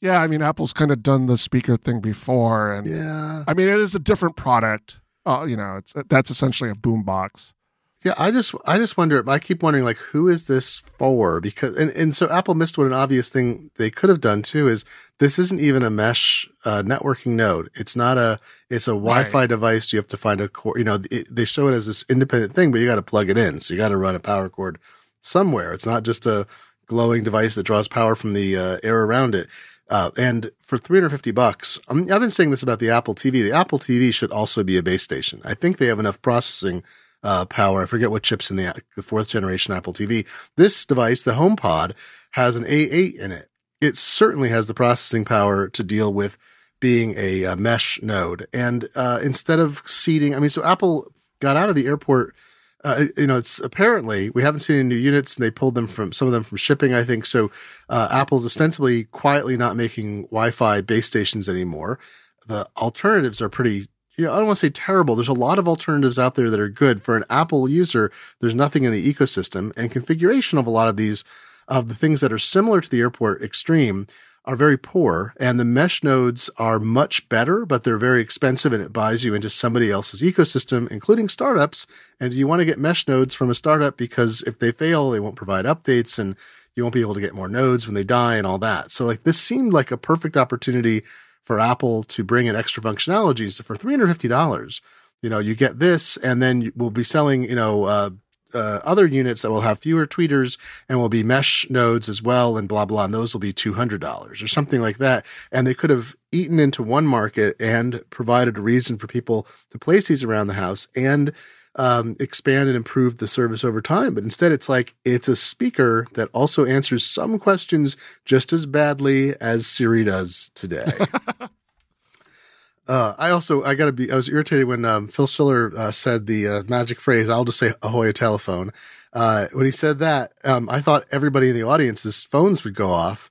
yeah, 0.00 0.20
I 0.20 0.26
mean, 0.26 0.42
Apple's 0.42 0.72
kind 0.72 0.90
of 0.90 1.02
done 1.02 1.26
the 1.26 1.38
speaker 1.38 1.76
thing 1.76 2.00
before, 2.00 2.72
and 2.72 2.86
yeah, 2.86 3.44
I 3.46 3.54
mean, 3.54 3.68
it 3.68 3.78
is 3.78 3.94
a 3.94 3.98
different 3.98 4.36
product. 4.36 5.00
Uh, 5.26 5.44
you 5.48 5.56
know, 5.56 5.76
it's 5.76 5.94
that's 6.08 6.30
essentially 6.30 6.70
a 6.70 6.74
boombox. 6.74 7.52
Yeah, 8.02 8.14
I 8.16 8.30
just 8.30 8.54
I 8.64 8.78
just 8.78 8.96
wonder. 8.96 9.22
I 9.28 9.38
keep 9.38 9.62
wondering, 9.62 9.84
like, 9.84 9.98
who 9.98 10.26
is 10.26 10.46
this 10.46 10.78
for? 10.78 11.38
Because 11.38 11.76
and 11.76 11.90
and 11.90 12.16
so 12.16 12.30
Apple 12.30 12.54
missed 12.54 12.78
what 12.78 12.86
an 12.86 12.94
obvious 12.94 13.28
thing 13.28 13.70
they 13.76 13.90
could 13.90 14.08
have 14.08 14.22
done 14.22 14.40
too 14.40 14.68
is 14.68 14.86
this 15.18 15.38
isn't 15.38 15.60
even 15.60 15.82
a 15.82 15.90
mesh 15.90 16.48
uh, 16.64 16.82
networking 16.82 17.32
node. 17.32 17.68
It's 17.74 17.94
not 17.94 18.16
a 18.16 18.40
it's 18.70 18.88
a 18.88 18.92
Wi-Fi 18.92 19.40
right. 19.40 19.48
device. 19.48 19.92
You 19.92 19.98
have 19.98 20.08
to 20.08 20.16
find 20.16 20.40
a 20.40 20.48
cord. 20.48 20.78
You 20.78 20.84
know, 20.84 20.98
it, 21.10 21.26
they 21.30 21.44
show 21.44 21.68
it 21.68 21.74
as 21.74 21.86
this 21.86 22.06
independent 22.08 22.54
thing, 22.54 22.72
but 22.72 22.80
you 22.80 22.86
got 22.86 22.94
to 22.94 23.02
plug 23.02 23.28
it 23.28 23.36
in. 23.36 23.60
So 23.60 23.74
you 23.74 23.78
got 23.78 23.88
to 23.88 23.98
run 23.98 24.14
a 24.14 24.20
power 24.20 24.48
cord 24.48 24.78
somewhere. 25.20 25.74
It's 25.74 25.86
not 25.86 26.02
just 26.02 26.24
a 26.24 26.46
glowing 26.86 27.22
device 27.22 27.54
that 27.56 27.64
draws 27.64 27.86
power 27.86 28.14
from 28.14 28.32
the 28.32 28.56
uh, 28.56 28.78
air 28.82 29.04
around 29.04 29.34
it. 29.34 29.48
Uh, 29.90 30.10
and 30.16 30.52
for 30.60 30.78
350 30.78 31.32
bucks, 31.32 31.78
um, 31.88 32.02
I've 32.10 32.20
been 32.20 32.30
saying 32.30 32.50
this 32.50 32.62
about 32.62 32.78
the 32.78 32.90
Apple 32.90 33.14
TV. 33.14 33.42
The 33.42 33.52
Apple 33.52 33.78
TV 33.78 34.14
should 34.14 34.30
also 34.30 34.62
be 34.62 34.78
a 34.78 34.82
base 34.82 35.02
station. 35.02 35.42
I 35.44 35.52
think 35.52 35.76
they 35.76 35.86
have 35.86 35.98
enough 35.98 36.22
processing 36.22 36.82
uh, 37.22 37.44
power. 37.46 37.82
I 37.82 37.86
forget 37.86 38.10
what 38.10 38.22
chips 38.22 38.50
in 38.50 38.56
the, 38.56 38.82
the 38.96 39.02
fourth 39.02 39.28
generation 39.28 39.74
Apple 39.74 39.92
TV. 39.92 40.26
This 40.56 40.84
device, 40.84 41.22
the 41.22 41.32
HomePod, 41.32 41.94
has 42.32 42.56
an 42.56 42.64
A8 42.64 43.14
in 43.14 43.32
it. 43.32 43.48
It 43.80 43.96
certainly 43.96 44.50
has 44.50 44.66
the 44.66 44.74
processing 44.74 45.24
power 45.24 45.68
to 45.68 45.82
deal 45.82 46.12
with 46.12 46.36
being 46.80 47.14
a, 47.16 47.44
a 47.44 47.56
mesh 47.56 48.00
node. 48.02 48.46
And 48.52 48.88
uh, 48.94 49.20
instead 49.22 49.58
of 49.58 49.82
seeding, 49.84 50.34
I 50.34 50.38
mean, 50.38 50.50
so 50.50 50.64
Apple 50.64 51.12
got 51.40 51.56
out 51.56 51.68
of 51.68 51.74
the 51.74 51.86
airport. 51.86 52.34
Uh, 52.82 53.06
you 53.16 53.26
know, 53.26 53.36
it's 53.36 53.58
apparently 53.60 54.30
we 54.30 54.42
haven't 54.42 54.60
seen 54.60 54.76
any 54.76 54.88
new 54.88 54.96
units, 54.96 55.36
and 55.36 55.44
they 55.44 55.50
pulled 55.50 55.74
them 55.74 55.86
from 55.86 56.12
some 56.12 56.26
of 56.26 56.32
them 56.32 56.42
from 56.42 56.56
shipping. 56.56 56.94
I 56.94 57.04
think 57.04 57.26
so. 57.26 57.50
Uh, 57.90 58.08
Apple's 58.10 58.46
ostensibly 58.46 59.04
quietly 59.04 59.56
not 59.58 59.76
making 59.76 60.22
Wi-Fi 60.24 60.80
base 60.80 61.06
stations 61.06 61.46
anymore. 61.46 61.98
The 62.46 62.66
alternatives 62.78 63.42
are 63.42 63.50
pretty 63.50 63.88
you 64.20 64.26
know, 64.26 64.34
I 64.34 64.36
don't 64.36 64.48
want 64.48 64.58
to 64.58 64.66
say 64.66 64.70
terrible. 64.70 65.16
There's 65.16 65.28
a 65.28 65.32
lot 65.32 65.58
of 65.58 65.66
alternatives 65.66 66.18
out 66.18 66.34
there 66.34 66.50
that 66.50 66.60
are 66.60 66.68
good 66.68 67.02
for 67.02 67.16
an 67.16 67.24
Apple 67.30 67.70
user. 67.70 68.12
There's 68.38 68.54
nothing 68.54 68.84
in 68.84 68.92
the 68.92 69.14
ecosystem 69.14 69.72
and 69.78 69.90
configuration 69.90 70.58
of 70.58 70.66
a 70.66 70.70
lot 70.70 70.88
of 70.88 70.98
these, 70.98 71.24
of 71.66 71.88
the 71.88 71.94
things 71.94 72.20
that 72.20 72.30
are 72.30 72.38
similar 72.38 72.82
to 72.82 72.90
the 72.90 73.00
airport 73.00 73.42
extreme 73.42 74.06
are 74.44 74.56
very 74.56 74.76
poor 74.76 75.32
and 75.40 75.58
the 75.58 75.64
mesh 75.64 76.04
nodes 76.04 76.50
are 76.58 76.78
much 76.78 77.30
better, 77.30 77.64
but 77.64 77.82
they're 77.82 77.96
very 77.96 78.20
expensive 78.20 78.74
and 78.74 78.82
it 78.82 78.92
buys 78.92 79.24
you 79.24 79.32
into 79.32 79.48
somebody 79.48 79.90
else's 79.90 80.20
ecosystem, 80.20 80.86
including 80.90 81.30
startups. 81.30 81.86
And 82.20 82.34
you 82.34 82.46
want 82.46 82.60
to 82.60 82.66
get 82.66 82.78
mesh 82.78 83.08
nodes 83.08 83.34
from 83.34 83.48
a 83.48 83.54
startup 83.54 83.96
because 83.96 84.42
if 84.42 84.58
they 84.58 84.70
fail, 84.70 85.10
they 85.10 85.20
won't 85.20 85.36
provide 85.36 85.64
updates 85.64 86.18
and 86.18 86.36
you 86.76 86.82
won't 86.82 86.94
be 86.94 87.00
able 87.00 87.14
to 87.14 87.22
get 87.22 87.34
more 87.34 87.48
nodes 87.48 87.86
when 87.86 87.94
they 87.94 88.04
die 88.04 88.36
and 88.36 88.46
all 88.46 88.58
that. 88.58 88.90
So 88.90 89.06
like 89.06 89.22
this 89.22 89.40
seemed 89.40 89.72
like 89.72 89.90
a 89.90 89.96
perfect 89.96 90.36
opportunity 90.36 91.04
for 91.50 91.58
Apple 91.58 92.04
to 92.04 92.22
bring 92.22 92.46
in 92.46 92.54
extra 92.54 92.80
functionalities. 92.80 93.54
So 93.54 93.64
for 93.64 93.76
$350, 93.76 94.80
you 95.20 95.28
know, 95.28 95.40
you 95.40 95.56
get 95.56 95.80
this 95.80 96.16
and 96.18 96.40
then 96.40 96.70
we'll 96.76 96.90
be 96.90 97.02
selling, 97.02 97.42
you 97.42 97.56
know, 97.56 97.86
uh, 97.86 98.10
uh, 98.54 98.78
other 98.84 99.04
units 99.04 99.42
that 99.42 99.50
will 99.50 99.62
have 99.62 99.80
fewer 99.80 100.06
tweeters 100.06 100.58
and 100.88 101.00
will 101.00 101.08
be 101.08 101.24
mesh 101.24 101.68
nodes 101.68 102.08
as 102.08 102.22
well 102.22 102.56
and 102.56 102.68
blah, 102.68 102.84
blah. 102.84 103.06
And 103.06 103.12
those 103.12 103.34
will 103.34 103.40
be 103.40 103.52
$200 103.52 104.30
or 104.30 104.46
something 104.46 104.80
like 104.80 104.98
that. 104.98 105.26
And 105.50 105.66
they 105.66 105.74
could 105.74 105.90
have 105.90 106.14
eaten 106.30 106.60
into 106.60 106.84
one 106.84 107.04
market 107.04 107.56
and 107.58 108.08
provided 108.10 108.56
a 108.56 108.62
reason 108.62 108.96
for 108.96 109.08
people 109.08 109.44
to 109.70 109.78
place 109.80 110.06
these 110.06 110.22
around 110.22 110.46
the 110.46 110.54
house 110.54 110.86
and 110.94 111.32
um, 111.76 112.16
expand 112.18 112.68
and 112.68 112.76
improve 112.76 113.18
the 113.18 113.28
service 113.28 113.64
over 113.64 113.80
time. 113.80 114.14
But 114.14 114.24
instead, 114.24 114.52
it's 114.52 114.68
like 114.68 114.94
it's 115.04 115.28
a 115.28 115.36
speaker 115.36 116.06
that 116.14 116.28
also 116.32 116.64
answers 116.64 117.04
some 117.04 117.38
questions 117.38 117.96
just 118.24 118.52
as 118.52 118.66
badly 118.66 119.34
as 119.40 119.66
Siri 119.66 120.04
does 120.04 120.50
today. 120.54 120.92
uh, 122.88 123.14
I 123.18 123.30
also 123.30 123.62
I 123.62 123.74
gotta 123.74 123.92
be 123.92 124.10
I 124.10 124.16
was 124.16 124.28
irritated 124.28 124.66
when 124.66 124.84
um, 124.84 125.08
Phil 125.08 125.26
Schiller 125.26 125.72
uh, 125.76 125.90
said 125.90 126.26
the 126.26 126.46
uh, 126.46 126.62
magic 126.68 127.00
phrase. 127.00 127.28
I'll 127.28 127.44
just 127.44 127.58
say 127.58 127.72
ahoy 127.82 128.08
a 128.08 128.12
telephone. 128.12 128.72
Uh, 129.12 129.46
when 129.52 129.64
he 129.64 129.72
said 129.72 129.98
that, 129.98 130.32
um, 130.44 130.68
I 130.68 130.80
thought 130.80 131.04
everybody 131.10 131.50
in 131.50 131.56
the 131.56 131.64
audience's 131.64 132.22
phones 132.22 132.62
would 132.62 132.76
go 132.76 132.92
off 132.92 133.30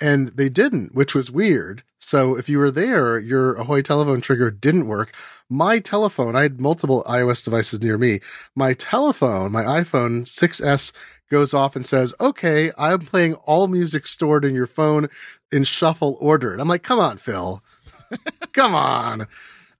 and 0.00 0.28
they 0.28 0.48
didn't, 0.48 0.94
which 0.94 1.14
was 1.14 1.30
weird. 1.30 1.82
So 2.00 2.34
if 2.36 2.48
you 2.48 2.58
were 2.58 2.70
there, 2.70 3.18
your 3.18 3.54
Ahoy 3.54 3.82
telephone 3.82 4.22
trigger 4.22 4.50
didn't 4.50 4.88
work. 4.88 5.14
My 5.50 5.78
telephone, 5.78 6.34
I 6.34 6.42
had 6.42 6.60
multiple 6.60 7.04
iOS 7.06 7.44
devices 7.44 7.80
near 7.80 7.98
me. 7.98 8.20
My 8.56 8.72
telephone, 8.72 9.52
my 9.52 9.62
iPhone 9.62 10.22
6S 10.22 10.92
goes 11.30 11.52
off 11.52 11.76
and 11.76 11.84
says, 11.84 12.14
okay, 12.18 12.72
I'm 12.78 13.00
playing 13.00 13.34
all 13.34 13.68
music 13.68 14.06
stored 14.06 14.44
in 14.46 14.54
your 14.54 14.66
phone 14.66 15.08
in 15.52 15.64
shuffle 15.64 16.16
order. 16.20 16.52
And 16.52 16.60
I'm 16.60 16.68
like, 16.68 16.82
come 16.82 16.98
on, 16.98 17.18
Phil. 17.18 17.62
come 18.52 18.74
on. 18.74 19.28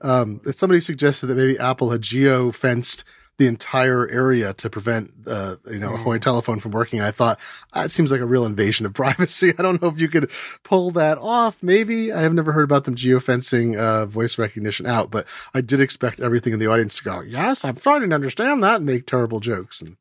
Um, 0.02 0.40
somebody 0.52 0.80
suggested 0.80 1.26
that 1.26 1.36
maybe 1.36 1.58
Apple 1.58 1.90
had 1.90 2.02
geo 2.02 2.52
fenced 2.52 3.02
the 3.40 3.46
entire 3.46 4.06
area 4.08 4.52
to 4.52 4.68
prevent, 4.68 5.14
uh, 5.26 5.56
you 5.70 5.78
know, 5.78 5.92
mm. 5.92 5.94
Ahoy 5.94 6.18
telephone 6.18 6.60
from 6.60 6.72
working. 6.72 6.98
And 6.98 7.08
I 7.08 7.10
thought 7.10 7.38
that 7.72 7.84
ah, 7.84 7.86
seems 7.86 8.12
like 8.12 8.20
a 8.20 8.26
real 8.26 8.44
invasion 8.44 8.84
of 8.84 8.92
privacy. 8.94 9.54
I 9.58 9.62
don't 9.62 9.80
know 9.80 9.88
if 9.88 9.98
you 9.98 10.08
could 10.08 10.30
pull 10.62 10.90
that 10.90 11.16
off. 11.16 11.62
Maybe 11.62 12.12
I 12.12 12.20
have 12.20 12.34
never 12.34 12.52
heard 12.52 12.64
about 12.64 12.84
them 12.84 12.96
geofencing, 12.96 13.78
uh, 13.78 14.04
voice 14.04 14.36
recognition 14.36 14.84
out, 14.84 15.10
but 15.10 15.26
I 15.54 15.62
did 15.62 15.80
expect 15.80 16.20
everything 16.20 16.52
in 16.52 16.58
the 16.58 16.66
audience 16.66 16.98
to 16.98 17.04
go, 17.04 17.22
yes, 17.22 17.64
I'm 17.64 17.78
starting 17.78 18.10
to 18.10 18.14
understand 18.14 18.62
that 18.62 18.76
and 18.76 18.86
make 18.86 19.06
terrible 19.06 19.40
jokes 19.40 19.80
and 19.80 19.96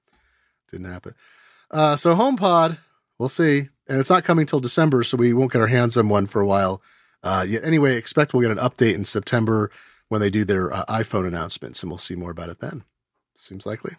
didn't 0.70 0.92
happen. 0.92 1.16
Uh, 1.72 1.96
so 1.96 2.16
HomePod, 2.16 2.78
we'll 3.18 3.30
see. 3.30 3.70
And 3.88 4.02
it's 4.02 4.10
not 4.10 4.26
coming 4.26 4.48
till 4.48 4.60
December, 4.60 5.02
so 5.04 5.16
we 5.16 5.32
won't 5.32 5.54
get 5.54 5.62
our 5.62 5.68
hands 5.68 5.96
on 5.96 6.10
one 6.10 6.28
for 6.28 6.42
a 6.42 6.46
while. 6.46 6.82
Uh, 7.24 7.46
yet 7.48 7.64
anyway, 7.64 7.96
expect 7.96 8.34
we'll 8.34 8.42
get 8.42 8.52
an 8.52 8.58
update 8.58 8.96
in 8.96 9.06
September 9.06 9.72
when 10.10 10.20
they 10.20 10.30
do 10.30 10.44
their 10.44 10.74
uh, 10.74 10.84
iPhone 10.90 11.26
announcements, 11.26 11.82
and 11.82 11.90
we'll 11.90 11.98
see 11.98 12.16
more 12.16 12.32
about 12.32 12.50
it 12.50 12.60
then. 12.60 12.84
Seems 13.42 13.66
likely. 13.66 13.96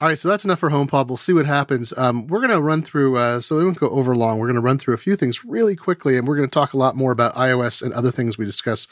All 0.00 0.08
right, 0.08 0.18
so 0.18 0.28
that's 0.28 0.44
enough 0.44 0.58
for 0.58 0.70
HomePod. 0.70 1.06
We'll 1.06 1.16
see 1.16 1.32
what 1.32 1.46
happens. 1.46 1.96
Um, 1.96 2.26
we're 2.26 2.40
going 2.40 2.50
to 2.50 2.60
run 2.60 2.82
through, 2.82 3.16
uh, 3.16 3.40
so 3.40 3.56
we 3.56 3.64
won't 3.64 3.78
go 3.78 3.88
over 3.88 4.14
long. 4.14 4.38
We're 4.38 4.48
going 4.48 4.56
to 4.56 4.60
run 4.60 4.76
through 4.76 4.94
a 4.94 4.98
few 4.98 5.16
things 5.16 5.44
really 5.44 5.76
quickly, 5.76 6.18
and 6.18 6.26
we're 6.26 6.36
going 6.36 6.48
to 6.48 6.52
talk 6.52 6.74
a 6.74 6.78
lot 6.78 6.96
more 6.96 7.12
about 7.12 7.34
iOS 7.36 7.80
and 7.80 7.94
other 7.94 8.10
things 8.10 8.36
we 8.36 8.44
discuss 8.44 8.88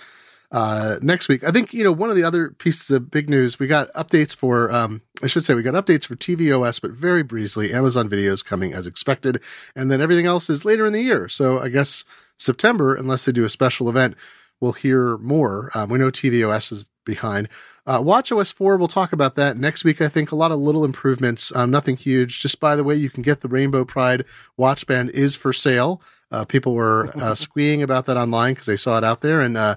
uh, 0.52 0.98
next 1.02 1.28
week. 1.28 1.42
I 1.42 1.50
think, 1.50 1.74
you 1.74 1.82
know, 1.82 1.92
one 1.92 2.08
of 2.08 2.16
the 2.16 2.22
other 2.22 2.50
pieces 2.50 2.90
of 2.90 3.10
big 3.10 3.28
news, 3.28 3.58
we 3.58 3.66
got 3.66 3.92
updates 3.94 4.34
for, 4.34 4.70
um, 4.70 5.02
I 5.22 5.26
should 5.26 5.44
say, 5.44 5.54
we 5.54 5.62
got 5.62 5.74
updates 5.74 6.06
for 6.06 6.14
tvOS, 6.14 6.80
but 6.80 6.92
very 6.92 7.22
breezily. 7.22 7.72
Amazon 7.72 8.08
videos 8.08 8.44
coming 8.44 8.72
as 8.72 8.86
expected, 8.86 9.42
and 9.74 9.90
then 9.90 10.00
everything 10.00 10.26
else 10.26 10.48
is 10.48 10.64
later 10.64 10.86
in 10.86 10.92
the 10.92 11.02
year. 11.02 11.28
So 11.28 11.58
I 11.58 11.68
guess 11.68 12.04
September, 12.36 12.94
unless 12.94 13.24
they 13.24 13.32
do 13.32 13.44
a 13.44 13.48
special 13.48 13.88
event, 13.88 14.14
we'll 14.60 14.72
hear 14.72 15.18
more. 15.18 15.70
Um, 15.74 15.90
we 15.90 15.98
know 15.98 16.10
tvOS 16.10 16.70
is 16.70 16.84
behind. 17.04 17.48
Uh, 17.84 18.00
Watch 18.02 18.30
OS 18.30 18.52
4, 18.52 18.76
we'll 18.76 18.86
talk 18.86 19.12
about 19.12 19.34
that 19.34 19.56
next 19.56 19.82
week. 19.82 20.00
I 20.00 20.08
think 20.08 20.30
a 20.30 20.36
lot 20.36 20.52
of 20.52 20.60
little 20.60 20.84
improvements, 20.84 21.54
um, 21.56 21.70
nothing 21.70 21.96
huge. 21.96 22.40
Just 22.40 22.60
by 22.60 22.76
the 22.76 22.84
way, 22.84 22.94
you 22.94 23.10
can 23.10 23.22
get 23.22 23.40
the 23.40 23.48
Rainbow 23.48 23.84
Pride 23.84 24.24
watch 24.56 24.86
band 24.86 25.10
is 25.10 25.34
for 25.34 25.52
sale. 25.52 26.00
Uh, 26.30 26.44
people 26.44 26.74
were 26.74 27.10
uh, 27.16 27.34
squeeing 27.36 27.82
about 27.82 28.06
that 28.06 28.16
online 28.16 28.54
because 28.54 28.66
they 28.66 28.76
saw 28.76 28.98
it 28.98 29.04
out 29.04 29.20
there, 29.20 29.40
and 29.40 29.56
uh, 29.56 29.76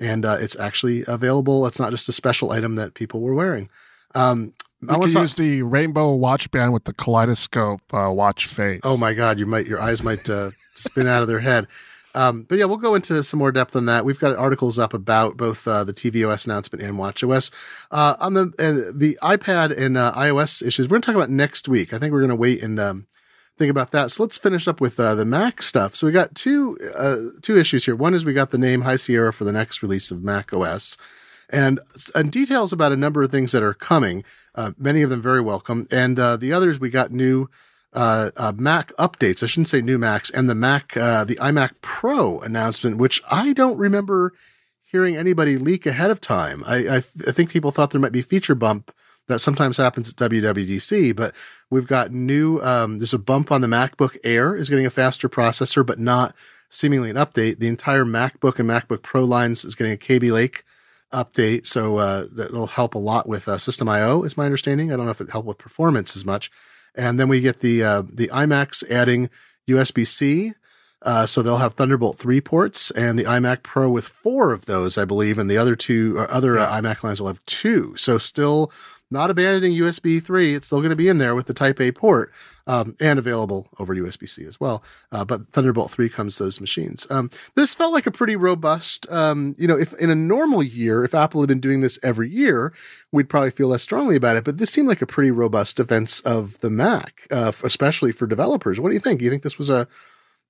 and 0.00 0.24
uh, 0.24 0.36
it's 0.40 0.58
actually 0.58 1.04
available. 1.06 1.64
It's 1.66 1.78
not 1.78 1.92
just 1.92 2.08
a 2.08 2.12
special 2.12 2.50
item 2.50 2.74
that 2.74 2.94
people 2.94 3.20
were 3.20 3.34
wearing. 3.34 3.70
Um, 4.16 4.54
I 4.88 4.96
want 4.96 5.12
to 5.12 5.20
use 5.20 5.34
the 5.34 5.62
rainbow 5.62 6.12
watch 6.12 6.50
band 6.50 6.72
with 6.72 6.84
the 6.84 6.92
kaleidoscope 6.92 7.80
uh, 7.94 8.10
watch 8.10 8.46
face. 8.46 8.80
Oh 8.84 8.96
my 8.96 9.14
God, 9.14 9.38
you 9.38 9.46
might 9.46 9.66
your 9.66 9.80
eyes 9.80 10.02
might 10.02 10.28
uh, 10.28 10.50
spin 10.74 11.06
out 11.06 11.22
of 11.22 11.28
their 11.28 11.40
head. 11.40 11.68
Um, 12.14 12.42
but 12.42 12.58
yeah, 12.58 12.66
we'll 12.66 12.76
go 12.76 12.94
into 12.94 13.22
some 13.24 13.38
more 13.38 13.52
depth 13.52 13.74
on 13.74 13.86
that. 13.86 14.04
We've 14.04 14.18
got 14.18 14.36
articles 14.36 14.78
up 14.78 14.94
about 14.94 15.36
both 15.36 15.66
uh, 15.66 15.84
the 15.84 15.92
tvOS 15.92 16.46
announcement 16.46 16.82
and 16.82 16.96
WatchOS. 16.96 17.50
Uh, 17.90 18.16
on 18.20 18.34
the 18.34 18.42
uh, 18.58 18.92
the 18.94 19.18
iPad 19.22 19.76
and 19.76 19.96
uh, 19.96 20.12
iOS 20.16 20.64
issues, 20.64 20.86
we're 20.86 20.94
going 20.94 21.02
to 21.02 21.06
talk 21.06 21.16
about 21.16 21.30
next 21.30 21.68
week. 21.68 21.92
I 21.92 21.98
think 21.98 22.12
we're 22.12 22.20
going 22.20 22.28
to 22.30 22.36
wait 22.36 22.62
and 22.62 22.78
um, 22.78 23.06
think 23.58 23.70
about 23.70 23.90
that. 23.90 24.12
So 24.12 24.22
let's 24.22 24.38
finish 24.38 24.68
up 24.68 24.80
with 24.80 24.98
uh, 25.00 25.16
the 25.16 25.24
Mac 25.24 25.60
stuff. 25.60 25.96
So 25.96 26.06
we 26.06 26.12
got 26.12 26.34
two 26.34 26.78
uh, 26.96 27.16
two 27.42 27.58
issues 27.58 27.84
here. 27.84 27.96
One 27.96 28.14
is 28.14 28.24
we 28.24 28.32
got 28.32 28.52
the 28.52 28.58
name 28.58 28.82
High 28.82 28.96
Sierra 28.96 29.32
for 29.32 29.44
the 29.44 29.52
next 29.52 29.82
release 29.82 30.10
of 30.10 30.22
Mac 30.22 30.52
OS. 30.52 30.96
And, 31.50 31.78
and 32.14 32.32
details 32.32 32.72
about 32.72 32.90
a 32.90 32.96
number 32.96 33.22
of 33.22 33.30
things 33.30 33.52
that 33.52 33.62
are 33.62 33.74
coming, 33.74 34.24
many 34.78 35.02
of 35.02 35.10
them 35.10 35.20
very 35.20 35.42
welcome. 35.42 35.86
And 35.90 36.16
the 36.16 36.52
others, 36.52 36.80
we 36.80 36.88
got 36.88 37.12
new 37.12 37.48
uh, 37.94 38.30
uh, 38.36 38.52
Mac 38.56 38.92
updates. 38.96 39.42
I 39.42 39.46
shouldn't 39.46 39.68
say 39.68 39.80
new 39.80 39.98
Macs 39.98 40.30
and 40.30 40.48
the 40.50 40.54
Mac, 40.54 40.96
uh, 40.96 41.24
the 41.24 41.36
iMac 41.36 41.72
Pro 41.80 42.40
announcement, 42.40 42.98
which 42.98 43.22
I 43.30 43.52
don't 43.52 43.78
remember 43.78 44.32
hearing 44.84 45.16
anybody 45.16 45.56
leak 45.56 45.86
ahead 45.86 46.10
of 46.10 46.20
time. 46.20 46.62
I, 46.66 46.76
I, 46.76 46.96
I 46.96 47.32
think 47.32 47.50
people 47.50 47.72
thought 47.72 47.90
there 47.90 48.00
might 48.00 48.12
be 48.12 48.22
feature 48.22 48.54
bump 48.54 48.94
that 49.26 49.38
sometimes 49.38 49.76
happens 49.76 50.08
at 50.08 50.16
WWDC, 50.16 51.16
but 51.16 51.34
we've 51.70 51.86
got 51.86 52.12
new, 52.12 52.60
um, 52.60 52.98
there's 52.98 53.14
a 53.14 53.18
bump 53.18 53.50
on 53.50 53.60
the 53.60 53.66
MacBook 53.66 54.16
Air 54.22 54.54
is 54.54 54.68
getting 54.68 54.86
a 54.86 54.90
faster 54.90 55.28
processor, 55.28 55.84
but 55.84 55.98
not 55.98 56.36
seemingly 56.68 57.10
an 57.10 57.16
update. 57.16 57.58
The 57.58 57.68
entire 57.68 58.04
MacBook 58.04 58.58
and 58.58 58.68
MacBook 58.68 59.02
Pro 59.02 59.24
lines 59.24 59.64
is 59.64 59.74
getting 59.74 59.92
a 59.92 59.96
Kaby 59.96 60.30
Lake 60.30 60.64
update. 61.12 61.66
So, 61.66 61.96
uh, 61.96 62.26
that'll 62.30 62.66
help 62.66 62.94
a 62.94 62.98
lot 62.98 63.28
with, 63.28 63.48
uh, 63.48 63.58
System 63.58 63.88
IO 63.88 64.24
is 64.24 64.36
my 64.36 64.44
understanding. 64.44 64.92
I 64.92 64.96
don't 64.96 65.06
know 65.06 65.12
if 65.12 65.20
it 65.20 65.30
helped 65.30 65.48
with 65.48 65.58
performance 65.58 66.14
as 66.14 66.24
much. 66.24 66.50
And 66.96 67.18
then 67.18 67.28
we 67.28 67.40
get 67.40 67.60
the, 67.60 67.82
uh, 67.82 68.02
the 68.02 68.28
iMacs 68.28 68.88
adding 68.90 69.30
USB 69.68 70.06
C. 70.06 70.52
Uh, 71.02 71.26
so 71.26 71.42
they'll 71.42 71.58
have 71.58 71.74
Thunderbolt 71.74 72.16
3 72.16 72.40
ports 72.40 72.90
and 72.92 73.18
the 73.18 73.24
iMac 73.24 73.62
Pro 73.62 73.90
with 73.90 74.06
four 74.06 74.52
of 74.52 74.64
those, 74.64 74.96
I 74.96 75.04
believe, 75.04 75.36
and 75.36 75.50
the 75.50 75.58
other 75.58 75.76
two 75.76 76.18
other 76.18 76.58
uh, 76.58 76.80
iMac 76.80 77.02
lines 77.02 77.20
will 77.20 77.28
have 77.28 77.44
two. 77.44 77.94
So 77.96 78.16
still 78.16 78.72
not 79.10 79.30
abandoning 79.30 79.72
USB 79.72 80.22
3. 80.22 80.54
It's 80.54 80.66
still 80.66 80.80
going 80.80 80.90
to 80.90 80.96
be 80.96 81.08
in 81.08 81.18
there 81.18 81.34
with 81.34 81.46
the 81.46 81.54
Type 81.54 81.80
A 81.80 81.92
port 81.92 82.32
um, 82.66 82.96
and 83.00 83.18
available 83.18 83.68
over 83.78 83.94
USB 83.94 84.28
C 84.28 84.44
as 84.44 84.58
well. 84.58 84.82
Uh, 85.12 85.24
but 85.24 85.46
Thunderbolt 85.46 85.90
3 85.90 86.08
comes 86.08 86.38
those 86.38 86.60
machines. 86.60 87.06
Um, 87.10 87.30
this 87.54 87.74
felt 87.74 87.92
like 87.92 88.06
a 88.06 88.10
pretty 88.10 88.36
robust, 88.36 89.10
um, 89.10 89.54
you 89.58 89.68
know, 89.68 89.78
if 89.78 89.92
in 89.94 90.10
a 90.10 90.14
normal 90.14 90.62
year, 90.62 91.04
if 91.04 91.14
Apple 91.14 91.40
had 91.40 91.48
been 91.48 91.60
doing 91.60 91.80
this 91.80 91.98
every 92.02 92.28
year, 92.28 92.72
we'd 93.12 93.28
probably 93.28 93.50
feel 93.50 93.68
less 93.68 93.82
strongly 93.82 94.16
about 94.16 94.36
it. 94.36 94.44
But 94.44 94.58
this 94.58 94.70
seemed 94.70 94.88
like 94.88 95.02
a 95.02 95.06
pretty 95.06 95.30
robust 95.30 95.76
defense 95.76 96.20
of 96.20 96.58
the 96.60 96.70
Mac, 96.70 97.26
uh, 97.30 97.52
especially 97.62 98.12
for 98.12 98.26
developers. 98.26 98.80
What 98.80 98.88
do 98.88 98.94
you 98.94 99.00
think? 99.00 99.18
Do 99.18 99.24
you 99.24 99.30
think 99.30 99.42
this 99.42 99.58
was 99.58 99.70
a 99.70 99.86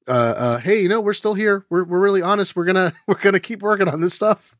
uh, 0.06 0.10
uh, 0.10 0.58
hey, 0.58 0.82
you 0.82 0.88
know, 0.88 1.00
we're 1.00 1.14
still 1.14 1.34
here. 1.34 1.64
We're 1.70 1.84
we're 1.84 2.00
really 2.00 2.22
honest. 2.22 2.54
We're 2.54 2.66
gonna 2.66 2.92
we're 3.06 3.14
gonna 3.18 3.40
keep 3.40 3.62
working 3.62 3.88
on 3.88 4.00
this 4.00 4.14
stuff. 4.14 4.56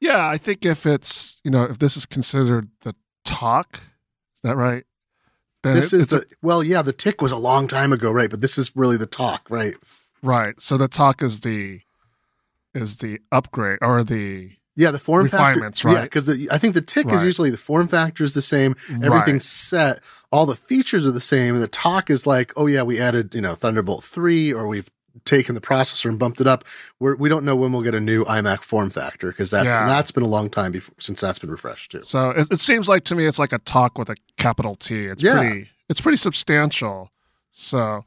Yeah, 0.00 0.28
I 0.28 0.38
think 0.38 0.64
if 0.64 0.86
it's 0.86 1.40
you 1.44 1.50
know 1.50 1.64
if 1.64 1.78
this 1.78 1.96
is 1.96 2.06
considered 2.06 2.68
the 2.82 2.94
tock, 3.28 3.80
is 4.34 4.42
that 4.42 4.56
right? 4.56 4.84
Then 5.62 5.74
this 5.74 5.92
it, 5.92 6.00
is 6.00 6.06
the 6.08 6.18
a, 6.18 6.22
well, 6.42 6.62
yeah. 6.62 6.82
The 6.82 6.92
tick 6.92 7.20
was 7.20 7.32
a 7.32 7.36
long 7.36 7.66
time 7.66 7.92
ago, 7.92 8.10
right? 8.10 8.30
But 8.30 8.40
this 8.40 8.58
is 8.58 8.74
really 8.76 8.96
the 8.96 9.06
tock, 9.06 9.46
right? 9.50 9.74
Right. 10.22 10.60
So 10.60 10.76
the 10.76 10.88
tock 10.88 11.22
is 11.22 11.40
the 11.40 11.80
is 12.74 12.96
the 12.96 13.20
upgrade 13.32 13.78
or 13.82 14.04
the 14.04 14.52
yeah, 14.76 14.92
the 14.92 15.00
form 15.00 15.24
refinements, 15.24 15.80
factor, 15.80 15.88
right? 15.88 16.00
Yeah, 16.02 16.04
because 16.04 16.48
I 16.50 16.58
think 16.58 16.74
the 16.74 16.80
tick 16.80 17.06
right. 17.06 17.16
is 17.16 17.24
usually 17.24 17.50
the 17.50 17.56
form 17.56 17.88
factor 17.88 18.22
is 18.22 18.34
the 18.34 18.42
same, 18.42 18.76
everything's 19.02 19.42
right. 19.72 19.96
set, 19.96 20.00
all 20.30 20.46
the 20.46 20.54
features 20.54 21.04
are 21.04 21.10
the 21.10 21.20
same, 21.20 21.54
and 21.54 21.62
the 21.62 21.66
tock 21.66 22.10
is 22.10 22.28
like, 22.28 22.52
oh 22.56 22.66
yeah, 22.66 22.82
we 22.82 23.00
added 23.00 23.34
you 23.34 23.40
know 23.40 23.56
Thunderbolt 23.56 24.04
three, 24.04 24.52
or 24.52 24.68
we've 24.68 24.88
taken 25.24 25.54
the 25.54 25.60
processor 25.60 26.08
and 26.08 26.18
bumped 26.18 26.40
it 26.40 26.46
up. 26.46 26.64
We're, 26.98 27.16
we 27.16 27.28
do 27.28 27.36
not 27.36 27.44
know 27.44 27.56
when 27.56 27.72
we'll 27.72 27.82
get 27.82 27.94
a 27.94 28.00
new 28.00 28.24
iMac 28.24 28.62
form 28.62 28.90
factor 28.90 29.28
because 29.28 29.50
that's 29.50 29.66
yeah. 29.66 29.86
that's 29.86 30.10
been 30.10 30.22
a 30.22 30.28
long 30.28 30.50
time 30.50 30.72
before, 30.72 30.94
since 30.98 31.20
that's 31.20 31.38
been 31.38 31.50
refreshed 31.50 31.92
too. 31.92 32.02
So 32.04 32.30
it, 32.30 32.48
it, 32.50 32.60
seems 32.60 32.88
like 32.88 33.04
to 33.04 33.14
me 33.14 33.26
it's 33.26 33.38
like 33.38 33.52
a 33.52 33.58
tock 33.58 33.98
with 33.98 34.10
a 34.10 34.16
capital 34.36 34.74
T. 34.74 35.06
It's 35.06 35.22
yeah. 35.22 35.38
pretty 35.38 35.68
it's 35.88 36.00
pretty 36.00 36.18
substantial. 36.18 37.10
So 37.52 38.04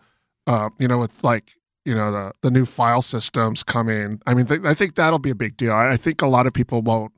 uh, 0.48 0.70
you 0.80 0.88
know, 0.88 1.00
with 1.00 1.24
like 1.24 1.56
you 1.86 1.96
know 1.96 2.12
the 2.12 2.34
the 2.42 2.52
new 2.52 2.66
file 2.66 3.02
systems 3.02 3.64
coming. 3.64 4.22
I 4.26 4.34
mean, 4.34 4.46
th- 4.46 4.62
I 4.64 4.74
think 4.74 4.96
that'll 4.96 5.20
be 5.20 5.30
a 5.30 5.36
big 5.36 5.58
deal. 5.58 5.74
I, 5.74 5.92
I, 5.92 5.98
think 5.98 6.22
a 6.22 6.28
lot 6.28 6.48
of 6.48 6.54
people 6.54 6.82
won't 6.82 7.14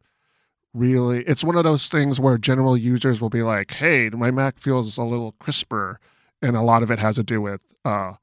really. 0.74 1.24
It's 1.24 1.44
one 1.44 1.56
of 1.56 1.64
those 1.64 1.88
things 1.88 2.20
where 2.20 2.38
general 2.38 2.78
users 2.78 3.22
will 3.22 3.30
be 3.30 3.44
like, 3.44 3.72
"Hey, 3.72 4.10
my 4.10 4.32
Mac 4.32 4.60
feels 4.60 4.98
a 4.98 5.04
little 5.04 5.34
crisper," 5.40 6.00
and 6.42 6.56
a 6.56 6.62
lot 6.62 6.84
of 6.84 6.92
it 6.92 7.00
has 7.00 7.16
to 7.16 7.24
do 7.24 7.42
with 7.42 7.62
uh, 7.86 8.14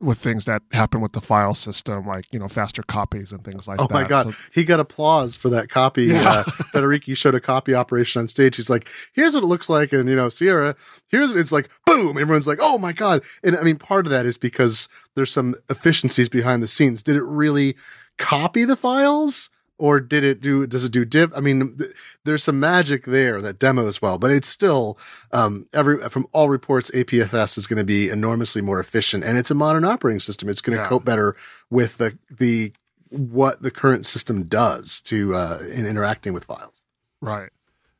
with 0.00 0.18
things 0.18 0.44
that 0.44 0.62
happen 0.72 1.00
with 1.00 1.12
the 1.12 1.20
file 1.20 1.54
system, 1.54 2.06
like 2.06 2.26
you 2.32 2.38
know 2.38 2.48
faster 2.48 2.82
copies 2.82 3.32
and 3.32 3.44
things 3.44 3.66
like 3.66 3.80
oh 3.80 3.86
that. 3.86 3.94
Oh 3.94 4.00
my 4.02 4.08
god, 4.08 4.32
so, 4.32 4.50
he 4.52 4.64
got 4.64 4.80
applause 4.80 5.36
for 5.36 5.48
that 5.50 5.68
copy. 5.68 6.04
Yeah. 6.04 6.28
Uh, 6.28 6.44
Federici 6.72 7.16
showed 7.16 7.34
a 7.34 7.40
copy 7.40 7.74
operation 7.74 8.20
on 8.20 8.28
stage. 8.28 8.56
He's 8.56 8.70
like, 8.70 8.88
"Here's 9.12 9.34
what 9.34 9.42
it 9.42 9.46
looks 9.46 9.68
like," 9.68 9.92
and 9.92 10.08
you 10.08 10.16
know 10.16 10.28
Sierra, 10.28 10.76
here's 11.08 11.32
it's 11.34 11.52
like 11.52 11.70
boom. 11.86 12.18
Everyone's 12.18 12.46
like, 12.46 12.58
"Oh 12.60 12.78
my 12.78 12.92
god!" 12.92 13.22
And 13.42 13.56
I 13.56 13.62
mean, 13.62 13.76
part 13.76 14.06
of 14.06 14.10
that 14.10 14.26
is 14.26 14.38
because 14.38 14.88
there's 15.14 15.32
some 15.32 15.54
efficiencies 15.70 16.28
behind 16.28 16.62
the 16.62 16.68
scenes. 16.68 17.02
Did 17.02 17.16
it 17.16 17.24
really 17.24 17.76
copy 18.18 18.64
the 18.64 18.76
files? 18.76 19.50
Or 19.84 20.00
did 20.00 20.24
it 20.24 20.40
do 20.40 20.66
does 20.66 20.84
it 20.84 20.92
do 20.92 21.04
div 21.04 21.32
i 21.36 21.40
mean 21.40 21.76
th- 21.76 21.90
there's 22.24 22.42
some 22.42 22.58
magic 22.58 23.04
there 23.04 23.42
that 23.42 23.58
demo 23.58 23.86
as 23.86 24.00
well 24.00 24.18
but 24.18 24.30
it's 24.30 24.48
still 24.48 24.98
um 25.32 25.66
every 25.72 25.98
from 26.08 26.26
all 26.32 26.48
reports 26.48 26.90
apfs 26.92 27.58
is 27.58 27.66
going 27.66 27.78
to 27.78 27.84
be 27.84 28.08
enormously 28.08 28.62
more 28.62 28.80
efficient 28.80 29.24
and 29.24 29.36
it's 29.38 29.50
a 29.50 29.54
modern 29.54 29.84
operating 29.84 30.20
system. 30.20 30.48
It's 30.48 30.60
going 30.60 30.76
to 30.76 30.82
yeah. 30.82 30.88
cope 30.88 31.04
better 31.04 31.36
with 31.70 31.98
the 31.98 32.18
the 32.30 32.72
what 33.10 33.62
the 33.62 33.70
current 33.70 34.06
system 34.06 34.44
does 34.44 35.00
to 35.02 35.34
uh 35.34 35.58
in 35.72 35.86
interacting 35.86 36.32
with 36.32 36.44
files. 36.44 36.84
Right. 37.20 37.50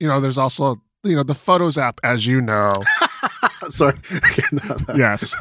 You 0.01 0.09
know 0.09 0.21
there's 0.21 0.39
also 0.39 0.81
you 1.03 1.17
know 1.17 1.23
the 1.23 1.35
photos 1.35 1.79
app 1.79 2.01
as 2.03 2.27
you 2.27 2.41
know. 2.41 2.71
Sorry 3.69 3.99
yes. 4.95 5.35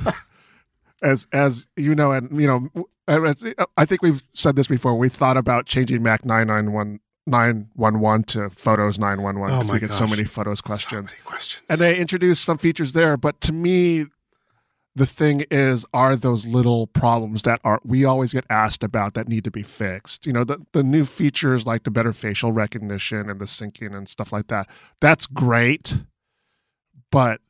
As 1.01 1.27
as 1.31 1.67
you 1.75 1.95
know 1.95 2.11
and 2.11 2.29
you 2.39 2.47
know 2.47 2.87
I 3.07 3.85
think 3.85 4.01
we've 4.01 4.23
said 4.33 4.55
this 4.55 4.67
before. 4.67 4.95
We 4.95 5.09
thought 5.09 5.37
about 5.37 5.65
changing 5.65 6.03
Mac 6.03 6.25
991 6.25 6.99
911 7.25 8.23
to 8.23 8.49
Photos 8.49 8.99
911 8.99 9.55
because 9.55 9.69
oh 9.69 9.73
we 9.73 9.79
get 9.79 9.89
gosh. 9.89 9.97
so 9.97 10.07
many 10.07 10.23
photos 10.23 10.61
questions. 10.61 11.11
So 11.11 11.15
many 11.15 11.23
questions. 11.25 11.63
And 11.69 11.79
they 11.79 11.97
introduced 11.97 12.43
some 12.43 12.57
features 12.57 12.91
there, 12.91 13.15
but 13.17 13.39
to 13.41 13.51
me 13.51 14.07
the 14.95 15.05
thing 15.05 15.43
is 15.49 15.85
are 15.93 16.15
those 16.15 16.45
little 16.45 16.87
problems 16.87 17.43
that 17.43 17.59
are 17.63 17.79
we 17.83 18.05
always 18.05 18.31
get 18.31 18.45
asked 18.49 18.83
about 18.83 19.15
that 19.15 19.27
need 19.27 19.43
to 19.45 19.51
be 19.51 19.63
fixed. 19.63 20.25
You 20.25 20.33
know, 20.33 20.43
the 20.43 20.59
the 20.73 20.83
new 20.83 21.05
features 21.05 21.65
like 21.65 21.83
the 21.83 21.91
better 21.91 22.13
facial 22.13 22.51
recognition 22.51 23.29
and 23.29 23.39
the 23.39 23.45
syncing 23.45 23.95
and 23.95 24.07
stuff 24.07 24.31
like 24.31 24.47
that. 24.47 24.69
That's 24.99 25.25
great. 25.25 25.97
But 27.11 27.41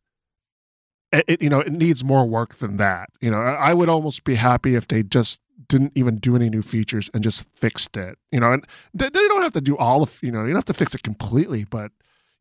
it, 1.13 1.41
you 1.41 1.49
know 1.49 1.59
it 1.59 1.71
needs 1.71 2.03
more 2.03 2.25
work 2.25 2.55
than 2.55 2.77
that 2.77 3.09
you 3.21 3.29
know 3.29 3.37
i 3.37 3.73
would 3.73 3.89
almost 3.89 4.23
be 4.23 4.35
happy 4.35 4.75
if 4.75 4.87
they 4.87 5.03
just 5.03 5.39
didn't 5.67 5.91
even 5.95 6.17
do 6.17 6.35
any 6.35 6.49
new 6.49 6.61
features 6.61 7.09
and 7.13 7.23
just 7.23 7.45
fixed 7.55 7.95
it 7.95 8.17
you 8.31 8.39
know 8.39 8.51
and 8.51 8.65
they, 8.93 9.05
they 9.09 9.27
don't 9.27 9.41
have 9.41 9.53
to 9.53 9.61
do 9.61 9.77
all 9.77 10.03
of 10.03 10.19
you 10.21 10.31
know 10.31 10.41
you 10.41 10.47
don't 10.47 10.57
have 10.57 10.65
to 10.65 10.73
fix 10.73 10.93
it 10.93 11.03
completely 11.03 11.63
but 11.63 11.91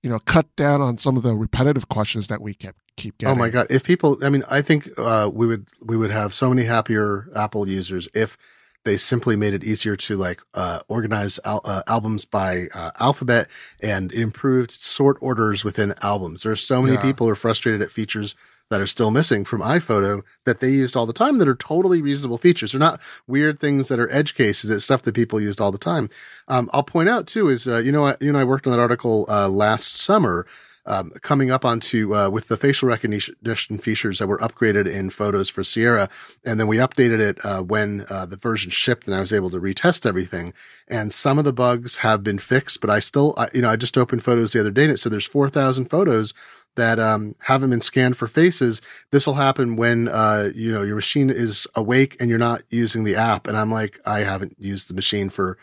you 0.02 0.10
know 0.10 0.18
cut 0.20 0.54
down 0.56 0.80
on 0.80 0.98
some 0.98 1.16
of 1.16 1.22
the 1.22 1.34
repetitive 1.34 1.88
questions 1.88 2.28
that 2.28 2.40
we 2.40 2.54
kept 2.54 2.78
keep 2.96 3.16
getting 3.18 3.34
oh 3.34 3.38
my 3.38 3.48
god 3.48 3.66
if 3.70 3.84
people 3.84 4.18
i 4.24 4.28
mean 4.28 4.42
i 4.50 4.60
think 4.60 4.88
uh, 4.98 5.30
we 5.32 5.46
would 5.46 5.68
we 5.80 5.96
would 5.96 6.10
have 6.10 6.34
so 6.34 6.48
many 6.48 6.64
happier 6.64 7.28
apple 7.34 7.68
users 7.68 8.08
if 8.14 8.36
they 8.84 8.96
simply 8.96 9.36
made 9.36 9.54
it 9.54 9.62
easier 9.62 9.96
to 9.96 10.16
like 10.16 10.42
uh, 10.54 10.80
organize 10.88 11.38
al- 11.44 11.60
uh, 11.64 11.82
albums 11.86 12.24
by 12.24 12.68
uh, 12.74 12.90
alphabet 12.98 13.48
and 13.80 14.12
improved 14.12 14.70
sort 14.70 15.16
orders 15.20 15.64
within 15.64 15.94
albums. 16.02 16.42
There 16.42 16.52
are 16.52 16.56
so 16.56 16.82
many 16.82 16.94
yeah. 16.94 17.02
people 17.02 17.26
who 17.26 17.32
are 17.32 17.36
frustrated 17.36 17.80
at 17.80 17.90
features 17.90 18.34
that 18.72 18.80
are 18.80 18.86
still 18.86 19.10
missing 19.10 19.44
from 19.44 19.60
iPhoto 19.60 20.22
that 20.46 20.60
they 20.60 20.70
used 20.70 20.96
all 20.96 21.04
the 21.04 21.12
time 21.12 21.36
that 21.38 21.46
are 21.46 21.54
totally 21.54 22.00
reasonable 22.00 22.38
features. 22.38 22.72
They're 22.72 22.78
not 22.78 23.00
weird 23.26 23.60
things 23.60 23.88
that 23.88 24.00
are 24.00 24.10
edge 24.10 24.34
cases. 24.34 24.70
It's 24.70 24.84
stuff 24.84 25.02
that 25.02 25.14
people 25.14 25.38
used 25.40 25.60
all 25.60 25.70
the 25.70 25.78
time. 25.78 26.08
Um, 26.48 26.70
I'll 26.72 26.82
point 26.82 27.10
out 27.10 27.26
too 27.26 27.48
is, 27.48 27.68
uh, 27.68 27.82
you 27.84 27.92
know, 27.92 28.08
you 28.18 28.30
and 28.30 28.38
I 28.38 28.44
worked 28.44 28.66
on 28.66 28.72
that 28.72 28.80
article, 28.80 29.26
uh, 29.28 29.48
last 29.48 29.94
summer. 29.94 30.46
Um, 30.84 31.12
coming 31.22 31.48
up 31.48 31.64
onto 31.64 32.12
uh, 32.12 32.28
with 32.28 32.48
the 32.48 32.56
facial 32.56 32.88
recognition 32.88 33.78
features 33.78 34.18
that 34.18 34.26
were 34.26 34.38
upgraded 34.38 34.90
in 34.90 35.10
photos 35.10 35.48
for 35.48 35.62
Sierra, 35.62 36.08
and 36.44 36.58
then 36.58 36.66
we 36.66 36.78
updated 36.78 37.20
it 37.20 37.38
uh, 37.44 37.62
when 37.62 38.04
uh, 38.10 38.26
the 38.26 38.36
version 38.36 38.72
shipped, 38.72 39.06
and 39.06 39.14
I 39.14 39.20
was 39.20 39.32
able 39.32 39.48
to 39.50 39.60
retest 39.60 40.04
everything. 40.04 40.52
And 40.88 41.12
some 41.12 41.38
of 41.38 41.44
the 41.44 41.52
bugs 41.52 41.98
have 41.98 42.24
been 42.24 42.40
fixed, 42.40 42.80
but 42.80 42.90
I 42.90 42.98
still, 42.98 43.32
I, 43.36 43.46
you 43.54 43.62
know, 43.62 43.70
I 43.70 43.76
just 43.76 43.96
opened 43.96 44.24
photos 44.24 44.54
the 44.54 44.58
other 44.58 44.72
day, 44.72 44.82
and 44.82 44.92
it 44.92 44.98
said 44.98 45.12
there's 45.12 45.24
four 45.24 45.48
thousand 45.48 45.84
photos 45.84 46.34
that 46.76 46.98
um, 46.98 47.34
haven't 47.40 47.70
been 47.70 47.80
scanned 47.80 48.16
for 48.16 48.26
faces. 48.26 48.80
This 49.10 49.26
will 49.26 49.34
happen 49.34 49.76
when 49.76 50.08
uh, 50.08 50.50
you 50.54 50.72
know 50.72 50.82
your 50.82 50.94
machine 50.94 51.30
is 51.30 51.66
awake 51.74 52.16
and 52.20 52.30
you're 52.30 52.38
not 52.38 52.62
using 52.70 53.04
the 53.04 53.16
app. 53.16 53.46
And 53.46 53.56
I'm 53.56 53.70
like, 53.70 54.00
I 54.06 54.20
haven't 54.20 54.56
used 54.58 54.88
the 54.88 54.94
machine 54.94 55.28
for 55.28 55.58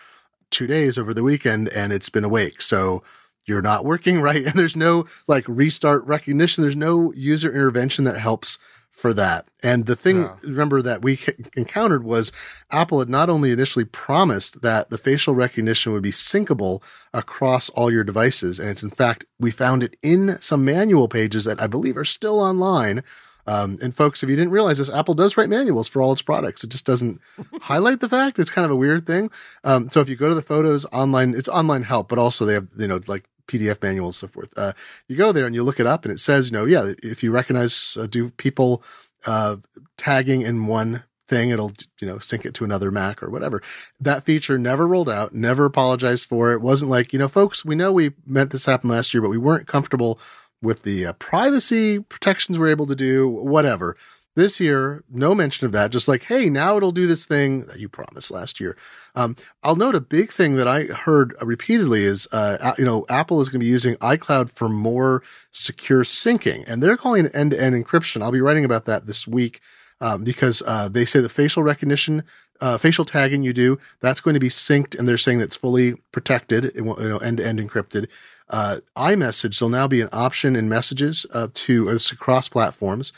two 0.49 0.67
days 0.67 0.97
over 0.97 1.13
the 1.13 1.23
weekend, 1.23 1.69
and 1.69 1.91
it's 1.91 2.09
been 2.09 2.23
awake. 2.23 2.61
So 2.61 3.03
you're 3.45 3.61
not 3.61 3.85
working 3.85 4.21
right, 4.21 4.45
and 4.45 4.53
there's 4.53 4.75
no 4.75 5.05
like 5.27 5.45
restart 5.47 6.05
recognition. 6.05 6.61
There's 6.61 6.75
no 6.75 7.11
user 7.13 7.51
intervention 7.51 8.05
that 8.05 8.17
helps 8.17 8.59
for 8.99 9.13
that. 9.13 9.47
And 9.63 9.85
the 9.85 9.95
thing, 9.95 10.23
yeah. 10.23 10.35
remember, 10.43 10.81
that 10.81 11.01
we 11.01 11.17
encountered 11.55 12.03
was 12.03 12.33
Apple 12.69 12.99
had 12.99 13.09
not 13.09 13.29
only 13.29 13.51
initially 13.51 13.85
promised 13.85 14.61
that 14.61 14.89
the 14.89 14.97
facial 14.97 15.33
recognition 15.33 15.93
would 15.93 16.03
be 16.03 16.11
syncable 16.11 16.83
across 17.13 17.69
all 17.69 17.89
your 17.89 18.03
devices, 18.03 18.59
and 18.59 18.67
it's 18.69 18.83
in 18.83 18.89
fact, 18.89 19.25
we 19.39 19.51
found 19.51 19.83
it 19.83 19.95
in 20.01 20.37
some 20.41 20.65
manual 20.65 21.07
pages 21.07 21.45
that 21.45 21.61
I 21.61 21.67
believe 21.67 21.95
are 21.95 22.05
still 22.05 22.41
online. 22.41 23.01
Um, 23.47 23.79
and 23.81 23.95
folks, 23.95 24.21
if 24.21 24.29
you 24.29 24.35
didn't 24.35 24.51
realize 24.51 24.79
this, 24.79 24.89
Apple 24.89 25.13
does 25.13 25.37
write 25.37 25.49
manuals 25.49 25.87
for 25.87 26.01
all 26.01 26.11
its 26.11 26.21
products. 26.21 26.63
It 26.65 26.69
just 26.69 26.85
doesn't 26.85 27.21
highlight 27.61 28.01
the 28.01 28.09
fact. 28.09 28.37
It's 28.37 28.49
kind 28.49 28.65
of 28.65 28.71
a 28.71 28.75
weird 28.75 29.07
thing. 29.07 29.31
Um, 29.63 29.89
so 29.89 30.01
if 30.01 30.09
you 30.09 30.17
go 30.17 30.27
to 30.27 30.35
the 30.35 30.41
photos 30.41 30.85
online, 30.91 31.33
it's 31.33 31.49
online 31.49 31.83
help, 31.83 32.09
but 32.09 32.19
also 32.19 32.45
they 32.45 32.53
have, 32.53 32.67
you 32.77 32.87
know, 32.87 32.99
like 33.07 33.23
PDF 33.49 33.81
manuals, 33.81 34.17
so 34.17 34.27
forth. 34.27 34.53
Uh, 34.57 34.73
you 35.07 35.15
go 35.15 35.31
there 35.31 35.45
and 35.45 35.55
you 35.55 35.63
look 35.63 35.79
it 35.79 35.87
up, 35.87 36.05
and 36.05 36.11
it 36.11 36.19
says, 36.19 36.49
you 36.49 36.57
know, 36.57 36.65
yeah, 36.65 36.93
if 37.03 37.23
you 37.23 37.31
recognize 37.31 37.97
uh, 37.99 38.07
do 38.07 38.29
people 38.31 38.83
uh, 39.25 39.57
tagging 39.97 40.41
in 40.41 40.67
one 40.67 41.03
thing, 41.27 41.49
it'll 41.49 41.73
you 41.99 42.07
know 42.07 42.19
sync 42.19 42.45
it 42.45 42.53
to 42.55 42.63
another 42.63 42.91
Mac 42.91 43.21
or 43.23 43.29
whatever. 43.29 43.61
That 43.99 44.23
feature 44.23 44.57
never 44.57 44.87
rolled 44.87 45.09
out, 45.09 45.33
never 45.33 45.65
apologized 45.65 46.27
for 46.27 46.51
it. 46.51 46.55
it 46.55 46.61
wasn't 46.61 46.91
like 46.91 47.13
you 47.13 47.19
know, 47.19 47.27
folks, 47.27 47.65
we 47.65 47.75
know 47.75 47.91
we 47.91 48.11
meant 48.25 48.51
this 48.51 48.65
happen 48.65 48.89
last 48.89 49.13
year, 49.13 49.21
but 49.21 49.29
we 49.29 49.37
weren't 49.37 49.67
comfortable 49.67 50.19
with 50.61 50.83
the 50.83 51.05
uh, 51.05 51.13
privacy 51.13 51.99
protections 51.99 52.59
we're 52.59 52.67
able 52.67 52.87
to 52.87 52.95
do, 52.95 53.27
whatever. 53.27 53.95
This 54.39 54.57
year, 54.61 55.03
no 55.09 55.35
mention 55.35 55.65
of 55.65 55.73
that. 55.73 55.91
Just 55.91 56.07
like, 56.07 56.23
hey, 56.23 56.49
now 56.49 56.77
it'll 56.77 56.93
do 56.93 57.07
this 57.07 57.25
thing 57.25 57.65
that 57.65 57.81
you 57.81 57.89
promised 57.89 58.31
last 58.31 58.61
year. 58.61 58.77
Um, 59.13 59.35
I'll 59.63 59.75
note 59.75 59.95
a 59.95 59.99
big 59.99 60.31
thing 60.31 60.55
that 60.55 60.65
I 60.65 60.83
heard 60.83 61.35
repeatedly 61.41 62.05
is, 62.05 62.25
uh, 62.31 62.73
you 62.77 62.85
know, 62.85 63.05
Apple 63.09 63.41
is 63.41 63.49
going 63.49 63.59
to 63.59 63.65
be 63.65 63.69
using 63.69 63.97
iCloud 63.97 64.49
for 64.49 64.69
more 64.69 65.21
secure 65.51 66.05
syncing, 66.05 66.63
and 66.67 66.81
they're 66.81 66.95
calling 66.95 67.25
it 67.25 67.35
end-to-end 67.35 67.75
encryption. 67.75 68.21
I'll 68.21 68.31
be 68.31 68.39
writing 68.39 68.63
about 68.63 68.85
that 68.85 69.07
this 69.07 69.27
week 69.27 69.59
um, 69.99 70.23
because 70.23 70.63
uh, 70.65 70.87
they 70.87 71.03
say 71.03 71.19
the 71.19 71.27
facial 71.27 71.61
recognition, 71.61 72.23
uh, 72.61 72.77
facial 72.77 73.03
tagging 73.03 73.43
you 73.43 73.51
do, 73.51 73.77
that's 73.99 74.21
going 74.21 74.35
to 74.35 74.39
be 74.39 74.47
synced, 74.47 74.97
and 74.97 75.05
they're 75.05 75.17
saying 75.17 75.39
that's 75.39 75.57
fully 75.57 75.95
protected, 76.13 76.71
you 76.75 76.83
know, 76.83 77.17
end-to-end 77.17 77.59
encrypted. 77.59 78.09
Uh, 78.49 78.77
iMessage 78.95 79.61
will 79.61 79.67
now 79.67 79.89
be 79.89 79.99
an 79.99 80.07
option 80.13 80.55
in 80.55 80.69
messages 80.69 81.25
uh, 81.33 81.49
to 81.53 81.89
uh, 81.89 81.99
across 82.13 82.47
platforms 82.47 83.11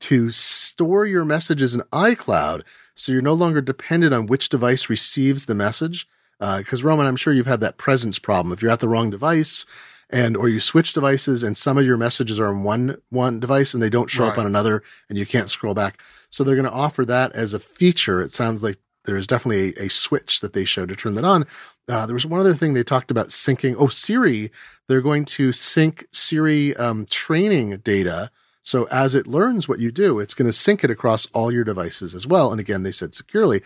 to 0.00 0.30
store 0.30 1.06
your 1.06 1.24
messages 1.24 1.74
in 1.74 1.80
iCloud 1.92 2.62
so 2.94 3.12
you're 3.12 3.22
no 3.22 3.34
longer 3.34 3.60
dependent 3.60 4.14
on 4.14 4.26
which 4.26 4.48
device 4.48 4.88
receives 4.88 5.46
the 5.46 5.54
message. 5.54 6.08
Because 6.38 6.84
uh, 6.84 6.88
Roman, 6.88 7.06
I'm 7.06 7.16
sure 7.16 7.32
you've 7.32 7.46
had 7.46 7.60
that 7.60 7.78
presence 7.78 8.18
problem. 8.18 8.52
If 8.52 8.60
you're 8.60 8.70
at 8.70 8.80
the 8.80 8.88
wrong 8.88 9.10
device 9.10 9.64
and 10.10 10.36
or 10.36 10.48
you 10.48 10.60
switch 10.60 10.92
devices 10.92 11.42
and 11.42 11.56
some 11.56 11.78
of 11.78 11.86
your 11.86 11.96
messages 11.96 12.38
are 12.38 12.48
on 12.48 12.62
one 12.62 12.98
one 13.10 13.40
device 13.40 13.74
and 13.74 13.82
they 13.82 13.90
don't 13.90 14.10
show 14.10 14.24
right. 14.24 14.32
up 14.32 14.38
on 14.38 14.46
another 14.46 14.82
and 15.08 15.18
you 15.18 15.26
can't 15.26 15.50
scroll 15.50 15.74
back. 15.74 16.00
So 16.30 16.44
they're 16.44 16.56
going 16.56 16.66
to 16.66 16.72
offer 16.72 17.04
that 17.06 17.32
as 17.32 17.54
a 17.54 17.58
feature. 17.58 18.22
It 18.22 18.34
sounds 18.34 18.62
like 18.62 18.76
there 19.04 19.16
is 19.16 19.26
definitely 19.26 19.74
a, 19.78 19.86
a 19.86 19.90
switch 19.90 20.40
that 20.40 20.52
they 20.52 20.64
show 20.64 20.84
to 20.84 20.96
turn 20.96 21.14
that 21.14 21.24
on. 21.24 21.46
Uh, 21.88 22.06
there 22.06 22.14
was 22.14 22.26
one 22.26 22.40
other 22.40 22.54
thing 22.54 22.74
they 22.74 22.84
talked 22.84 23.10
about 23.10 23.28
syncing. 23.28 23.76
Oh, 23.78 23.88
Siri, 23.88 24.50
they're 24.88 25.00
going 25.00 25.24
to 25.26 25.52
sync 25.52 26.06
Siri 26.12 26.76
um, 26.76 27.06
training 27.06 27.78
data 27.78 28.30
so 28.66 28.88
as 28.90 29.14
it 29.14 29.28
learns 29.28 29.68
what 29.68 29.78
you 29.78 29.92
do, 29.92 30.18
it's 30.18 30.34
going 30.34 30.48
to 30.48 30.52
sync 30.52 30.82
it 30.82 30.90
across 30.90 31.26
all 31.26 31.52
your 31.52 31.62
devices 31.62 32.16
as 32.16 32.26
well. 32.26 32.50
And 32.50 32.58
again, 32.58 32.82
they 32.82 32.90
said 32.90 33.14
securely. 33.14 33.62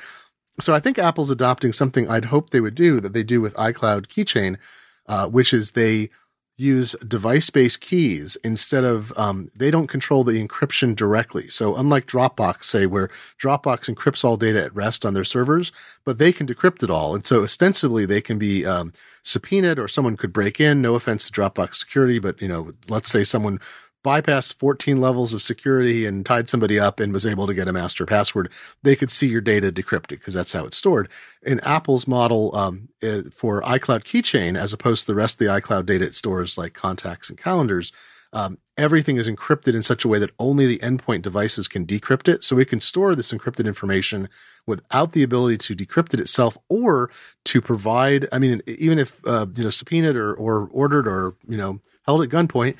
So 0.60 0.74
I 0.74 0.78
think 0.78 0.98
Apple's 0.98 1.30
adopting 1.30 1.72
something 1.72 2.06
I'd 2.06 2.26
hoped 2.26 2.52
they 2.52 2.60
would 2.60 2.74
do 2.74 3.00
that 3.00 3.14
they 3.14 3.22
do 3.22 3.40
with 3.40 3.54
iCloud 3.54 4.08
Keychain, 4.08 4.58
uh, 5.06 5.26
which 5.26 5.54
is 5.54 5.70
they 5.70 6.10
use 6.58 6.94
device-based 7.08 7.80
keys 7.80 8.36
instead 8.44 8.84
of 8.84 9.16
um, 9.16 9.48
they 9.56 9.70
don't 9.70 9.86
control 9.86 10.22
the 10.22 10.46
encryption 10.46 10.94
directly. 10.94 11.48
So 11.48 11.76
unlike 11.76 12.04
Dropbox, 12.04 12.64
say 12.64 12.84
where 12.84 13.08
Dropbox 13.42 13.88
encrypts 13.88 14.22
all 14.22 14.36
data 14.36 14.62
at 14.62 14.74
rest 14.74 15.06
on 15.06 15.14
their 15.14 15.24
servers, 15.24 15.72
but 16.04 16.18
they 16.18 16.30
can 16.30 16.46
decrypt 16.46 16.82
it 16.82 16.90
all, 16.90 17.14
and 17.14 17.26
so 17.26 17.42
ostensibly 17.42 18.04
they 18.04 18.20
can 18.20 18.38
be 18.38 18.66
um, 18.66 18.92
subpoenaed 19.22 19.78
or 19.78 19.88
someone 19.88 20.18
could 20.18 20.34
break 20.34 20.60
in. 20.60 20.82
No 20.82 20.94
offense 20.94 21.30
to 21.30 21.32
Dropbox 21.32 21.76
security, 21.76 22.18
but 22.18 22.42
you 22.42 22.48
know, 22.48 22.72
let's 22.86 23.10
say 23.10 23.24
someone 23.24 23.58
bypassed 24.04 24.54
14 24.54 25.00
levels 25.00 25.34
of 25.34 25.42
security 25.42 26.06
and 26.06 26.24
tied 26.24 26.48
somebody 26.48 26.78
up 26.78 27.00
and 27.00 27.12
was 27.12 27.26
able 27.26 27.46
to 27.46 27.54
get 27.54 27.68
a 27.68 27.72
master 27.72 28.06
password, 28.06 28.50
they 28.82 28.96
could 28.96 29.10
see 29.10 29.28
your 29.28 29.40
data 29.40 29.70
decrypted 29.70 30.08
because 30.08 30.34
that's 30.34 30.52
how 30.52 30.64
it's 30.64 30.76
stored. 30.76 31.08
In 31.42 31.60
Apple's 31.60 32.06
model 32.06 32.54
um, 32.56 32.88
eh, 33.02 33.22
for 33.32 33.62
iCloud 33.62 34.04
Keychain, 34.04 34.58
as 34.58 34.72
opposed 34.72 35.02
to 35.02 35.06
the 35.06 35.16
rest 35.16 35.40
of 35.40 35.46
the 35.46 35.52
iCloud 35.52 35.86
data 35.86 36.06
it 36.06 36.14
stores 36.14 36.56
like 36.56 36.72
contacts 36.72 37.28
and 37.28 37.38
calendars, 37.38 37.92
um, 38.32 38.58
everything 38.76 39.16
is 39.16 39.28
encrypted 39.28 39.74
in 39.74 39.82
such 39.82 40.04
a 40.04 40.08
way 40.08 40.18
that 40.18 40.30
only 40.38 40.66
the 40.66 40.78
endpoint 40.78 41.22
devices 41.22 41.68
can 41.68 41.84
decrypt 41.84 42.28
it. 42.28 42.44
So 42.44 42.58
it 42.58 42.68
can 42.68 42.80
store 42.80 43.14
this 43.14 43.32
encrypted 43.32 43.66
information 43.66 44.28
without 44.66 45.12
the 45.12 45.22
ability 45.22 45.58
to 45.58 45.74
decrypt 45.74 46.14
it 46.14 46.20
itself 46.20 46.56
or 46.68 47.10
to 47.46 47.60
provide, 47.60 48.28
I 48.32 48.38
mean, 48.38 48.62
even 48.66 48.98
if, 48.98 49.20
uh, 49.26 49.46
you 49.54 49.64
know, 49.64 49.70
subpoenaed 49.70 50.16
or, 50.16 50.32
or 50.32 50.68
ordered 50.72 51.08
or, 51.08 51.34
you 51.48 51.56
know, 51.56 51.80
held 52.06 52.22
at 52.22 52.28
gunpoint, 52.28 52.76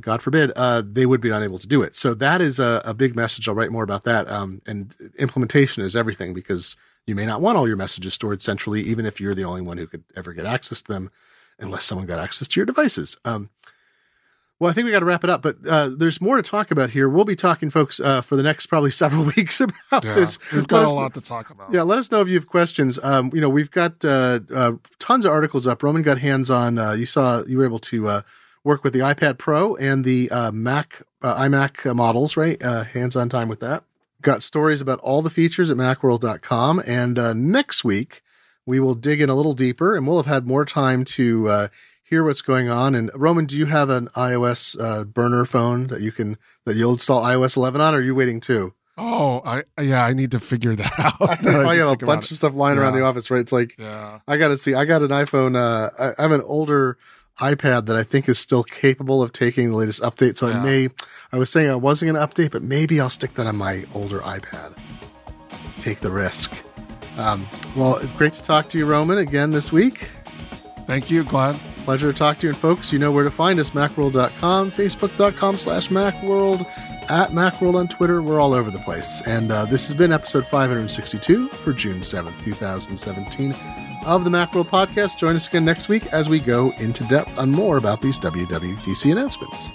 God 0.00 0.22
forbid, 0.22 0.52
uh, 0.54 0.82
they 0.84 1.04
would 1.04 1.20
be 1.20 1.30
unable 1.30 1.58
to 1.58 1.66
do 1.66 1.82
it. 1.82 1.96
So 1.96 2.14
that 2.14 2.40
is 2.40 2.60
a, 2.60 2.80
a 2.84 2.94
big 2.94 3.16
message. 3.16 3.48
I'll 3.48 3.56
write 3.56 3.72
more 3.72 3.82
about 3.82 4.04
that. 4.04 4.30
Um, 4.30 4.62
and 4.66 4.94
implementation 5.18 5.82
is 5.82 5.96
everything 5.96 6.32
because 6.32 6.76
you 7.06 7.14
may 7.14 7.26
not 7.26 7.40
want 7.40 7.58
all 7.58 7.66
your 7.66 7.76
messages 7.76 8.14
stored 8.14 8.40
centrally, 8.40 8.82
even 8.82 9.04
if 9.04 9.20
you're 9.20 9.34
the 9.34 9.44
only 9.44 9.62
one 9.62 9.78
who 9.78 9.86
could 9.86 10.04
ever 10.14 10.32
get 10.32 10.46
access 10.46 10.80
to 10.82 10.92
them, 10.92 11.10
unless 11.58 11.84
someone 11.84 12.06
got 12.06 12.20
access 12.20 12.46
to 12.48 12.60
your 12.60 12.66
devices. 12.66 13.16
Um, 13.24 13.50
well, 14.60 14.70
I 14.70 14.72
think 14.72 14.84
we 14.84 14.92
got 14.92 15.00
to 15.00 15.04
wrap 15.04 15.24
it 15.24 15.30
up, 15.30 15.42
but 15.42 15.56
uh, 15.68 15.90
there's 15.94 16.20
more 16.20 16.36
to 16.36 16.42
talk 16.42 16.70
about 16.70 16.90
here. 16.90 17.08
We'll 17.08 17.24
be 17.24 17.34
talking, 17.34 17.70
folks, 17.70 17.98
uh, 17.98 18.20
for 18.20 18.36
the 18.36 18.42
next 18.42 18.66
probably 18.66 18.90
several 18.92 19.24
weeks 19.24 19.60
about 19.60 20.04
yeah, 20.04 20.14
this. 20.14 20.38
We've 20.52 20.68
got 20.68 20.84
a 20.84 20.90
lot 20.90 21.14
to 21.14 21.20
talk 21.20 21.50
about. 21.50 21.72
Yeah, 21.72 21.82
let 21.82 21.98
us 21.98 22.12
know 22.12 22.20
if 22.20 22.28
you 22.28 22.34
have 22.34 22.46
questions. 22.46 23.00
Um, 23.02 23.32
you 23.34 23.40
know, 23.40 23.48
we've 23.48 23.70
got 23.70 24.04
uh, 24.04 24.40
uh 24.54 24.72
tons 25.00 25.24
of 25.24 25.32
articles 25.32 25.66
up. 25.66 25.82
Roman 25.82 26.02
got 26.02 26.18
hands 26.18 26.48
on. 26.50 26.78
Uh, 26.78 26.92
you 26.92 27.06
saw 27.06 27.42
you 27.44 27.58
were 27.58 27.64
able 27.64 27.80
to 27.80 28.06
uh, 28.06 28.22
work 28.64 28.82
with 28.82 28.94
the 28.94 29.00
iPad 29.00 29.38
Pro 29.38 29.76
and 29.76 30.04
the 30.04 30.30
uh, 30.30 30.50
Mac 30.50 31.02
uh, 31.22 31.36
iMac 31.36 31.94
models, 31.94 32.36
right? 32.36 32.60
Uh, 32.62 32.84
hands-on 32.84 33.28
time 33.28 33.48
with 33.48 33.60
that. 33.60 33.84
Got 34.22 34.42
stories 34.42 34.80
about 34.80 35.00
all 35.00 35.22
the 35.22 35.30
features 35.30 35.70
at 35.70 35.76
macworld.com. 35.76 36.82
And 36.86 37.18
uh, 37.18 37.34
next 37.34 37.84
week, 37.84 38.22
we 38.66 38.80
will 38.80 38.94
dig 38.94 39.20
in 39.20 39.28
a 39.28 39.34
little 39.34 39.52
deeper 39.52 39.94
and 39.94 40.06
we'll 40.06 40.16
have 40.16 40.26
had 40.26 40.46
more 40.46 40.64
time 40.64 41.04
to 41.04 41.48
uh, 41.48 41.68
hear 42.02 42.24
what's 42.24 42.42
going 42.42 42.70
on. 42.70 42.94
And 42.94 43.10
Roman, 43.14 43.44
do 43.44 43.56
you 43.56 43.66
have 43.66 43.90
an 43.90 44.08
iOS 44.08 44.80
uh, 44.80 45.04
burner 45.04 45.44
phone 45.44 45.88
that 45.88 46.00
you 46.00 46.10
can, 46.10 46.38
that 46.64 46.74
you'll 46.74 46.92
install 46.92 47.22
iOS 47.22 47.56
11 47.56 47.80
on 47.82 47.94
or 47.94 47.98
are 47.98 48.00
you 48.00 48.14
waiting 48.14 48.40
too? 48.40 48.72
Oh, 48.96 49.42
I 49.44 49.64
yeah, 49.80 50.04
I 50.04 50.12
need 50.12 50.30
to 50.30 50.40
figure 50.40 50.76
that 50.76 50.92
out. 50.98 51.20
I, 51.20 51.32
I 51.68 51.76
got 51.76 52.00
a 52.00 52.06
bunch 52.06 52.30
of 52.30 52.36
stuff 52.36 52.54
lying 52.54 52.76
yeah. 52.76 52.84
around 52.84 52.94
the 52.94 53.02
office, 53.02 53.28
right? 53.30 53.40
It's 53.40 53.50
like, 53.50 53.76
yeah. 53.76 54.20
I 54.28 54.36
got 54.36 54.48
to 54.48 54.56
see. 54.56 54.74
I 54.74 54.84
got 54.84 55.02
an 55.02 55.08
iPhone. 55.08 55.56
Uh, 55.56 56.12
I, 56.16 56.22
have 56.22 56.30
an 56.30 56.42
older 56.42 56.96
iPad 57.40 57.86
that 57.86 57.96
I 57.96 58.02
think 58.02 58.28
is 58.28 58.38
still 58.38 58.62
capable 58.62 59.22
of 59.22 59.32
taking 59.32 59.70
the 59.70 59.76
latest 59.76 60.02
update. 60.02 60.38
So 60.38 60.48
yeah. 60.48 60.60
I 60.60 60.64
may, 60.64 60.88
I 61.32 61.38
was 61.38 61.50
saying 61.50 61.70
I 61.70 61.74
wasn't 61.74 62.12
going 62.12 62.28
to 62.28 62.34
update, 62.34 62.52
but 62.52 62.62
maybe 62.62 63.00
I'll 63.00 63.10
stick 63.10 63.34
that 63.34 63.46
on 63.46 63.56
my 63.56 63.84
older 63.94 64.20
iPad. 64.20 64.76
Take 65.78 66.00
the 66.00 66.10
risk. 66.10 66.64
Um, 67.16 67.46
well, 67.76 67.96
it's 67.96 68.12
great 68.12 68.32
to 68.34 68.42
talk 68.42 68.68
to 68.70 68.78
you, 68.78 68.86
Roman, 68.86 69.18
again 69.18 69.50
this 69.50 69.72
week. 69.72 70.08
Thank 70.86 71.10
you, 71.10 71.24
Glenn. 71.24 71.54
Pleasure 71.84 72.12
to 72.12 72.18
talk 72.18 72.38
to 72.38 72.46
you. 72.46 72.50
And 72.50 72.58
folks, 72.58 72.92
you 72.92 72.98
know 72.98 73.10
where 73.10 73.24
to 73.24 73.30
find 73.30 73.58
us 73.58 73.70
macworld.com, 73.70 74.70
facebook.com 74.72 75.56
slash 75.56 75.88
macworld, 75.88 76.66
at 77.10 77.30
macworld 77.30 77.74
on 77.76 77.88
Twitter. 77.88 78.22
We're 78.22 78.40
all 78.40 78.54
over 78.54 78.70
the 78.70 78.78
place. 78.80 79.22
And 79.26 79.50
uh, 79.50 79.64
this 79.66 79.88
has 79.88 79.96
been 79.96 80.12
episode 80.12 80.46
562 80.46 81.48
for 81.48 81.72
June 81.72 82.00
7th, 82.00 82.42
2017 82.44 83.83
of 84.04 84.24
the 84.24 84.30
Macworld 84.30 84.66
podcast. 84.66 85.18
Join 85.18 85.36
us 85.36 85.48
again 85.48 85.64
next 85.64 85.88
week 85.88 86.06
as 86.12 86.28
we 86.28 86.38
go 86.38 86.72
into 86.78 87.04
depth 87.04 87.36
on 87.38 87.50
more 87.50 87.76
about 87.76 88.00
these 88.00 88.18
WWDC 88.18 89.12
announcements. 89.12 89.70